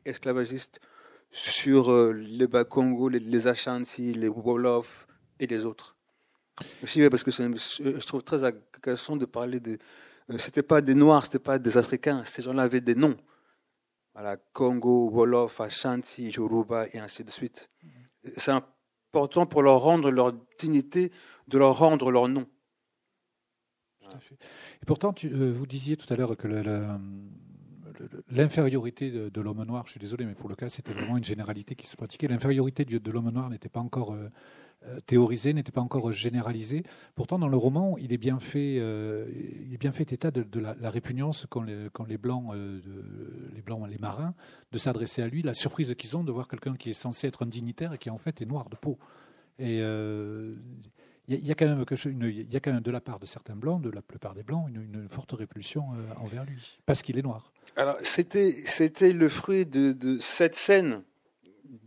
esclavagistes 0.03 0.79
sur 1.31 1.91
euh, 1.91 2.13
les 2.13 2.47
Bakongo, 2.47 3.09
les, 3.09 3.19
les 3.19 3.47
Ashanti, 3.47 4.13
les 4.13 4.27
Wolof 4.27 5.07
et 5.39 5.47
les 5.47 5.65
autres. 5.65 5.95
Aussi, 6.83 7.07
parce 7.09 7.23
que 7.23 7.31
je 7.31 8.05
trouve 8.05 8.23
très 8.23 8.43
agaçant 8.43 9.15
de 9.15 9.25
parler 9.25 9.59
de. 9.59 9.77
Euh, 10.29 10.37
c'était 10.37 10.63
pas 10.63 10.81
des 10.81 10.95
Noirs, 10.95 11.25
c'était 11.25 11.39
pas 11.39 11.59
des 11.59 11.77
Africains. 11.77 12.23
Ces 12.25 12.41
gens-là 12.41 12.63
avaient 12.63 12.81
des 12.81 12.95
noms. 12.95 13.17
Voilà, 14.13 14.37
Congo, 14.37 15.09
Wolof, 15.09 15.61
Ashanti, 15.61 16.29
Yoruba 16.29 16.87
et 16.93 16.99
ainsi 16.99 17.23
de 17.23 17.31
suite. 17.31 17.69
C'est 18.35 18.51
important 18.51 19.45
pour 19.45 19.63
leur 19.63 19.79
rendre 19.79 20.11
leur 20.11 20.33
dignité, 20.59 21.11
de 21.47 21.57
leur 21.57 21.77
rendre 21.77 22.11
leur 22.11 22.27
nom. 22.27 22.45
Et 24.81 24.85
pourtant, 24.85 25.13
tu, 25.13 25.27
euh, 25.27 25.51
vous 25.51 25.67
disiez 25.67 25.95
tout 25.95 26.11
à 26.11 26.17
l'heure 26.17 26.35
que 26.35 26.47
l'infériorité 28.31 29.11
de, 29.11 29.41
l'homme 29.41 29.63
noir, 29.63 29.83
je 29.85 29.91
suis 29.91 29.99
désolé, 29.99 30.25
mais 30.25 30.35
pour 30.35 30.49
le 30.49 30.55
cas, 30.55 30.69
c'était 30.69 30.93
vraiment 30.93 31.17
une 31.17 31.23
généralité 31.23 31.75
qui 31.75 31.87
se 31.87 31.95
pratiquait. 31.95 32.27
L'infériorité 32.27 32.85
de, 32.85 33.11
l'homme 33.11 33.29
noir 33.29 33.49
n'était 33.49 33.69
pas 33.69 33.79
encore 33.79 34.13
euh, 34.13 34.29
euh, 34.87 34.99
théorisée, 35.05 35.53
n'était 35.53 35.71
pas 35.71 35.81
encore 35.81 36.11
généralisée. 36.11 36.83
Pourtant, 37.15 37.39
dans 37.39 37.47
le 37.47 37.57
roman, 37.57 37.97
il 37.97 38.13
est 38.13 38.17
bien 38.17 38.39
fait, 38.39 38.75
il 38.75 39.73
est 39.73 39.79
bien 39.79 39.91
fait 39.91 40.11
état 40.13 40.31
de, 40.31 40.59
la, 40.59 40.89
répugnance 40.89 41.45
quand 41.49 41.61
les, 41.61 41.87
quand 41.91 42.05
les 42.05 42.17
blancs, 42.17 42.53
les 43.55 43.61
blancs, 43.61 43.87
les 43.89 43.97
marins, 43.97 44.33
de 44.71 44.77
s'adresser 44.77 45.21
à 45.21 45.27
lui, 45.27 45.41
la 45.41 45.53
surprise 45.53 45.93
qu'ils 45.95 46.15
ont 46.15 46.23
de 46.23 46.31
voir 46.31 46.47
quelqu'un 46.47 46.75
qui 46.75 46.89
est 46.89 46.93
censé 46.93 47.27
être 47.27 47.43
un 47.43 47.47
dignitaire 47.47 47.93
et 47.93 47.97
qui 47.97 48.09
en 48.09 48.17
fait 48.17 48.41
est 48.41 48.45
noir 48.45 48.69
de 48.69 48.75
peau. 48.75 48.97
Et 49.57 49.81
il 51.29 51.47
y, 51.47 51.51
a 51.51 51.55
quand 51.55 51.67
même 52.71 52.81
de 52.81 52.91
la 52.91 53.01
part 53.01 53.19
de 53.19 53.27
certains 53.27 53.55
blancs, 53.55 53.81
de 53.81 53.91
la 53.91 54.01
plupart 54.01 54.33
des 54.33 54.41
blancs, 54.41 54.67
une, 54.73 55.07
forte 55.09 55.31
répulsion 55.33 55.85
euh, 55.93 56.13
envers 56.23 56.43
lui, 56.43 56.79
parce 56.87 57.03
qu'il 57.03 57.19
est 57.19 57.21
noir. 57.21 57.53
Alors 57.75 57.97
c'était 58.01 58.51
c'était 58.65 59.13
le 59.13 59.29
fruit 59.29 59.67
de, 59.67 60.17
cette 60.19 60.55
scène 60.55 61.03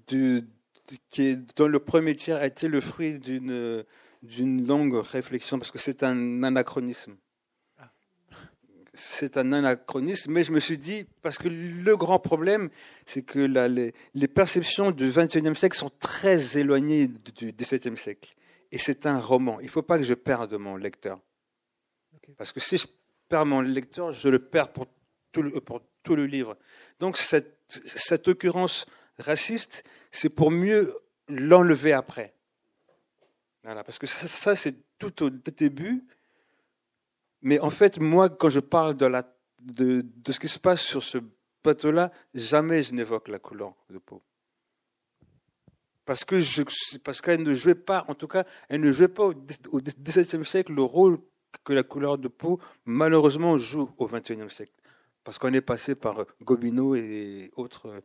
qui 0.07 1.23
est 1.23 1.57
dans 1.57 1.67
le 1.67 1.79
premier 1.81 2.15
tiers 2.15 2.37
a 2.37 2.47
été 2.47 2.69
le 2.69 2.81
fruit 2.81 3.19
d'une 3.19 3.85
d'une 4.23 4.65
longue 4.65 4.95
réflexion 4.95 5.59
parce 5.59 5.73
que 5.73 5.79
c'est 5.79 6.05
un 6.05 6.45
anachronisme. 6.45 7.17
C'est 8.95 9.39
un 9.39 9.53
anachronisme, 9.53 10.33
mais 10.33 10.45
je 10.45 10.53
me 10.53 10.61
suis 10.61 10.77
dit, 10.77 11.07
parce 11.23 11.39
que 11.39 11.49
le 11.49 11.97
grand 11.97 12.19
problème, 12.19 12.69
c'est 13.07 13.23
que 13.23 13.39
les, 13.39 13.95
les, 14.13 14.29
perceptions 14.29 14.91
du 14.91 15.09
XXIe 15.09 15.57
siècle 15.57 15.79
sont 15.79 15.91
très 15.99 16.59
éloignées 16.59 17.09
du 17.09 17.53
XVIIe 17.53 17.97
siècle. 17.97 18.35
Et 18.73 18.79
c'est 18.79 19.07
un 19.07 19.21
roman. 19.21 19.61
Il 19.61 19.67
ne 19.67 19.71
faut 19.71 19.83
pas 19.83 19.99
que 19.99 20.05
je 20.05 20.15
perde 20.15 20.55
mon 20.55 20.77
lecteur. 20.77 21.21
Parce 22.39 22.53
que 22.53 22.61
si 22.61 22.79
je 22.79 22.87
perds 23.29 23.45
mon 23.45 23.61
lecteur, 23.61 24.13
je 24.13 24.29
le 24.31 24.39
perds 24.39 24.73
pour 24.73 24.87
tout 25.31 25.43
le, 25.43 25.61
pour 25.61 25.83
tout 26.03 26.17
le 26.17 26.25
livre. 26.25 26.57
Donc 26.99 27.19
cette, 27.19 27.61
cette 27.69 28.29
occurrence 28.29 28.87
raciste, 29.19 29.85
c'est 30.11 30.31
pour 30.31 30.51
mieux 30.51 30.95
l'enlever 31.29 31.93
après. 31.93 32.35
Voilà, 33.63 33.85
parce 33.85 33.99
que 33.99 34.07
ça, 34.07 34.27
ça 34.27 34.57
c'est 34.57 34.75
tout 34.99 35.23
au 35.23 35.31
début. 35.31 36.05
Mais 37.43 37.61
en 37.61 37.71
fait, 37.71 37.99
moi, 37.99 38.31
quand 38.31 38.49
je 38.49 38.61
parle 38.61 38.95
de, 38.95 39.07
la, 39.07 39.37
de, 39.61 40.03
de 40.03 40.33
ce 40.33 40.41
qui 40.41 40.49
se 40.49 40.59
passe 40.59 40.81
sur 40.81 41.03
ce 41.03 41.19
bateau-là, 41.63 42.11
jamais 42.35 42.83
je 42.83 42.95
n'évoque 42.95 43.29
la 43.29 43.39
couleur 43.39 43.75
de 43.91 43.99
peau 43.99 44.23
parce 46.05 46.25
que 46.25 46.41
je, 46.41 46.63
parce 47.05 47.21
qu'elle 47.21 47.43
ne 47.43 47.55
jouait 47.55 47.75
pas, 47.75 48.05
en 48.09 48.15
tout 48.15 48.29
cas, 48.29 48.45
elle 48.69 48.81
ne 48.81 48.93
jouait 48.93 49.09
pas 49.09 49.25
au 49.25 49.81
XVIIe 49.81 50.45
siècle 50.45 50.73
le 50.73 50.83
rôle 50.83 51.19
que 51.65 51.73
la 51.73 51.83
couleur 51.83 52.19
de 52.19 52.29
peau 52.29 52.61
malheureusement 52.85 53.57
joue 53.59 53.91
au 53.99 54.07
XXIe 54.07 54.49
siècle, 54.49 54.73
parce 55.23 55.39
qu'on 55.39 55.53
est 55.53 55.61
passé 55.61 55.95
par 55.95 56.25
Gobineau 56.43 56.95
et 56.97 57.51
autres 57.57 57.89
euh, 57.89 58.01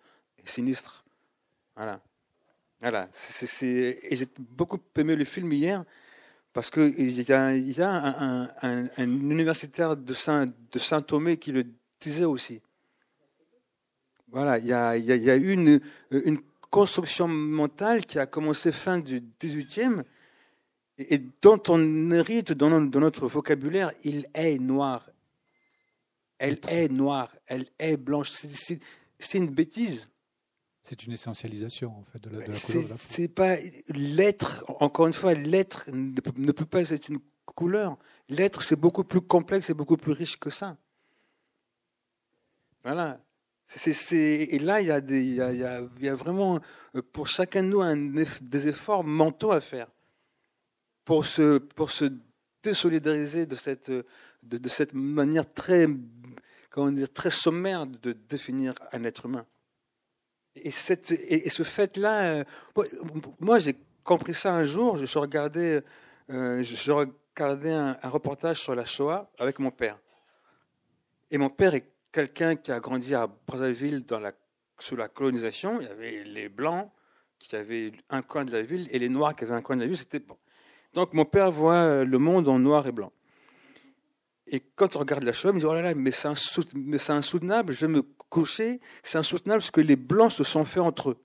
sinistres. 0.45 1.05
Voilà, 1.75 2.01
voilà. 2.81 3.09
Et 3.61 4.15
j'ai 4.15 4.27
beaucoup 4.37 4.79
aimé 4.95 5.15
le 5.15 5.25
film 5.25 5.51
hier 5.51 5.83
parce 6.53 6.71
qu'il 6.71 7.21
y 7.21 7.31
a, 7.31 7.45
un, 7.45 8.49
un, 8.61 8.89
un, 8.97 9.03
universitaire 9.03 9.95
de 9.95 10.13
Saint 10.13 10.47
de 10.47 10.79
Saint 10.79 11.01
Thomé 11.01 11.37
qui 11.37 11.51
le 11.51 11.65
disait 11.99 12.25
aussi. 12.25 12.61
Voilà, 14.29 14.57
il 14.57 14.65
y 14.65 14.73
a, 14.73 14.97
il 14.97 15.45
une 15.45 15.79
construction 16.69 17.27
mentale 17.27 18.05
qui 18.05 18.19
a 18.19 18.25
commencé 18.25 18.71
fin 18.71 18.99
du 18.99 19.23
XVIIIe 19.41 20.03
et 20.97 21.19
dont 21.41 21.61
on 21.67 22.11
hérite 22.11 22.53
dans 22.53 22.69
notre 22.79 23.27
vocabulaire, 23.27 23.91
il 24.03 24.27
est 24.33 24.57
noir. 24.57 25.09
Elle 26.39 26.59
est 26.67 26.89
noire, 26.91 27.35
elle 27.45 27.67
est 27.79 27.97
blanche. 27.97 28.31
C'est 28.31 29.37
une 29.37 29.49
bêtise. 29.49 30.07
C'est 30.81 31.03
une 31.03 31.13
essentialisation 31.13 31.89
en 31.97 32.03
fait 32.03 32.21
de 32.21 32.29
la, 32.29 32.45
de 32.47 32.51
la 32.51 32.59
couleur. 32.59 32.97
C'est 32.97 33.27
pas 33.27 33.57
l'être. 33.89 34.63
Encore 34.79 35.07
une 35.07 35.13
fois, 35.13 35.33
l'être 35.33 35.89
ne, 35.91 36.19
ne, 36.37 36.51
peut 36.51 36.65
pas 36.65 36.89
être 36.91 37.09
une 37.09 37.19
couleur. 37.45 37.97
L'être, 38.29 38.61
c'est 38.61 38.75
beaucoup 38.75 39.03
plus 39.03 39.21
complexe 39.21 39.69
et 39.69 39.73
beaucoup 39.73 39.97
plus 39.97 40.13
riche 40.13 40.39
que 40.39 40.49
ça. 40.49 40.77
Voilà 42.83 43.19
et 44.11 44.59
là, 44.59 44.81
il 44.81 44.87
y, 45.35 46.09
a 46.09 46.15
vraiment 46.15 46.61
pour 47.11 47.27
chacun 47.27 47.63
de 47.63 47.67
nous 47.67 48.25
des 48.41 48.67
efforts 48.69 49.03
mentaux 49.03 49.51
à 49.51 49.59
faire 49.59 49.87
pour 51.03 51.25
se, 51.25 51.61
désolidariser 52.63 53.45
de 53.45 53.55
cette, 53.55 54.93
manière 54.93 55.53
très, 55.53 55.87
sommaire 57.29 57.87
de 57.87 58.13
définir 58.13 58.73
un 58.93 59.03
être 59.03 59.25
humain. 59.25 59.45
Et, 60.55 60.71
ce 60.71 61.63
fait-là, 61.63 62.21
euh, 62.21 62.43
moi 63.39 63.59
j'ai 63.59 63.75
compris 64.03 64.33
ça 64.33 64.53
un 64.53 64.63
jour, 64.63 64.97
je 64.97 65.19
regardais, 65.19 65.83
euh, 66.29 66.63
un, 67.39 67.97
un 68.01 68.09
reportage 68.09 68.61
sur 68.61 68.73
la 68.75 68.85
Shoah 68.85 69.29
avec 69.37 69.59
mon 69.59 69.71
père. 69.71 69.99
Et 71.29 71.37
mon 71.37 71.49
père 71.49 71.75
est 71.75 71.96
quelqu'un 72.17 72.55
qui 72.55 72.71
a 72.71 72.79
grandi 72.79 73.13
à 73.13 73.27
Brazzaville 73.27 74.03
sous 74.79 74.95
la 74.95 75.07
colonisation. 75.07 75.79
Il 75.79 75.87
y 75.87 75.91
avait 75.91 76.23
les 76.23 76.49
Blancs 76.49 76.89
qui 77.37 77.55
avaient 77.55 77.91
un 78.09 78.23
coin 78.23 78.43
de 78.43 78.51
la 78.51 78.63
ville 78.63 78.87
et 78.89 78.97
les 78.97 79.07
Noirs 79.07 79.35
qui 79.35 79.43
avaient 79.43 79.53
un 79.53 79.61
coin 79.61 79.75
de 79.75 79.81
la 79.81 79.87
ville. 79.87 79.97
C'était 79.97 80.17
bon. 80.17 80.35
Donc 80.95 81.13
mon 81.13 81.25
père 81.25 81.51
voit 81.51 81.75
euh, 81.75 82.05
le 82.05 82.17
monde 82.17 82.47
en 82.47 82.57
noir 82.57 82.87
et 82.87 82.91
blanc. 82.91 83.11
Et 84.47 84.61
quand 84.75 84.95
on 84.95 84.99
regarde 84.99 85.21
la 85.25 85.33
il 85.43 85.53
me 85.53 85.59
dit, 85.59 85.65
oh 85.65 85.75
là 85.75 85.83
là, 85.83 85.93
mais 85.93 86.09
c'est 86.09 87.11
insoutenable, 87.11 87.73
je 87.73 87.85
vais 87.85 87.93
me 87.93 88.01
coucher, 88.29 88.79
c'est 89.03 89.19
insoutenable 89.19 89.61
ce 89.61 89.69
que 89.69 89.81
les 89.81 89.95
Blancs 89.95 90.31
se 90.31 90.43
sont 90.43 90.65
fait 90.65 90.79
entre 90.79 91.11
eux. 91.11 91.17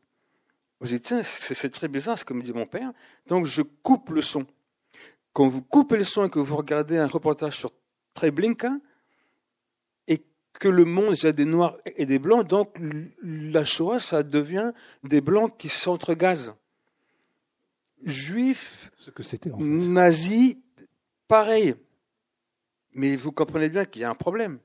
Je 0.82 0.88
dis, 0.88 1.00
tiens, 1.00 1.22
c'est 1.22 1.70
très 1.70 1.88
bizarre 1.88 2.18
ce 2.18 2.24
que 2.26 2.34
me 2.34 2.42
dit 2.42 2.52
mon 2.52 2.66
père. 2.66 2.92
Donc 3.28 3.46
je 3.46 3.62
coupe 3.62 4.10
le 4.10 4.20
son. 4.20 4.44
Quand 5.32 5.48
vous 5.48 5.62
coupez 5.62 5.96
le 5.96 6.04
son 6.04 6.26
et 6.26 6.28
que 6.28 6.38
vous 6.38 6.56
regardez 6.56 6.98
un 6.98 7.06
reportage 7.06 7.56
sur 7.56 7.70
Treblinka, 8.12 8.72
que 10.62 10.68
le 10.68 10.84
monde, 10.84 11.16
il 11.18 11.24
y 11.24 11.26
a 11.26 11.32
des 11.32 11.44
noirs 11.44 11.76
et 11.96 12.06
des 12.06 12.20
blancs, 12.20 12.46
donc 12.46 12.72
la 13.20 13.64
Shoah, 13.64 13.98
ça 13.98 14.22
devient 14.22 14.70
des 15.02 15.20
blancs 15.20 15.56
qui 15.58 15.68
s'entregazent. 15.68 16.54
Juifs, 18.04 18.92
Ce 18.96 19.10
que 19.10 19.24
c'était, 19.24 19.50
nazis, 19.58 20.54
pareil. 21.26 21.74
Mais 22.92 23.16
vous 23.16 23.32
comprenez 23.32 23.70
bien 23.70 23.84
qu'il 23.84 24.02
y 24.02 24.04
a 24.04 24.10
un 24.10 24.14
problème. 24.14 24.60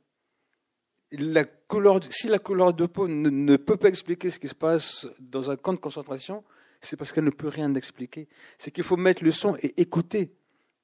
La 1.14 1.46
couleur, 1.46 2.00
si 2.04 2.28
la 2.28 2.38
couleur 2.38 2.76
de 2.76 2.86
peau 2.86 3.08
ne, 3.08 3.32
ne, 3.32 3.58
peut 3.58 3.78
pas 3.78 3.88
expliquer 3.88 4.30
ce 4.30 4.38
qui 4.38 4.50
se 4.50 4.56
passe 4.56 5.08
dans 5.20 5.50
un 5.50 5.56
camp 5.56 5.74
de 5.74 5.80
concentration, 5.80 6.44
c'est 6.80 6.96
parce 6.96 7.12
qu'elle 7.12 7.24
ne 7.24 7.32
peut 7.32 7.48
rien 7.48 7.74
expliquer. 7.74 8.28
C'est 8.60 8.70
qu'il 8.70 8.84
faut 8.84 8.98
mettre 8.98 9.24
le 9.24 9.32
son 9.32 9.56
et 9.64 9.82
écouter 9.82 10.32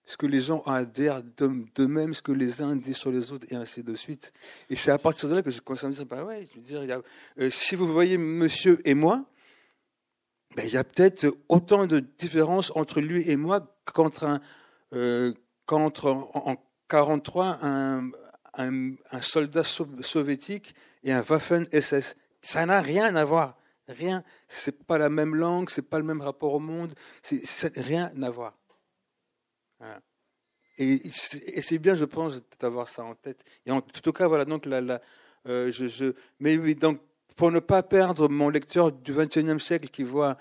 ce 0.06 0.18
que 0.18 0.26
les 0.26 0.40
gens 0.40 0.62
adhèrent 0.66 1.24
d'eux-mêmes, 1.24 2.14
ce 2.14 2.22
que 2.22 2.32
les 2.32 2.62
uns 2.62 2.76
disent 2.76 2.98
sur 2.98 3.12
les 3.12 3.32
autres, 3.32 3.48
et 3.50 3.56
ainsi 3.56 3.84
de 3.84 3.96
suite. 3.96 4.34
Et 4.70 4.76
c'est 4.76 4.92
à 4.92 4.98
partir 4.98 5.30
de 5.30 5.36
là 5.36 5.42
que 5.42 5.52
je 5.52 5.62
commence 5.62 5.84
à 5.84 5.90
me 5.90 5.94
dire, 5.94 6.06
bah 6.06 6.24
ouais, 6.24 6.48
je 6.56 6.60
dire, 6.60 7.02
euh, 7.40 7.50
si 7.50 7.76
vous 7.76 7.86
voyez 7.86 8.18
monsieur 8.18 8.80
et 8.86 8.94
moi, 8.94 9.26
ben, 10.56 10.66
il 10.66 10.74
y 10.74 10.78
a 10.78 10.84
peut-être 10.84 11.26
autant 11.50 11.88
de 11.88 12.00
différences 12.00 12.72
entre 12.76 13.02
lui 13.02 13.30
et 13.30 13.38
moi 13.38 13.76
qu'entre 13.86 14.40
euh, 14.94 15.34
qu'entre 15.66 16.12
en, 16.12 16.56
43 16.90 17.60
un, 17.64 19.22
soldat 19.22 19.64
soviétique 19.64 20.76
et 21.04 21.12
un 21.12 21.22
Waffen-SS. 21.22 22.16
Ça 22.42 22.66
n'a 22.66 22.82
rien 22.82 23.16
à 23.16 23.26
voir. 23.26 23.58
Rien. 23.88 24.24
C'est 24.48 24.86
pas 24.86 24.98
la 24.98 25.10
même 25.10 25.34
langue, 25.36 25.70
c'est 25.70 25.82
pas 25.82 25.98
le 25.98 26.04
même 26.04 26.22
rapport 26.22 26.54
au 26.54 26.60
monde, 26.60 26.94
rien 27.76 28.12
à 28.22 28.30
voir. 28.30 28.54
Et, 30.78 31.02
c'est 31.62 31.78
bien, 31.78 31.96
je 31.96 32.06
pense, 32.06 32.42
d'avoir 32.60 32.88
ça 32.88 33.04
en 33.04 33.16
tête. 33.16 33.44
Et 33.66 33.72
en 33.72 33.82
tout 33.82 34.12
cas, 34.12 34.28
voilà, 34.28 34.46
donc 34.46 34.66
la, 34.66 35.02
euh, 35.48 35.72
je, 35.72 35.88
je, 35.88 36.14
mais 36.40 36.58
oui, 36.58 36.76
donc 36.76 37.00
pour 37.36 37.52
ne 37.52 37.60
pas 37.60 37.84
perdre 37.84 38.30
mon 38.30 38.50
lecteur 38.50 38.92
du 38.92 39.14
XXIe 39.14 39.60
siècle 39.60 39.90
qui 39.90 40.04
voit 40.04 40.38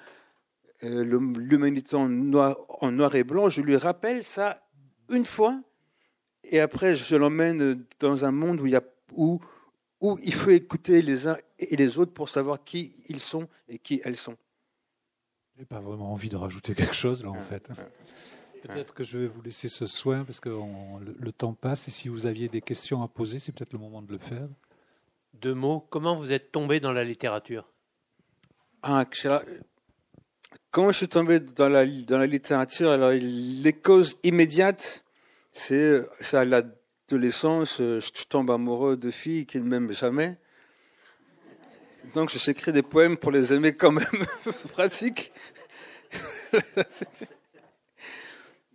euh, 0.84 1.05
l'humanité 1.05 1.97
en 1.97 2.09
noir, 2.09 2.57
en 2.80 2.93
noir 2.93 3.14
et 3.14 3.24
blanc, 3.24 3.49
je 3.49 3.61
lui 3.62 3.76
rappelle 3.76 4.24
ça 4.24 4.62
une 5.09 5.24
fois, 5.24 5.61
et 6.45 6.61
après 6.61 6.95
je 6.95 7.16
l'emmène 7.16 7.84
dans 8.01 8.24
un 8.24 8.32
monde 8.32 8.61
où 8.61 8.66
il 8.66 8.72
y 8.72 8.76
a 8.76 8.82
où 9.12 9.40
où 10.01 10.18
il 10.24 10.34
faut 10.34 10.51
écouter 10.51 11.01
les 11.01 11.28
uns 11.28 11.36
et 11.61 11.76
les 11.76 11.99
autres 11.99 12.12
pour 12.12 12.28
savoir 12.28 12.64
qui 12.64 12.97
ils 13.09 13.20
sont 13.20 13.49
et 13.68 13.78
qui 13.78 14.01
elles 14.05 14.16
sont. 14.16 14.36
Je 15.55 15.61
n'ai 15.61 15.66
pas 15.66 15.80
vraiment 15.80 16.12
envie 16.12 16.28
de 16.28 16.36
rajouter 16.36 16.74
quelque 16.74 16.95
chose 16.95 17.22
là 17.22 17.30
en 17.30 17.40
fait. 17.40 17.68
Peut-être 18.62 18.94
que 18.94 19.02
je 19.02 19.18
vais 19.18 19.26
vous 19.26 19.42
laisser 19.42 19.68
ce 19.68 19.86
soin 19.86 20.24
parce 20.24 20.38
que 20.38 20.48
le, 20.48 21.32
temps 21.32 21.52
passe 21.52 21.88
et 21.88 21.90
si 21.90 22.08
vous 22.08 22.26
aviez 22.26 22.48
des 22.48 22.60
questions 22.60 23.02
à 23.02 23.08
poser, 23.08 23.40
c'est 23.40 23.52
peut-être 23.52 23.72
le 23.72 23.78
moment 23.78 24.02
de 24.02 24.12
le 24.12 24.18
faire. 24.18 24.48
Deux 25.34 25.54
mots, 25.54 25.84
comment 25.90 26.16
vous 26.16 26.30
êtes 26.30 26.52
tombé 26.52 26.78
dans 26.78 26.92
la 26.92 27.02
littérature? 27.02 27.68
Ah, 28.82 29.04
Comment 30.70 30.92
je 30.92 30.98
suis 30.98 31.08
tombé 31.08 31.40
dans 31.40 31.68
la, 31.68 31.84
dans 31.86 32.18
la 32.18 32.26
littérature? 32.26 32.90
Alors, 32.90 33.10
les 33.10 33.72
causes 33.72 34.16
immédiates, 34.22 35.04
c'est 35.52 36.04
à 36.32 36.44
l'adolescence, 36.44 37.78
je 37.78 38.24
tombe 38.28 38.50
amoureux 38.50 38.96
de 38.96 39.10
filles 39.10 39.44
qui 39.44 39.58
ne 39.58 39.64
m'aiment 39.64 39.92
jamais. 39.92 40.38
Donc, 42.14 42.30
je 42.30 42.38
s'écris 42.38 42.72
des 42.72 42.82
poèmes 42.82 43.16
pour 43.16 43.32
les 43.32 43.52
aimer 43.52 43.74
quand 43.74 43.92
même, 43.92 44.26
pratique. 44.72 45.32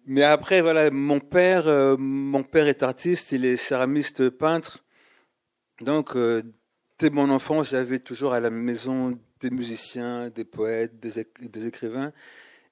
Mais 0.10 0.24
après, 0.24 0.62
voilà, 0.62 0.89
mon 0.89 1.20
père, 1.20 1.68
euh, 1.68 1.97
mon 1.97 2.41
père 2.41 2.68
est 2.68 2.82
artiste, 2.82 3.34
il 3.34 3.43
est 3.43 3.58
céramiste 3.58 4.30
peintre. 4.30 4.86
Donc, 5.82 6.16
euh, 6.16 6.43
dès 6.97 7.10
mon 7.10 7.30
enfance, 7.30 7.72
j'avais 7.72 7.99
toujours 7.99 8.32
à 8.32 8.39
la 8.39 8.49
maison 8.49 9.20
des 9.41 9.49
musiciens, 9.49 10.30
des 10.30 10.45
poètes, 10.45 10.97
des, 10.97 11.20
écrivains. 11.68 12.14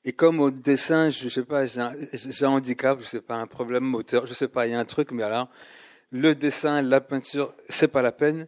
Et 0.06 0.14
comme 0.14 0.40
au 0.40 0.50
dessin, 0.50 1.10
je 1.10 1.28
sais 1.28 1.44
pas, 1.44 1.66
j'ai 1.66 1.82
un, 1.82 2.48
handicap, 2.48 3.00
je 3.02 3.06
sais 3.06 3.22
pas, 3.22 3.36
un 3.36 3.48
problème 3.48 3.84
moteur, 3.84 4.26
je 4.28 4.34
sais 4.34 4.48
pas, 4.48 4.66
il 4.66 4.72
y 4.72 4.74
a 4.74 4.80
un 4.80 4.86
truc, 4.86 5.12
mais 5.12 5.24
alors, 5.24 5.50
le 6.12 6.36
dessin, 6.36 6.82
la 6.82 7.02
peinture, 7.02 7.54
c'est 7.68 7.90
pas 7.90 8.02
la 8.02 8.14
peine. 8.14 8.48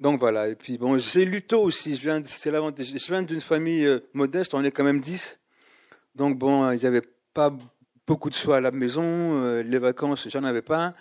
Donc 0.00 0.18
voilà. 0.18 0.48
Et 0.48 0.56
puis 0.56 0.76
bon, 0.76 0.98
j'ai 0.98 1.24
lu 1.24 1.42
tôt 1.42 1.62
aussi. 1.62 1.94
Je 1.94 2.02
viens, 2.02 2.20
c'est 2.24 2.50
Je 2.50 3.06
viens 3.06 3.22
d'une 3.22 3.40
famille 3.40 3.84
euh, 3.86 4.00
modeste. 4.12 4.54
On 4.54 4.64
est 4.64 4.70
quand 4.70 4.84
même 4.84 5.00
dix. 5.00 5.40
Donc 6.14 6.38
bon, 6.38 6.70
il 6.72 6.78
n'y 6.80 6.86
avait 6.86 7.02
pas 7.34 7.52
beaucoup 8.08 8.30
de 8.30 8.34
choix 8.34 8.56
à 8.56 8.60
la 8.60 8.70
maison. 8.70 9.04
Euh, 9.04 9.62
les 9.62 9.78
vacances, 9.78 10.28
j'en 10.28 10.42
avais 10.44 10.62
pas. 10.62 10.94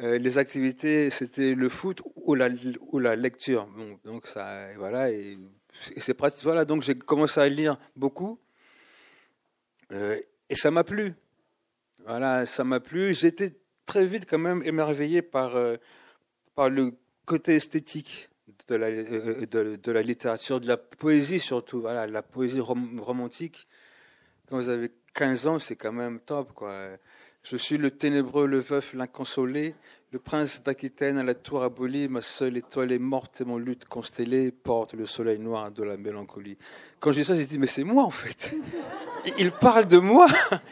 Euh, 0.00 0.18
les 0.18 0.36
activités, 0.36 1.08
c'était 1.08 1.54
le 1.54 1.68
foot 1.70 2.02
ou 2.16 2.34
la, 2.34 2.48
ou 2.92 2.98
la 2.98 3.16
lecture. 3.16 3.66
Donc 4.04 4.26
ça, 4.26 4.68
voilà, 4.76 5.10
et, 5.10 5.38
c'est 5.96 6.14
pratique. 6.14 6.44
Voilà, 6.44 6.64
donc 6.64 6.82
j'ai 6.82 6.96
commencé 6.96 7.40
à 7.40 7.48
lire 7.48 7.78
beaucoup, 7.96 8.38
euh, 9.92 10.18
et 10.50 10.54
ça 10.54 10.70
m'a 10.70 10.84
plu. 10.84 11.14
Voilà, 12.04 12.44
ça 12.44 12.62
m'a 12.62 12.80
plu. 12.80 13.14
J'étais 13.14 13.54
très 13.86 14.04
vite 14.04 14.26
quand 14.28 14.38
même 14.38 14.62
émerveillé 14.64 15.22
par 15.22 15.56
par 16.54 16.68
le 16.68 16.92
côté 17.24 17.54
esthétique 17.56 18.28
de 18.68 18.74
la, 18.76 18.90
de, 18.90 19.92
la 19.92 20.02
littérature, 20.02 20.60
de 20.60 20.68
la 20.68 20.76
poésie 20.76 21.40
surtout. 21.40 21.80
Voilà, 21.80 22.06
la 22.06 22.22
poésie 22.22 22.60
romantique. 22.60 23.66
Quand 24.48 24.58
vous 24.58 24.68
avez 24.68 24.90
15 25.14 25.46
ans, 25.46 25.58
c'est 25.58 25.76
quand 25.76 25.92
même 25.92 26.18
top, 26.20 26.52
quoi. 26.54 26.88
Je 27.44 27.56
suis 27.56 27.76
le 27.76 27.90
ténébreux, 27.90 28.46
le 28.46 28.58
veuf, 28.58 28.94
l'inconsolé, 28.94 29.74
le 30.12 30.18
prince 30.18 30.62
d'Aquitaine 30.62 31.18
à 31.18 31.22
la 31.22 31.34
tour 31.34 31.62
abolie, 31.62 32.08
ma 32.08 32.22
seule 32.22 32.56
étoile 32.56 32.90
est 32.90 32.98
morte 32.98 33.42
et 33.42 33.44
mon 33.44 33.58
lutte 33.58 33.84
constellée 33.84 34.50
porte 34.50 34.94
le 34.94 35.06
soleil 35.06 35.38
noir 35.38 35.70
de 35.70 35.82
la 35.82 35.96
mélancolie. 35.96 36.56
Quand 37.00 37.12
j'ai 37.12 37.22
ça, 37.22 37.34
j'ai 37.34 37.44
dit, 37.44 37.58
mais 37.58 37.66
c'est 37.66 37.84
moi, 37.84 38.02
en 38.02 38.10
fait. 38.10 38.56
Il 39.38 39.52
parle 39.52 39.86
de 39.86 39.98
moi. 39.98 40.26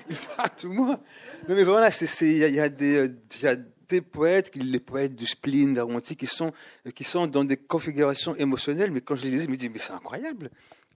Il 0.08 0.16
parle 0.36 0.50
de 0.62 0.68
moi. 0.68 1.00
mais 1.48 1.62
voilà, 1.62 1.90
il 2.22 2.36
y, 2.38 2.58
a 2.58 2.68
des, 2.68 4.00
poètes, 4.00 4.54
les 4.56 4.80
poètes 4.80 5.14
du 5.14 5.26
spleen, 5.26 5.78
romantique, 5.78 6.20
qui 6.20 6.26
sont, 6.26 6.52
qui 6.94 7.04
sont 7.04 7.26
dans 7.26 7.44
des 7.44 7.58
configurations 7.58 8.34
émotionnelles, 8.36 8.92
mais 8.92 9.02
quand 9.02 9.16
je 9.16 9.24
les 9.24 9.30
lis, 9.30 9.44
je 9.44 9.48
me 9.48 9.56
dis, 9.56 9.68
mais 9.68 9.78
c'est 9.78 9.92
incroyable 9.92 10.50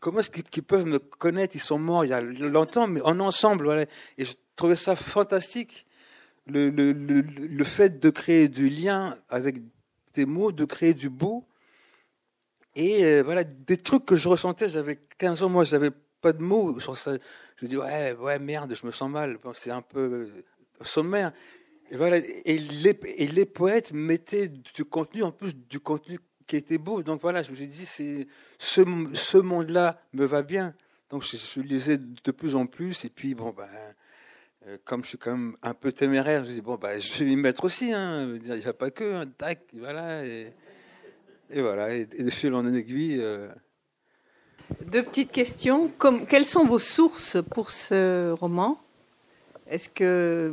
comment 0.07 0.21
est-ce 0.21 0.31
qu'ils 0.31 0.63
peuvent 0.63 0.87
me 0.87 1.01
connaître? 1.01 1.57
Ils 1.57 1.61
sont 1.61 1.81
morts 1.81 2.05
il 2.05 2.11
y 2.11 2.15
a 2.15 2.21
longtemps, 2.21 2.87
mais 2.87 3.01
en 3.03 3.19
ensemble. 3.19 3.89
Et 4.19 4.25
je 4.25 4.35
trouvais 4.55 4.77
ça 4.77 4.95
fantastique, 4.95 5.85
le, 6.47 6.71
le, 6.71 6.93
le, 6.93 7.65
fait 7.65 7.99
de 7.99 8.11
créer 8.11 8.47
du 8.47 8.69
lien 8.69 9.19
avec 9.29 9.57
des 10.15 10.25
mots, 10.25 10.53
de 10.53 10.65
créer 10.65 10.95
du 10.95 11.11
beau. 11.11 11.45
Et 12.77 13.05
euh, 13.05 13.23
voilà, 13.25 13.43
des 13.43 13.79
trucs 13.79 14.07
que 14.07 14.15
je 14.15 14.29
ressentais, 14.29 14.69
j'avais 14.69 14.97
15 15.19 15.43
ans, 15.43 15.49
moi, 15.49 15.65
j'avais 15.65 15.91
pas 16.21 16.33
de 16.33 16.41
mots 16.41 16.79
sur 16.79 16.97
ça. 16.97 17.17
Je 17.57 17.67
dis, 17.67 17.77
ouais, 17.77 18.13
ouais, 18.13 18.39
merde, 18.39 18.73
je 18.81 18.87
me 18.87 18.93
sens 18.93 19.11
mal. 19.11 19.41
c'est 19.55 19.73
un 19.73 19.83
peu 19.83 19.99
euh, 19.99 20.45
sommaire. 20.83 21.33
Et 21.91 21.97
voilà, 21.97 22.19
et 22.19 22.59
les, 22.59 22.97
et 23.17 23.27
les 23.27 23.45
poètes 23.45 23.93
mettaient 23.93 24.47
du 24.47 24.85
contenu, 24.85 25.25
en 25.25 25.33
plus 25.33 25.57
du 25.57 25.81
contenu 25.81 26.21
qui 26.47 26.57
était 26.57 26.79
beau. 26.79 27.03
Donc 27.03 27.21
voilà, 27.23 27.43
je 27.43 27.51
me 27.51 27.57
suis 27.57 27.67
dit, 27.67 27.87
c'est, 27.87 28.27
ce, 28.59 28.83
ce 29.15 29.39
monde-là 29.39 30.01
me 30.13 30.25
va 30.25 30.43
bien. 30.43 30.75
Donc 31.11 31.23
je, 31.23 31.61
lisais 31.61 31.99
de 31.99 32.31
plus 32.31 32.55
en 32.55 32.67
plus. 32.67 33.05
Et 33.05 33.09
puis, 33.09 33.35
bon, 33.35 33.51
ben, 33.57 33.69
euh, 34.67 34.77
comme 34.85 35.05
je 35.05 35.11
suis 35.11 35.19
quand 35.19 35.33
même 35.33 35.57
un 35.63 35.75
peu 35.75 35.93
téméraire, 35.93 36.45
je 36.45 36.51
me 36.51 36.55
dis, 36.55 36.61
bon, 36.61 36.77
ben, 36.77 37.01
je 37.01 37.19
vais 37.19 37.25
m'y 37.25 37.37
mettre 37.37 37.65
aussi. 37.65 37.93
Hein. 37.93 38.39
Il 38.45 38.53
n'y 38.53 38.67
a 38.67 38.73
pas 38.73 38.91
que, 38.91 39.15
hein, 39.15 39.27
tac, 39.39 39.61
voilà. 39.75 40.25
Et, 40.25 40.53
et, 41.51 41.61
voilà, 41.61 41.95
et, 41.95 42.07
de 42.07 42.31
fil 42.31 42.55
en 42.55 42.67
aiguille. 42.73 43.19
Euh... 43.21 43.49
Deux 44.85 45.05
petites 45.05 45.31
questions. 45.31 45.89
Comme, 45.99 46.27
quelles 46.27 46.47
sont 46.47 46.65
vos 46.65 46.81
sources 46.81 47.37
pour 47.53 47.71
ce 47.71 48.33
roman? 48.33 48.81
Est-ce 49.69 49.89
que 49.89 50.53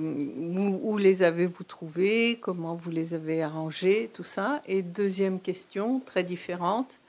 où, 0.82 0.98
les 0.98 1.22
avez-vous 1.22 1.64
trouvés? 1.64 2.40
Comment 2.42 2.76
vous 2.76 2.90
les 2.90 3.14
avez 3.14 3.44
arrangés? 3.44 4.10
Tout 4.14 4.24
ça. 4.24 4.62
Et 4.68 4.82
deuxième 4.82 5.40
question, 5.40 6.00
très 6.00 6.24
différente. 6.24 7.00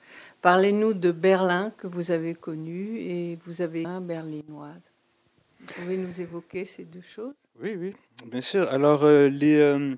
Parlez-nous 0.41 0.93
de 0.93 1.11
Berlin 1.11 1.71
que 1.77 1.87
vous 1.87 2.11
avez 2.11 2.35
connu 2.35 2.99
et 2.99 3.39
vous 3.45 3.61
avez 3.61 3.85
un 3.85 4.01
berlinoise. 4.01 4.81
Vous 5.59 5.73
pouvez 5.73 5.97
nous 5.97 6.21
évoquer 6.21 6.65
ces 6.65 6.83
deux 6.83 7.01
choses? 7.01 7.33
Oui, 7.59 7.75
oui, 7.75 7.95
bien 8.27 8.41
sûr. 8.41 8.69
Alors 8.69 9.03
euh, 9.03 9.27
les 9.27 9.55
euh, 9.55 9.95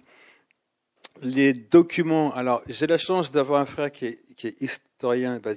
les 1.22 1.52
documents. 1.52 2.34
Alors 2.34 2.62
j'ai 2.68 2.88
la 2.88 2.98
chance 2.98 3.34
d'avoir 3.34 3.60
un 3.60 3.66
frère 3.66 3.92
qui 3.92 4.06
est, 4.06 4.62
historien. 4.62 5.42
Bah, 5.44 5.52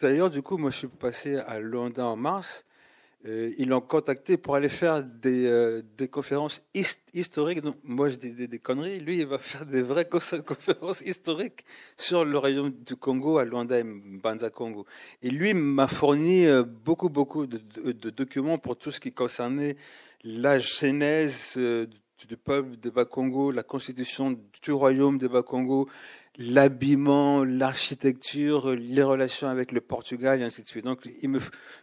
d'ailleurs 0.00 0.30
du 0.30 0.42
coup 0.42 0.56
moi 0.58 0.70
je 0.70 0.78
suis 0.78 0.88
passé 0.88 1.36
à 1.38 1.58
Londres 1.58 2.02
en 2.02 2.14
mars 2.14 2.64
ils 3.24 3.68
l'ont 3.68 3.80
contacté 3.80 4.36
pour 4.36 4.56
aller 4.56 4.68
faire 4.68 5.04
des, 5.04 5.46
euh, 5.46 5.82
des 5.96 6.08
conférences 6.08 6.60
historiques. 7.14 7.60
Moi, 7.84 8.08
je 8.08 8.16
dis 8.16 8.32
des, 8.32 8.58
conneries. 8.58 8.98
Lui, 8.98 9.18
il 9.18 9.26
va 9.26 9.38
faire 9.38 9.64
des 9.64 9.82
vraies 9.82 10.08
conférences 10.08 11.02
historiques 11.02 11.64
sur 11.96 12.24
le 12.24 12.36
royaume 12.36 12.70
du 12.70 12.96
Congo 12.96 13.38
à 13.38 13.44
Luanda 13.44 13.78
et 13.78 13.84
Banza 13.84 14.50
Congo. 14.50 14.86
Et 15.22 15.30
lui 15.30 15.54
m'a 15.54 15.86
fourni 15.86 16.46
euh, 16.46 16.64
beaucoup, 16.64 17.08
beaucoup 17.08 17.46
de, 17.46 17.60
documents 18.10 18.58
pour 18.58 18.76
tout 18.76 18.90
ce 18.90 18.98
qui 18.98 19.12
concernait 19.12 19.76
la 20.24 20.58
genèse 20.58 21.56
du 21.56 22.36
peuple 22.36 22.76
de 22.76 22.90
Bas-Congo, 22.90 23.50
la 23.50 23.62
constitution 23.62 24.38
du 24.62 24.72
royaume 24.72 25.18
de 25.18 25.28
Bas-Congo, 25.28 25.88
l'habillement, 26.38 27.44
l'architecture, 27.44 28.70
les 28.70 29.02
relations 29.02 29.48
avec 29.48 29.72
le 29.72 29.80
Portugal 29.80 30.40
et 30.40 30.44
ainsi 30.44 30.62
de 30.62 30.68
suite. 30.68 30.84
Donc, 30.84 31.00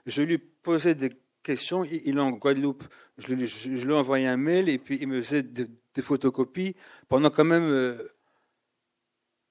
je 0.06 0.22
lui 0.22 0.38
posais 0.38 0.96
des 0.96 1.12
il 1.54 2.18
est 2.18 2.20
en 2.20 2.32
Guadeloupe. 2.32 2.84
Je 3.18 3.34
lui, 3.34 3.92
ai 3.92 3.94
envoyé 3.94 4.28
un 4.28 4.38
mail 4.38 4.70
et 4.70 4.78
puis 4.78 4.98
il 5.02 5.08
me 5.08 5.22
faisait 5.22 5.44
des, 5.44 5.68
photocopies 6.02 6.78
pendant 7.10 7.30
quand 7.30 7.44
même 7.44 7.70
euh, 7.70 8.16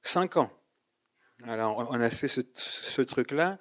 cinq 0.03 0.39
ans. 0.39 0.51
Alors 1.45 1.87
on 1.91 2.01
a 2.01 2.11
fait 2.11 2.29
ce, 2.29 3.03
truc-là. 3.03 3.59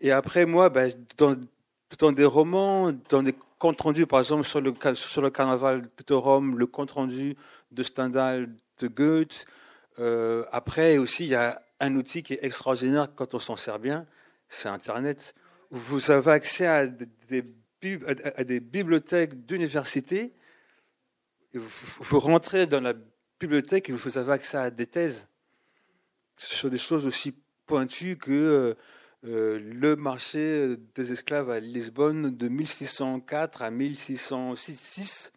Et 0.00 0.12
après, 0.12 0.46
moi, 0.46 0.68
ben, 0.68 0.92
dans, 1.16 2.12
des 2.12 2.24
romans, 2.24 2.92
dans 3.08 3.22
des 3.22 3.34
comptes 3.58 3.80
rendus, 3.80 4.06
par 4.06 4.20
exemple 4.20 4.44
sur 4.44 4.60
le, 4.60 4.72
sur 4.94 5.22
le 5.22 5.30
carnaval 5.30 5.88
de 6.06 6.14
Rome, 6.14 6.56
le 6.56 6.66
compte 6.66 6.92
rendu 6.92 7.36
de 7.72 7.82
Stendhal, 7.82 8.54
de 8.78 8.88
Goethe. 8.88 9.46
Euh, 9.98 10.44
après 10.52 10.98
aussi, 10.98 11.24
il 11.24 11.30
y 11.30 11.34
a 11.34 11.62
un 11.80 11.96
outil 11.96 12.22
qui 12.22 12.34
est 12.34 12.44
extraordinaire 12.44 13.08
quand 13.14 13.34
on 13.34 13.38
s'en 13.38 13.56
sert 13.56 13.78
bien, 13.78 14.06
c'est 14.48 14.68
Internet 14.68 15.34
vous 15.74 16.12
avez 16.12 16.30
accès 16.30 16.66
à 16.66 16.86
des, 16.86 18.60
bibliothèques 18.60 19.44
d'université. 19.44 20.32
Vous, 21.52 22.20
rentrez 22.20 22.68
dans 22.68 22.80
la 22.80 22.94
bibliothèque 23.40 23.90
et 23.90 23.92
vous 23.92 24.16
avez 24.16 24.32
accès 24.32 24.56
à 24.56 24.70
des 24.70 24.86
thèses 24.86 25.26
sur 26.36 26.70
des 26.70 26.78
choses 26.78 27.06
aussi 27.06 27.34
pointues 27.66 28.16
que 28.16 28.30
euh, 28.30 28.74
euh, 29.26 29.58
le 29.58 29.96
marché 29.96 30.76
des 30.94 31.10
esclaves 31.10 31.50
à 31.50 31.58
Lisbonne 31.58 32.36
de 32.36 32.48
1604 32.48 33.62
à 33.62 33.70
1606. 33.70 35.32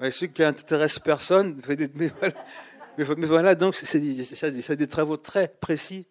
Ouais, 0.00 0.10
ce 0.10 0.26
qui 0.26 0.42
intéresse 0.42 0.98
personne, 0.98 1.62
mais 1.94 3.26
voilà 3.26 3.54
donc 3.54 3.74
c'est 3.74 4.76
des 4.76 4.88
travaux 4.88 5.16
très 5.16 5.48
précis 5.48 6.06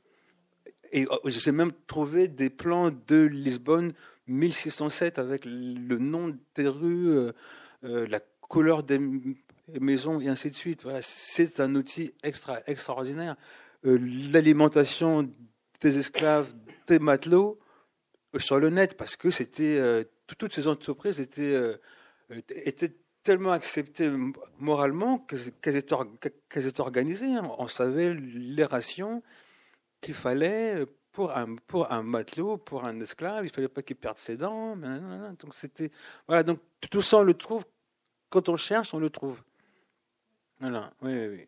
et 0.92 1.08
oh, 1.10 1.20
j'ai 1.26 1.52
même 1.52 1.72
trouvé 1.88 2.28
des 2.28 2.50
plans 2.50 2.92
de 3.08 3.24
Lisbonne 3.24 3.94
1607 4.28 5.20
avec 5.20 5.46
le 5.46 5.98
nom 5.98 6.38
des 6.56 6.68
rues, 6.68 7.10
euh, 7.10 7.32
euh, 7.84 8.08
la 8.08 8.20
couleur 8.42 8.84
des 8.84 9.00
maisons 9.80 10.20
et 10.20 10.28
ainsi 10.28 10.50
de 10.50 10.56
suite. 10.56 10.84
Voilà, 10.84 11.02
c'est 11.02 11.60
un 11.60 11.76
outil 11.76 12.14
extra, 12.24 12.60
extraordinaire. 12.68 13.36
l'alimentation 13.84 15.30
des 15.80 15.98
esclaves, 15.98 16.54
des 16.88 17.00
matelots 17.00 17.60
sur 18.38 18.60
le 18.60 18.70
net, 18.70 18.98
parce 18.98 19.16
que 19.16 19.32
c'était 19.32 20.06
toutes 20.38 20.54
ces 20.54 20.68
entreprises 20.68 21.20
étaient, 21.20 21.80
tellement 23.24 23.52
acceptées 23.52 24.12
moralement 24.60 25.20
qu'elles 25.20 25.78
étaient, 25.78 25.78
étaient, 25.78 26.82
organisées. 26.82 27.36
Hein. 27.36 27.50
On 27.58 27.68
savait 27.68 28.14
les 28.14 28.66
rations 28.66 29.24
qu'il 30.02 30.14
fallait 30.14 30.86
pour 31.12 31.36
un, 31.36 31.56
pour 31.68 31.92
un 31.92 32.04
matelot, 32.04 32.58
pour 32.58 32.86
un 32.86 33.00
esclave, 33.00 33.46
il 33.46 33.50
fallait 33.50 33.68
pas 33.68 33.82
qu'il 33.82 33.96
perde 33.96 34.18
ses 34.18 34.38
dents. 34.38 34.76
Donc 34.76 35.54
c'était 35.54 35.92
voilà. 36.28 36.44
Donc 36.44 36.60
tout 36.90 37.02
ça 37.02 37.18
on 37.18 37.24
le 37.24 37.34
trouve 37.34 37.64
quand 38.30 38.50
on 38.50 38.56
cherche, 38.56 38.94
on 38.94 39.00
le 39.00 39.10
trouve. 39.10 39.42
Voilà. 40.60 40.92
Oui, 41.02 41.12
oui, 41.14 41.28
oui. 41.28 41.48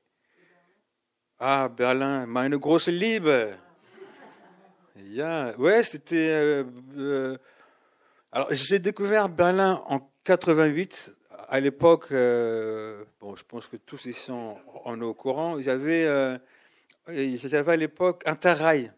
Ah 1.39 1.69
Berlin, 1.69 2.25
une 2.45 2.57
grosse 2.57 2.87
Liebe. 2.87 3.29
Ja. 5.09 5.53
Ouais, 5.57 5.83
c'était. 5.83 6.29
Euh, 6.29 6.63
euh, 6.97 7.37
alors 8.31 8.47
j'ai 8.51 8.79
découvert 8.79 9.29
Berlin 9.29 9.83
en 9.87 10.09
88. 10.23 11.15
À 11.49 11.59
l'époque, 11.59 12.07
euh, 12.11 13.03
bon, 13.19 13.35
je 13.35 13.43
pense 13.43 13.67
que 13.67 13.77
tous 13.77 14.05
ici 14.05 14.21
sont 14.21 14.57
en 14.85 14.99
au 15.01 15.13
courant. 15.13 15.57
Il 15.57 15.65
y 15.65 15.69
avait, 15.69 16.07
avait 17.07 17.71
à 17.71 17.75
l'époque 17.75 18.23
Interrail 18.25 18.91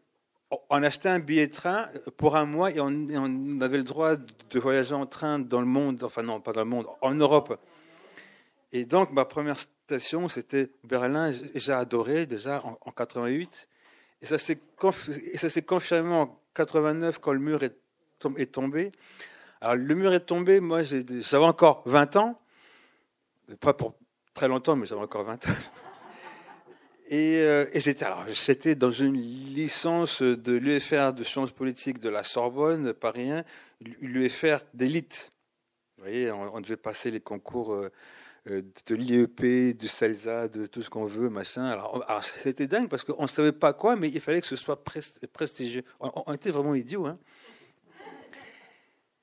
on 0.70 0.84
achetait 0.84 1.10
un 1.10 1.20
billet 1.20 1.48
train 1.48 1.90
pour 2.18 2.36
un 2.36 2.46
mois 2.46 2.72
et 2.72 2.80
on, 2.80 3.62
avait 3.62 3.78
le 3.78 3.84
droit 3.84 4.16
de 4.16 4.60
voyager 4.60 4.94
en 4.94 5.06
train 5.06 5.40
dans 5.40 5.60
le 5.60 5.66
monde, 5.66 6.04
enfin 6.04 6.24
non, 6.24 6.40
pas 6.40 6.54
dans 6.54 6.64
le 6.64 6.70
monde, 6.70 6.88
en 7.02 7.14
Europe. 7.14 7.60
Et 8.72 8.86
donc 8.86 9.12
ma 9.12 9.26
première 9.26 9.60
station, 9.60 10.28
c'était 10.28 10.70
Berlin. 10.84 11.32
J'ai 11.54 11.74
adoré 11.74 12.26
déjà 12.26 12.64
en, 12.64 12.92
88. 12.92 13.68
Et 14.22 14.26
ça 14.26 14.38
s'est 14.38 15.62
confirmé 15.62 16.14
en 16.14 16.40
89 16.54 17.20
quand 17.20 17.34
le 17.34 17.40
mur 17.40 17.62
est 17.64 18.52
tombé. 18.52 18.92
Alors 19.62 19.76
le 19.76 19.96
mur 19.96 20.14
est 20.14 20.26
tombé, 20.26 20.60
moi 20.60 20.84
j'avais 20.84 21.46
encore 21.46 21.84
20 21.86 22.16
ans. 22.18 22.40
Pas 23.60 23.74
pour 23.74 23.96
très 24.34 24.48
longtemps, 24.48 24.76
mais 24.76 24.86
j'avais 24.86 25.02
encore 25.02 25.24
20 25.24 25.48
ans. 25.48 25.52
Et, 27.08 27.38
euh, 27.38 27.66
et 27.72 27.80
j'étais 27.80 28.04
alors 28.04 28.26
j'étais 28.30 28.74
dans 28.74 28.90
une 28.90 29.14
licence 29.14 30.24
de 30.24 30.54
l'UFR 30.54 31.14
de 31.14 31.24
sciences 31.24 31.52
politiques 31.52 32.00
de 32.00 32.10
la 32.10 32.24
Sorbonne, 32.24 32.94
pas 32.94 33.12
rien, 33.12 33.44
l'UFR 33.80 34.62
d'élite. 34.74 35.32
Vous 35.98 36.04
voyez, 36.04 36.32
on, 36.32 36.60
devait 36.62 36.78
passer 36.78 37.12
les 37.12 37.22
concours 37.22 37.74
euh, 37.74 37.92
euh, 38.48 38.64
de 38.88 38.96
l'IEP, 38.96 39.78
du 39.78 39.88
CELSA, 39.88 40.48
de 40.48 40.66
tout 40.66 40.82
ce 40.82 40.90
qu'on 40.90 41.06
veut, 41.06 41.30
machin. 41.30 41.66
Alors, 41.66 42.04
c'était 42.24 42.68
dingue 42.68 42.90
parce 42.90 43.04
qu'on 43.04 43.22
ne 43.22 43.28
savait 43.28 43.52
pas 43.52 43.74
quoi, 43.74 43.96
mais 43.96 44.10
il 44.10 44.20
fallait 44.20 44.42
que 44.42 44.48
ce 44.48 44.56
soit 44.56 44.84
prestigieux. 44.84 45.84
On, 46.00 46.12
on 46.26 46.34
était 46.34 46.52
vraiment 46.52 46.76
idiots. 46.76 47.06
Hein. 47.06 47.20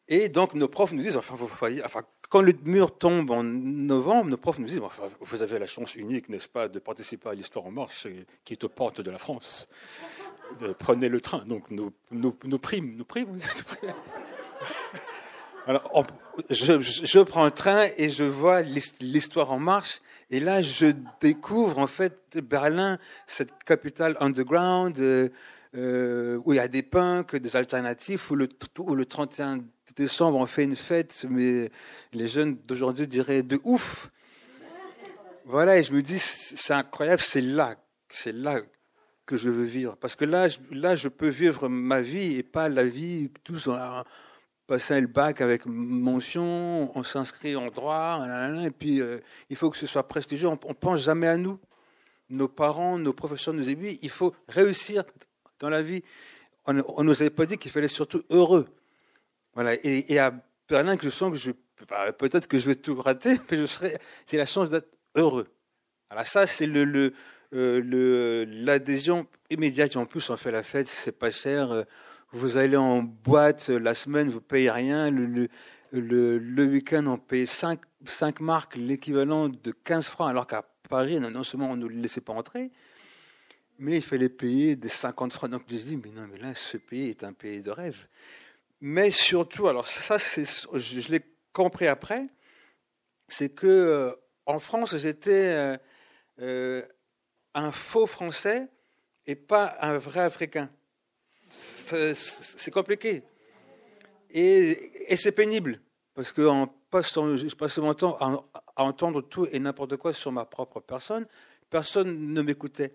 Et 0.09 0.29
donc 0.29 0.55
nos 0.55 0.69
profs 0.69 0.93
nous 0.93 1.03
disent, 1.03 1.17
enfin, 1.17 1.35
vous 1.37 1.47
voyez, 1.59 1.85
enfin 1.85 2.03
quand 2.33 2.41
le 2.41 2.55
mur 2.65 2.97
tombe 2.97 3.31
en 3.31 3.45
novembre, 3.45 4.31
nos 4.31 4.39
profs 4.39 4.59
nous 4.59 4.65
disent 4.65 4.81
Vous 5.21 5.43
avez 5.43 5.59
la 5.59 5.67
chance 5.67 5.95
unique, 5.97 6.31
n'est-ce 6.31 6.49
pas, 6.49 6.67
de 6.67 6.79
participer 6.79 7.29
à 7.29 7.35
l'histoire 7.35 7.67
en 7.67 7.71
marche 7.71 8.07
qui 8.43 8.55
est 8.55 8.65
aux 8.65 8.71
portes 8.71 9.03
de 9.03 9.11
la 9.11 9.19
France. 9.19 9.69
Prenez 10.79 11.11
le 11.11 11.21
train. 11.21 11.45
Donc, 11.45 11.71
nous, 11.71 11.93
nous, 12.11 12.35
nous 12.45 12.59
primes. 12.59 12.97
Nous 12.97 13.05
primes. 13.05 13.37
Alors, 15.67 16.07
je, 16.49 16.81
je, 16.81 17.21
prends 17.21 17.45
un 17.45 17.51
train 17.51 17.89
et 17.99 18.09
je 18.09 18.25
vois 18.25 18.63
l'histoire 18.63 19.53
en 19.53 19.59
marche. 19.59 20.01
Et 20.31 20.41
là, 20.41 20.63
je 20.63 20.87
découvre 21.21 21.79
en 21.79 21.87
fait 21.87 22.39
Berlin, 22.39 22.99
cette 23.27 23.63
capitale 23.65 24.17
underground, 24.21 24.99
euh, 25.01 25.29
euh, 25.75 26.39
où 26.45 26.53
il 26.53 26.57
y 26.57 26.61
a 26.61 26.69
des 26.69 26.83
punks, 26.83 27.37
des 27.37 27.57
alternatifs, 27.57 28.31
où 28.31 28.35
le, 28.35 28.49
où 28.79 28.95
le 28.95 29.07
31 29.07 29.61
décembre, 29.97 30.39
on 30.39 30.47
fait 30.47 30.65
une 30.65 30.77
fête, 30.77 31.27
mais 31.29 31.71
les 32.13 32.27
jeunes 32.27 32.57
d'aujourd'hui 32.67 33.07
diraient 33.07 33.43
de 33.43 33.61
ouf. 33.65 34.11
Voilà, 35.45 35.79
et 35.79 35.83
je 35.83 35.93
me 35.93 36.03
dis, 36.03 36.19
c'est 36.19 36.73
incroyable, 36.73 37.21
c'est 37.21 37.41
là, 37.41 37.77
c'est 38.09 38.33
là 38.33 38.61
que 39.27 39.37
je 39.37 39.51
veux 39.51 39.65
vivre. 39.65 39.97
Parce 39.97 40.15
que 40.15 40.25
là, 40.25 40.49
je, 40.49 40.59
là, 40.71 40.95
je 40.95 41.09
peux 41.09 41.29
vivre 41.29 41.69
ma 41.69 42.01
vie 42.01 42.37
et 42.37 42.43
pas 42.43 42.69
la 42.69 42.85
vie, 42.85 43.31
tous 43.45 43.69
en 43.69 44.05
passant 44.67 45.01
le 45.01 45.07
bac 45.07 45.41
avec 45.41 45.67
mention, 45.67 46.97
on 46.97 47.03
s'inscrit 47.03 47.57
en 47.57 47.69
droit, 47.69 48.25
et 48.65 48.71
puis 48.71 49.01
euh, 49.01 49.19
il 49.51 49.57
faut 49.57 49.71
que 49.71 49.77
ce 49.77 49.87
soit 49.87 50.07
prestigieux. 50.07 50.49
On, 50.49 50.53
ne 50.53 50.75
pense 50.75 51.01
jamais 51.01 51.29
à 51.29 51.37
nous. 51.37 51.59
Nos 52.31 52.49
parents, 52.49 52.99
nos 52.99 53.13
professeurs 53.13 53.53
nous 53.53 53.69
aiguillent. 53.69 53.99
Il 54.01 54.11
faut 54.11 54.35
réussir 54.49 55.05
dans 55.63 55.71
la 55.71 55.81
vie. 55.81 56.03
On 56.67 56.75
ne 56.75 57.03
nous 57.03 57.23
avait 57.23 57.31
pas 57.31 57.47
dit 57.47 57.57
qu'il 57.57 57.71
fallait 57.71 57.89
surtout 57.89 58.23
heureux. 58.29 58.67
Voilà. 59.55 59.75
Et, 59.83 60.19
à 60.19 60.35
Berlin, 60.69 60.97
je 61.01 61.09
sens 61.09 61.33
que 61.33 61.39
je 61.39 61.53
bah, 61.89 62.13
peut-être 62.13 62.47
que 62.47 62.59
je 62.59 62.67
vais 62.67 62.75
tout 62.75 63.01
rater, 63.01 63.39
mais 63.51 63.57
je 63.57 63.67
serai, 63.67 63.97
j'ai 64.31 64.37
la 64.37 64.47
chance 64.47 64.71
d'être 64.71 64.89
heureux. 65.17 65.49
Alors 66.11 66.27
ça, 66.27 66.47
c'est 66.47 66.67
le, 66.67 66.85
le, 66.85 67.13
euh, 67.55 68.45
l'adhésion 68.49 69.27
immédiate. 69.51 69.97
En 69.97 70.07
plus, 70.07 70.31
on 70.31 70.37
fait 70.37 70.53
la 70.53 70.63
fête, 70.63 70.87
c'est 70.87 71.19
pas 71.19 71.31
cher. 71.31 71.85
Vous 72.33 72.57
allez 72.57 72.77
en 72.77 73.03
boîte 73.03 73.69
la 73.69 73.95
semaine, 73.95 74.29
vous 74.29 74.41
payez 74.41 74.71
rien. 74.71 75.11
Le, 75.11 75.49
le, 75.93 76.39
le 76.39 76.65
week-end, 76.65 77.07
on 77.07 77.19
paye 77.19 77.47
5, 77.47 77.81
5 78.05 78.41
marques, 78.41 78.77
l'équivalent 78.77 79.49
de 79.49 79.73
15 79.73 80.07
francs, 80.07 80.31
alors 80.31 80.47
qu'à 80.47 80.65
Paris, 80.89 81.19
non, 81.21 81.43
seulement 81.43 81.71
on 81.71 81.77
ne 81.77 81.83
nous 81.83 81.89
laissait 81.89 82.21
pas 82.21 82.33
entrer, 82.33 82.71
mais 83.83 83.97
il 83.97 84.03
fallait 84.03 84.29
payer 84.29 84.77
des 84.77 84.89
50 84.89 85.33
francs. 85.33 85.51
Donc 85.51 85.63
je 85.69 85.75
me 85.75 85.81
dis, 85.81 85.97
mais 85.97 86.11
non, 86.11 86.29
mais 86.31 86.39
là, 86.39 86.55
ce 86.55 86.77
pays 86.77 87.09
est 87.09 87.25
un 87.25 87.33
pays 87.33 87.61
de 87.61 87.73
rêve. 87.73 88.07
Mais 88.81 89.11
surtout, 89.11 89.67
alors 89.67 89.89
ça, 89.89 90.21
c'est, 90.21 90.45
je, 90.75 91.11
l'ai 91.11 91.21
compris 91.53 91.89
après, 91.89 92.29
c'est 93.29 93.49
que 93.49 93.67
euh, 93.67 94.13
en 94.47 94.61
France, 94.61 94.97
j'étais 94.99 95.33
euh, 95.33 95.77
euh, 96.41 96.83
un 97.55 97.73
faux 97.73 98.07
Français 98.07 98.69
et 99.27 99.35
pas 99.35 99.75
un 99.81 99.99
vrai 99.99 100.21
Africain. 100.21 100.71
C'est, 101.49 102.71
compliqué. 102.71 103.25
Et, 104.31 105.17
c'est 105.17 105.33
pénible, 105.33 105.81
parce 106.15 106.33
que 106.33 106.43
je 106.43 107.55
passe 107.57 107.79
mon 107.79 107.95
temps 107.95 108.17
à 108.77 108.85
entendre 108.85 109.23
tout 109.23 109.49
et 109.51 109.59
n'importe 109.59 109.97
quoi 109.97 110.13
sur 110.13 110.31
ma 110.31 110.45
propre 110.45 110.79
personne. 110.79 111.27
Personne 111.69 112.33
ne 112.33 112.43
m'écoutait. 112.43 112.95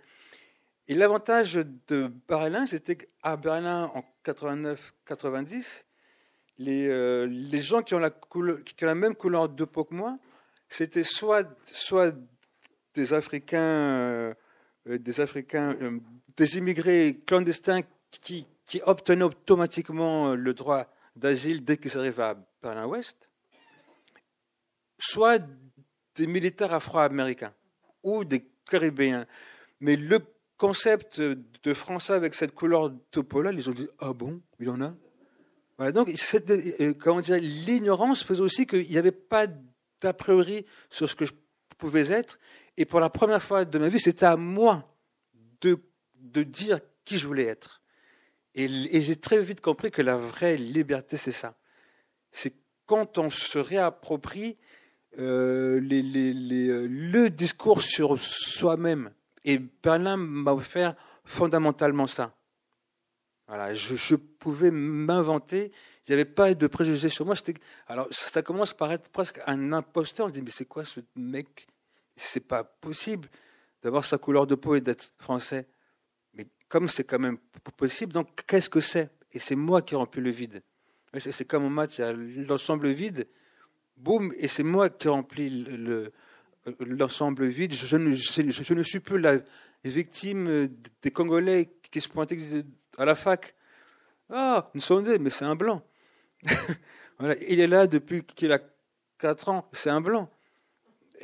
Et 0.89 0.93
l'avantage 0.93 1.55
de 1.87 2.11
Berlin, 2.27 2.65
c'était 2.65 2.95
qu'à 2.95 3.35
Berlin, 3.35 3.91
en 3.93 4.05
89-90, 4.23 5.83
les, 6.59 6.87
euh, 6.87 7.27
les 7.27 7.61
gens 7.61 7.81
qui 7.81 7.93
ont, 7.93 7.99
la 7.99 8.09
qui 8.09 8.85
la 8.85 8.95
même 8.95 9.15
couleur 9.15 9.49
de 9.49 9.65
peau 9.65 9.83
que 9.83 9.93
moi, 9.93 10.17
c'était 10.69 11.03
soit, 11.03 11.47
soit 11.65 12.15
des 12.93 13.13
Africains, 13.13 13.59
euh, 13.59 14.33
des 14.85 15.19
Africains, 15.19 15.75
euh, 15.81 15.99
des 16.35 16.57
immigrés 16.57 17.21
clandestins 17.25 17.81
qui, 18.09 18.47
qui 18.65 18.81
obtenaient 18.85 19.25
automatiquement 19.25 20.35
le 20.35 20.53
droit 20.53 20.87
d'asile 21.15 21.65
dès 21.65 21.77
qu'ils 21.77 21.97
arrivaient 21.97 22.23
à 22.23 22.37
Berlin-Ouest, 22.61 23.29
soit 24.97 25.43
des 26.15 26.27
militaires 26.27 26.73
afro-américains 26.73 27.53
ou 28.03 28.23
des 28.23 28.45
Caribéens. 28.65 29.27
Mais 29.79 29.95
le 29.95 30.19
concept 30.57 31.21
de 31.21 31.73
Français 31.73 32.13
avec 32.13 32.33
cette 32.33 32.53
couleur 32.53 32.91
peau-là, 33.29 33.51
ils 33.53 33.69
ont 33.69 33.73
dit 33.73 33.87
Ah 33.99 34.13
bon, 34.13 34.41
il 34.59 34.67
y 34.67 34.69
en 34.69 34.81
a 34.81 34.93
voilà, 35.77 35.91
donc, 35.91 36.09
euh, 36.49 36.93
comment 36.97 37.21
dire, 37.21 37.37
l'ignorance 37.39 38.23
faisait 38.23 38.41
aussi 38.41 38.65
qu'il 38.65 38.89
n'y 38.89 38.97
avait 38.97 39.11
pas 39.11 39.45
d'a 40.01 40.13
priori 40.13 40.65
sur 40.89 41.07
ce 41.07 41.15
que 41.15 41.25
je 41.25 41.33
pouvais 41.77 42.11
être. 42.11 42.39
Et 42.77 42.85
pour 42.85 42.99
la 42.99 43.09
première 43.09 43.43
fois 43.43 43.63
de 43.63 43.77
ma 43.77 43.87
vie, 43.87 43.99
c'était 43.99 44.25
à 44.25 44.37
moi 44.37 44.91
de, 45.61 45.79
de 46.15 46.43
dire 46.43 46.79
qui 47.05 47.17
je 47.17 47.27
voulais 47.27 47.45
être. 47.45 47.81
Et, 48.55 48.67
j'ai 49.01 49.15
très 49.15 49.39
vite 49.39 49.61
compris 49.61 49.91
que 49.91 50.01
la 50.01 50.17
vraie 50.17 50.57
liberté, 50.57 51.15
c'est 51.15 51.31
ça. 51.31 51.55
C'est 52.31 52.55
quand 52.87 53.19
on 53.19 53.29
se 53.29 53.59
réapproprie 53.59 54.57
euh, 55.19 55.79
euh, 55.79 56.87
le 56.89 57.27
discours 57.29 57.83
sur 57.83 58.19
soi-même. 58.19 59.11
Et 59.47 59.59
Berlin 59.59 60.17
m'a 60.17 60.51
offert 60.51 60.93
fondamentalement 61.23 62.05
ça. 62.05 62.35
Voilà, 63.47 63.73
je, 63.73 64.15
pouvais 64.15 64.71
m'inventer. 64.71 65.71
Il 66.05 66.09
n'y 66.09 66.13
avait 66.15 66.25
pas 66.25 66.53
de 66.53 66.67
préjugés 66.67 67.07
sur 67.07 67.25
moi. 67.25 67.33
Alors, 67.87 68.09
ça 68.11 68.41
commence 68.41 68.73
par 68.73 68.91
être 68.91 69.09
presque 69.09 69.39
un 69.47 69.71
imposteur. 69.71 70.27
Je 70.27 70.33
dis, 70.33 70.41
mais 70.41 70.51
c'est 70.51 70.65
quoi 70.65 70.83
ce 70.83 70.99
mec? 71.15 71.65
C'est 72.17 72.45
pas 72.45 72.65
possible 72.65 73.29
d'avoir 73.81 74.03
sa 74.03 74.17
couleur 74.17 74.47
de 74.47 74.55
peau 74.55 74.75
et 74.75 74.81
d'être 74.81 75.13
français. 75.17 75.65
Mais 76.33 76.45
comme 76.67 76.89
c'est 76.89 77.05
quand 77.05 77.19
même 77.19 77.37
possible, 77.77 78.11
donc 78.11 78.27
qu'est-ce 78.45 78.69
que 78.69 78.81
c'est? 78.81 79.09
Et 79.31 79.39
c'est 79.39 79.55
moi 79.55 79.81
qui 79.81 79.95
remplis 79.95 80.21
le 80.21 80.31
vide. 80.31 80.61
C'est 81.17 81.45
comme 81.45 81.63
au 81.63 81.69
match, 81.69 81.99
il 81.99 82.01
y 82.01 82.03
a 82.03 82.11
l'ensemble 82.11 82.89
vide, 82.89 83.29
boum, 83.95 84.33
et 84.37 84.49
c'est 84.49 84.63
moi 84.63 84.89
qui 84.89 85.07
l'ensemble 86.79 87.45
vide. 87.47 87.73
Je 87.73 87.95
ne, 87.97 88.13
je, 88.13 88.73
ne 88.73 88.83
suis 88.83 88.99
plus 88.99 89.19
la, 89.19 89.39
victime 89.83 90.67
des 91.01 91.11
Congolais 91.11 91.69
qui 91.91 92.01
se 92.01 92.09
pointaient 92.09 92.37
à 92.97 93.05
la 93.05 93.15
fac. 93.15 93.55
Ah, 94.29 94.69
Nsondé, 94.75 95.19
mais 95.19 95.29
c'est 95.29 95.45
un 95.45 95.55
blanc. 95.55 95.81
voilà, 97.19 97.35
il 97.47 97.59
est 97.59 97.67
là 97.67 97.87
depuis 97.87 98.23
qu'il 98.23 98.51
a 98.51 98.59
4 99.19 99.49
ans, 99.49 99.69
c'est 99.71 99.89
un 99.89 100.01
blanc. 100.01 100.29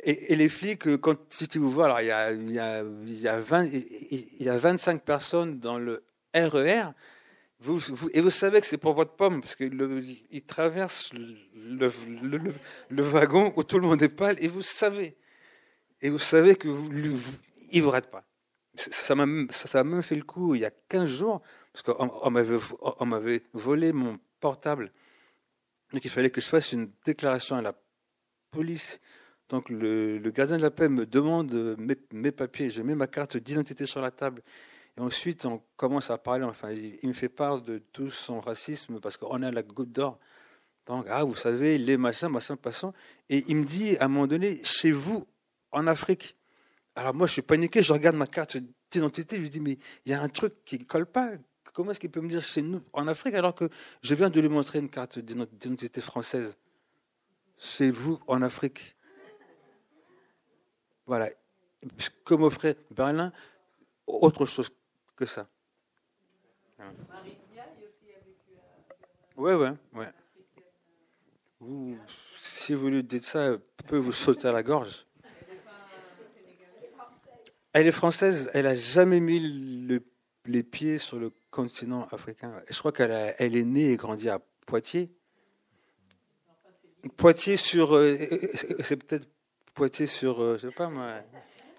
Et, 0.02 0.36
les 0.36 0.48
flics, 0.48 0.96
quand 0.98 1.16
si 1.32 1.48
tu 1.48 1.58
vous 1.58 1.70
vois, 1.70 1.86
alors 1.86 2.00
il 2.00 2.06
y 2.06 2.10
a, 2.10 2.32
il 2.32 2.50
y 2.50 2.58
a, 2.58 2.82
il 2.82 3.20
y 3.20 3.28
a, 3.28 3.38
20, 3.38 3.64
il 3.64 4.42
y 4.42 4.48
a 4.48 4.58
25 4.58 5.02
personnes 5.02 5.60
dans 5.60 5.78
le 5.78 6.04
RER, 6.34 6.90
vous, 7.60 7.80
et 8.12 8.20
vous 8.20 8.30
savez 8.30 8.60
que 8.60 8.66
c'est 8.66 8.76
pour 8.76 8.92
votre 8.92 9.14
pomme, 9.14 9.40
parce 9.40 9.56
qu'il 9.56 10.42
traverse 10.46 11.12
le, 11.14 11.90
le, 12.90 13.02
wagon 13.02 13.54
où 13.56 13.62
tout 13.62 13.78
le 13.78 13.86
monde 13.86 14.02
est 14.02 14.10
pâle, 14.10 14.36
et 14.40 14.48
vous 14.48 14.60
savez. 14.60 15.16
Et 16.04 16.10
vous 16.10 16.18
savez 16.18 16.54
que 16.54 16.68
vous, 16.68 16.92
ne 16.92 17.80
vous 17.80 17.90
rate 17.90 18.10
pas. 18.10 18.24
Ça 18.76 19.14
m'a 19.14 19.24
même 19.24 20.02
fait 20.02 20.14
le 20.14 20.22
coup 20.22 20.54
il 20.54 20.60
y 20.60 20.64
a 20.66 20.70
15 20.70 21.08
jours, 21.08 21.40
parce 21.72 21.82
qu'on 21.82 22.10
on 22.22 23.06
m'avait 23.06 23.42
volé 23.54 23.94
mon 23.94 24.18
portable. 24.38 24.92
Donc 25.92 26.04
il 26.04 26.10
fallait 26.10 26.28
que 26.28 26.42
je 26.42 26.46
fasse 26.46 26.72
une 26.72 26.90
déclaration 27.06 27.56
à 27.56 27.62
la 27.62 27.74
police. 28.50 29.00
Donc 29.48 29.70
le, 29.70 30.18
gardien 30.30 30.58
de 30.58 30.62
la 30.62 30.70
paix 30.70 30.90
me 30.90 31.06
demande 31.06 31.74
mes, 31.78 31.96
mes 32.12 32.32
papiers, 32.32 32.68
je 32.68 32.82
mets 32.82 32.94
ma 32.94 33.06
carte 33.06 33.38
d'identité 33.38 33.86
sur 33.86 34.02
la 34.02 34.10
table. 34.10 34.42
Et 34.98 35.00
ensuite, 35.00 35.46
on 35.46 35.62
commence 35.78 36.10
à 36.10 36.18
parler, 36.18 36.44
enfin, 36.44 36.70
il, 36.70 37.08
me 37.08 37.14
fait 37.14 37.30
part 37.30 37.62
de 37.62 37.78
tout 37.78 38.10
son 38.10 38.40
racisme 38.40 39.00
parce 39.00 39.16
qu'on 39.16 39.42
a 39.42 39.50
la 39.50 39.62
goutte 39.62 39.90
d'or. 39.92 40.18
Donc, 40.86 41.06
ah, 41.08 41.24
vous 41.24 41.34
savez, 41.34 41.78
les 41.78 41.96
machins, 41.96 42.28
machins, 42.28 42.58
passants. 42.58 42.92
Et 43.30 43.42
il 43.48 43.56
me 43.56 43.64
dit, 43.64 43.96
à 43.96 44.04
un 44.04 44.08
moment 44.08 44.26
donné, 44.26 44.60
chez 44.62 44.92
vous, 44.92 45.26
en 45.74 45.86
Afrique. 45.86 46.36
Alors 46.94 47.14
moi, 47.14 47.26
je 47.26 47.32
suis 47.32 47.42
paniqué, 47.42 47.82
je 47.82 47.92
regarde 47.92 48.16
ma 48.16 48.26
carte 48.26 48.56
d'identité, 48.90 49.36
je 49.36 49.42
lui 49.42 49.50
dis, 49.50 49.60
mais 49.60 49.78
il 50.06 50.12
y 50.12 50.14
a 50.14 50.22
un 50.22 50.28
truc 50.28 50.64
qui 50.64 50.78
ne 50.78 50.84
colle 50.84 51.06
pas. 51.06 51.32
Comment 51.72 51.90
est-ce 51.90 51.98
qu'il 51.98 52.10
peut 52.10 52.20
me 52.20 52.28
dire 52.28 52.40
chez 52.40 52.62
nous, 52.62 52.80
en 52.92 53.08
Afrique, 53.08 53.34
alors 53.34 53.54
que 53.54 53.68
je 54.00 54.14
viens 54.14 54.30
de 54.30 54.40
lui 54.40 54.48
montrer 54.48 54.78
une 54.78 54.88
carte 54.88 55.18
d'identité 55.18 56.00
française? 56.00 56.56
Chez 57.58 57.90
vous, 57.90 58.20
en 58.28 58.42
Afrique. 58.42 58.94
Voilà. 61.06 61.30
Comme 62.22 62.42
offrait 62.42 62.76
Berlin, 62.90 63.32
autre 64.06 64.46
chose 64.46 64.70
que 65.16 65.26
ça. 65.26 65.48
Ouais, 69.36 69.54
ouais. 69.54 69.72
Vous, 71.58 71.98
si 72.36 72.74
vous 72.74 72.88
lui 72.88 73.02
dites 73.02 73.24
ça, 73.24 73.56
peut 73.88 73.98
vous 73.98 74.12
sauter 74.12 74.46
à 74.46 74.52
la 74.52 74.62
gorge. 74.62 75.06
Elle 77.74 77.88
est 77.88 77.92
française, 77.92 78.50
elle 78.54 78.64
n'a 78.64 78.76
jamais 78.76 79.18
mis 79.18 80.00
les 80.46 80.62
pieds 80.62 80.98
sur 80.98 81.18
le 81.18 81.32
continent 81.50 82.06
africain. 82.12 82.52
Je 82.70 82.78
crois 82.78 82.92
qu'elle 82.92 83.34
elle 83.38 83.56
est 83.56 83.64
née 83.64 83.90
et 83.90 83.96
grandie 83.96 84.30
à 84.30 84.40
Poitiers. 84.64 85.10
Poitiers 87.16 87.56
sur. 87.56 87.96
Euh, 87.96 88.16
c'est 88.80 88.96
peut-être 88.96 89.26
Poitiers 89.74 90.06
sur, 90.06 90.40
euh, 90.40 90.56
je 90.62 90.68
sais 90.68 90.74
pas 90.74 90.88
moi, 90.88 91.14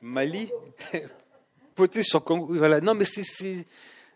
Mali 0.01 0.51
Poitiers 1.75 2.03
sur 2.03 2.23
Congo. 2.25 2.53
Voilà. 2.53 2.81
Non, 2.81 2.93
mais 2.93 3.05
c'est. 3.05 3.65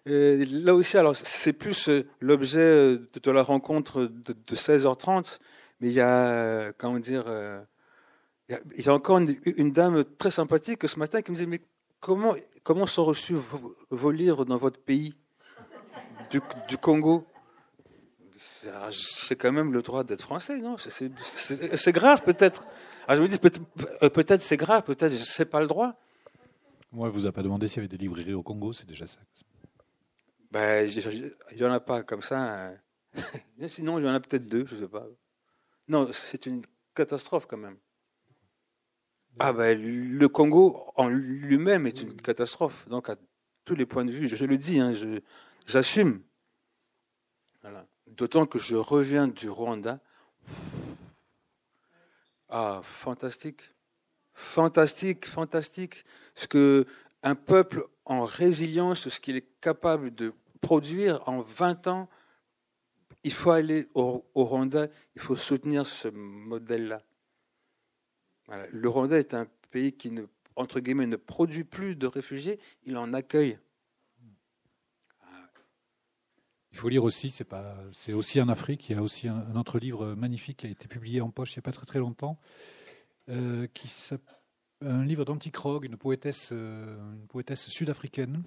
Euh, 0.08 0.46
là 0.50 0.76
aussi, 0.76 0.98
alors 0.98 1.16
c'est 1.16 1.54
plus 1.54 1.90
l'objet 2.20 2.98
de, 2.98 3.32
la 3.32 3.42
rencontre 3.42 4.04
de, 4.04 4.56
16h30, 4.56 5.40
mais 5.80 5.88
il 5.88 5.94
y 5.94 6.02
a, 6.02 6.74
comment 6.74 7.00
dire, 7.00 7.26
il 8.50 8.86
y 8.86 8.90
a, 8.90 8.94
encore 8.94 9.20
une, 9.20 9.72
dame 9.72 10.04
très 10.18 10.32
sympathique 10.32 10.88
ce 10.88 10.98
matin 10.98 11.22
qui 11.22 11.32
me 11.32 11.36
disait 11.36 11.48
Mais 11.48 11.62
comment, 12.00 12.36
comment 12.64 12.88
sont 12.88 13.06
reçus 13.06 13.36
vos, 13.36 14.12
livres 14.12 14.46
dans 14.46 14.58
votre 14.58 14.80
pays 14.80 15.14
du, 16.32 16.42
Congo? 16.78 17.26
C'est 18.36 19.36
quand 19.36 19.52
même 19.52 19.72
le 19.72 19.82
droit 19.82 20.04
d'être 20.04 20.24
français, 20.24 20.60
non? 20.60 20.78
C'est 20.78 21.92
grave 21.92 22.24
peut-être. 22.24 22.66
Ah, 23.08 23.16
je 23.16 23.22
me 23.22 23.28
dis 23.28 23.40
peut-être 23.40 24.42
c'est 24.42 24.58
grave, 24.58 24.84
peut-être 24.84 25.14
c'est 25.14 25.46
pas 25.46 25.60
le 25.60 25.68
droit. 25.68 25.96
Moi, 26.92 27.10
vous 27.10 27.28
a 27.28 27.32
pas 27.32 27.44
demandé 27.44 27.68
s'il 27.68 27.78
y 27.78 27.80
avait 27.82 27.88
des 27.88 27.98
librairies 27.98 28.34
au 28.34 28.42
Congo, 28.42 28.74
c'est 28.74 28.88
déjà 28.88 29.06
ça. 29.06 29.20
Ben, 30.52 30.88
il 30.88 31.34
n'y 31.56 31.64
en 31.64 31.72
a 31.72 31.80
pas 31.80 32.02
comme 32.02 32.24
ça. 32.24 32.70
Hein. 32.70 32.78
Sinon, 33.68 34.00
il 34.00 34.06
y 34.06 34.10
en 34.10 34.14
a 34.14 34.20
peut-être 34.20 34.48
deux, 34.48 34.66
je 34.66 34.76
ne 34.76 34.82
sais 34.82 34.88
pas. 34.88 35.06
Non, 35.88 36.10
c'est 36.12 36.48
une 36.48 36.64
catastrophe 36.96 37.46
quand 37.48 37.58
même. 37.58 37.78
Ah 39.42 39.54
ben, 39.54 39.80
le 39.82 40.28
Congo 40.28 40.92
en 40.98 41.08
lui-même 41.08 41.88
est 41.88 42.02
une 42.02 42.22
catastrophe. 42.22 42.88
Donc 42.90 43.10
à 43.10 43.16
tous 43.64 43.74
les 43.74 43.86
points 43.86 44.04
de 44.04 44.12
vue, 44.12 44.28
je, 44.28 44.46
le 44.46 44.58
dis, 44.58 44.80
hein, 44.80 44.92
j'assume. 45.66 46.22
D'autant 48.08 48.46
que 48.46 48.60
je 48.60 48.76
reviens 48.76 49.30
du 49.30 49.50
Rwanda. 49.50 50.02
Ah, 52.50 52.82
fantastique. 52.84 53.62
Fantastique, 54.34 55.26
fantastique. 55.26 56.04
Ce 56.36 56.48
que 56.48 56.86
un 57.24 57.36
peuple 57.36 57.88
en 58.04 58.26
résilience, 58.26 59.08
ce 59.08 59.20
qu'il 59.22 59.38
est 59.38 59.48
capable 59.62 60.14
de 60.14 60.34
produire 60.60 61.22
en 61.30 61.42
20 61.42 61.88
ans, 61.88 62.10
il 63.24 63.34
faut 63.34 63.52
aller 63.52 63.88
au 63.94 64.24
Rwanda, 64.34 64.88
il 65.16 65.22
faut 65.22 65.36
soutenir 65.36 65.86
ce 65.86 66.10
modèle-là. 66.10 67.02
Le 68.72 68.90
Rwanda 68.90 69.18
est 69.20 69.34
un 69.34 69.48
pays 69.72 69.94
qui, 69.94 70.12
ne, 70.12 70.24
entre 70.56 70.80
guillemets, 70.80 71.08
ne 71.08 71.16
produit 71.16 71.64
plus 71.64 71.96
de 71.96 72.08
réfugiés, 72.08 72.60
il 72.84 72.98
en 72.98 73.14
accueille. 73.14 73.60
Il 76.72 76.78
faut 76.78 76.90
lire 76.90 77.04
aussi, 77.04 77.30
c'est 77.30 78.14
aussi 78.14 78.40
en 78.40 78.48
Afrique. 78.48 78.90
Il 78.90 78.96
y 78.96 79.00
a 79.00 79.02
aussi 79.02 79.28
un, 79.28 79.56
autre 79.56 79.80
livre 79.80 80.14
magnifique 80.14 80.58
qui 80.58 80.68
a 80.68 80.70
été 80.70 80.88
publié 80.88 81.20
en 81.20 81.32
poche 81.32 81.56
il 81.56 81.60
n'y 81.60 81.62
a 81.62 81.64
pas 81.64 81.72
très 81.72 81.86
très 81.86 82.00
longtemps, 82.00 82.40
euh, 83.30 83.68
qui 83.74 83.88
un 84.82 85.04
livre 85.04 85.26
poétesse, 85.98 86.50
euh, 86.52 86.98
une 87.14 87.28
poétesse 87.28 87.68
sud-africaine, 87.68 88.44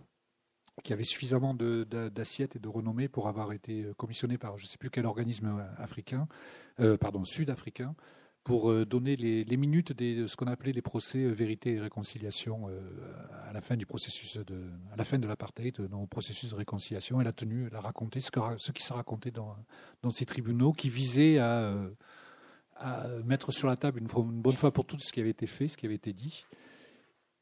qui 0.82 0.92
avait 0.92 1.04
suffisamment 1.04 1.54
d'assiettes 1.54 2.56
et 2.56 2.58
de 2.58 2.68
renommée 2.68 3.08
pour 3.08 3.28
avoir 3.28 3.52
été 3.52 3.86
commissionnée 3.98 4.38
par 4.38 4.56
je 4.56 4.64
ne 4.64 4.68
sais 4.68 4.78
plus 4.78 4.88
quel 4.88 5.04
organisme 5.04 5.62
africain, 5.76 6.26
euh, 6.80 6.96
pardon, 6.96 7.24
sud-africain, 7.24 7.94
pour 8.44 8.70
euh, 8.70 8.84
donner 8.84 9.14
les, 9.16 9.56
minutes 9.56 9.92
de 9.92 10.26
ce 10.26 10.36
qu'on 10.36 10.46
appelait 10.46 10.72
les 10.72 10.82
procès 10.82 11.18
euh, 11.18 11.30
vérité 11.30 11.74
et 11.74 11.80
réconciliation 11.80 12.68
euh, 12.68 12.80
à 13.48 13.52
la 13.52 13.60
fin 13.60 13.76
du 13.76 13.86
processus 13.86 14.36
de, 14.36 14.64
à 14.92 14.96
la 14.96 15.04
fin 15.04 15.18
de 15.18 15.26
l'apartheid, 15.28 15.80
dans 15.82 16.00
le 16.00 16.06
processus 16.06 16.50
de 16.50 16.56
réconciliation. 16.56 17.20
Elle 17.20 17.28
a 17.28 17.32
tenu, 17.32 17.68
elle 17.68 17.76
a 17.76 17.80
raconté 17.80 18.20
ce, 18.20 18.30
que, 18.30 18.40
ce 18.58 18.72
qui 18.72 18.82
s'est 18.82 18.94
raconté 18.94 19.30
dans, 19.30 19.54
dans 20.02 20.10
ces 20.10 20.26
tribunaux 20.26 20.72
qui 20.72 20.90
visaient 20.90 21.38
à, 21.38 21.76
mettre 23.24 23.52
sur 23.52 23.68
la 23.68 23.76
table 23.76 24.00
une, 24.00 24.08
bonne 24.08 24.56
fois 24.56 24.72
pour 24.72 24.84
toutes 24.86 25.02
ce 25.02 25.12
qui 25.12 25.20
avait 25.20 25.30
été 25.30 25.46
fait, 25.46 25.68
ce 25.68 25.76
qui 25.76 25.86
avait 25.86 25.94
été 25.94 26.12
dit, 26.12 26.44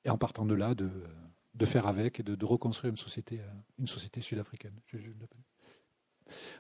et 0.05 0.11
en 0.11 0.18
partant 0.18 0.44
de 0.44 0.53
là, 0.53 0.74
de, 0.74 1.64
faire 1.64 1.86
avec 1.86 2.20
et 2.20 2.22
de, 2.22 2.44
reconstruire 2.44 2.90
une 2.90 2.98
société, 2.98 3.40
une 3.78 3.86
société 3.86 4.20
sud-africaine. 4.20 4.74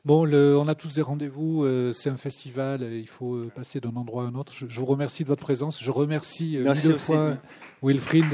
Bon, 0.04 0.26
on 0.26 0.68
a 0.68 0.74
tous 0.74 0.94
des 0.94 1.02
rendez-vous, 1.02 1.64
euh, 1.64 1.92
c'est 1.92 2.10
un 2.10 2.16
festival, 2.16 2.82
il 2.82 3.08
faut 3.08 3.34
euh, 3.34 3.50
passer 3.54 3.80
d'un 3.80 3.96
endroit 3.96 4.24
à 4.24 4.26
un 4.26 4.34
autre. 4.34 4.52
Je, 4.54 4.80
vous 4.80 4.86
remercie 4.86 5.24
de 5.24 5.28
votre 5.28 5.42
présence. 5.42 5.82
Je 5.82 5.90
remercie 5.90 6.56
euh, 6.56 6.74
mille 6.74 6.98
fois 6.98 7.36
Wilfried. 7.82 8.26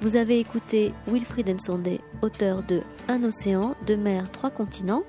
Vous 0.00 0.16
avez 0.16 0.38
écouté 0.38 0.92
Wilfried 1.08 1.48
Nsonde, 1.48 1.98
auteur 2.22 2.62
de 2.62 2.82
Un 3.08 3.24
océan, 3.24 3.74
deux 3.86 3.96
mers, 3.96 4.30
trois 4.30 4.50
continents 4.50 5.02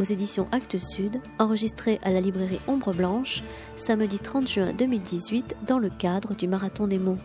aux 0.00 0.04
éditions 0.04 0.48
Actes 0.50 0.78
Sud, 0.78 1.20
enregistré 1.38 2.00
à 2.02 2.10
la 2.10 2.22
librairie 2.22 2.60
Ombre 2.66 2.94
Blanche, 2.94 3.42
samedi 3.76 4.18
30 4.18 4.48
juin 4.48 4.72
2018 4.72 5.56
dans 5.66 5.78
le 5.78 5.90
cadre 5.90 6.34
du 6.34 6.48
Marathon 6.48 6.86
des 6.86 6.98
mots. 6.98 7.18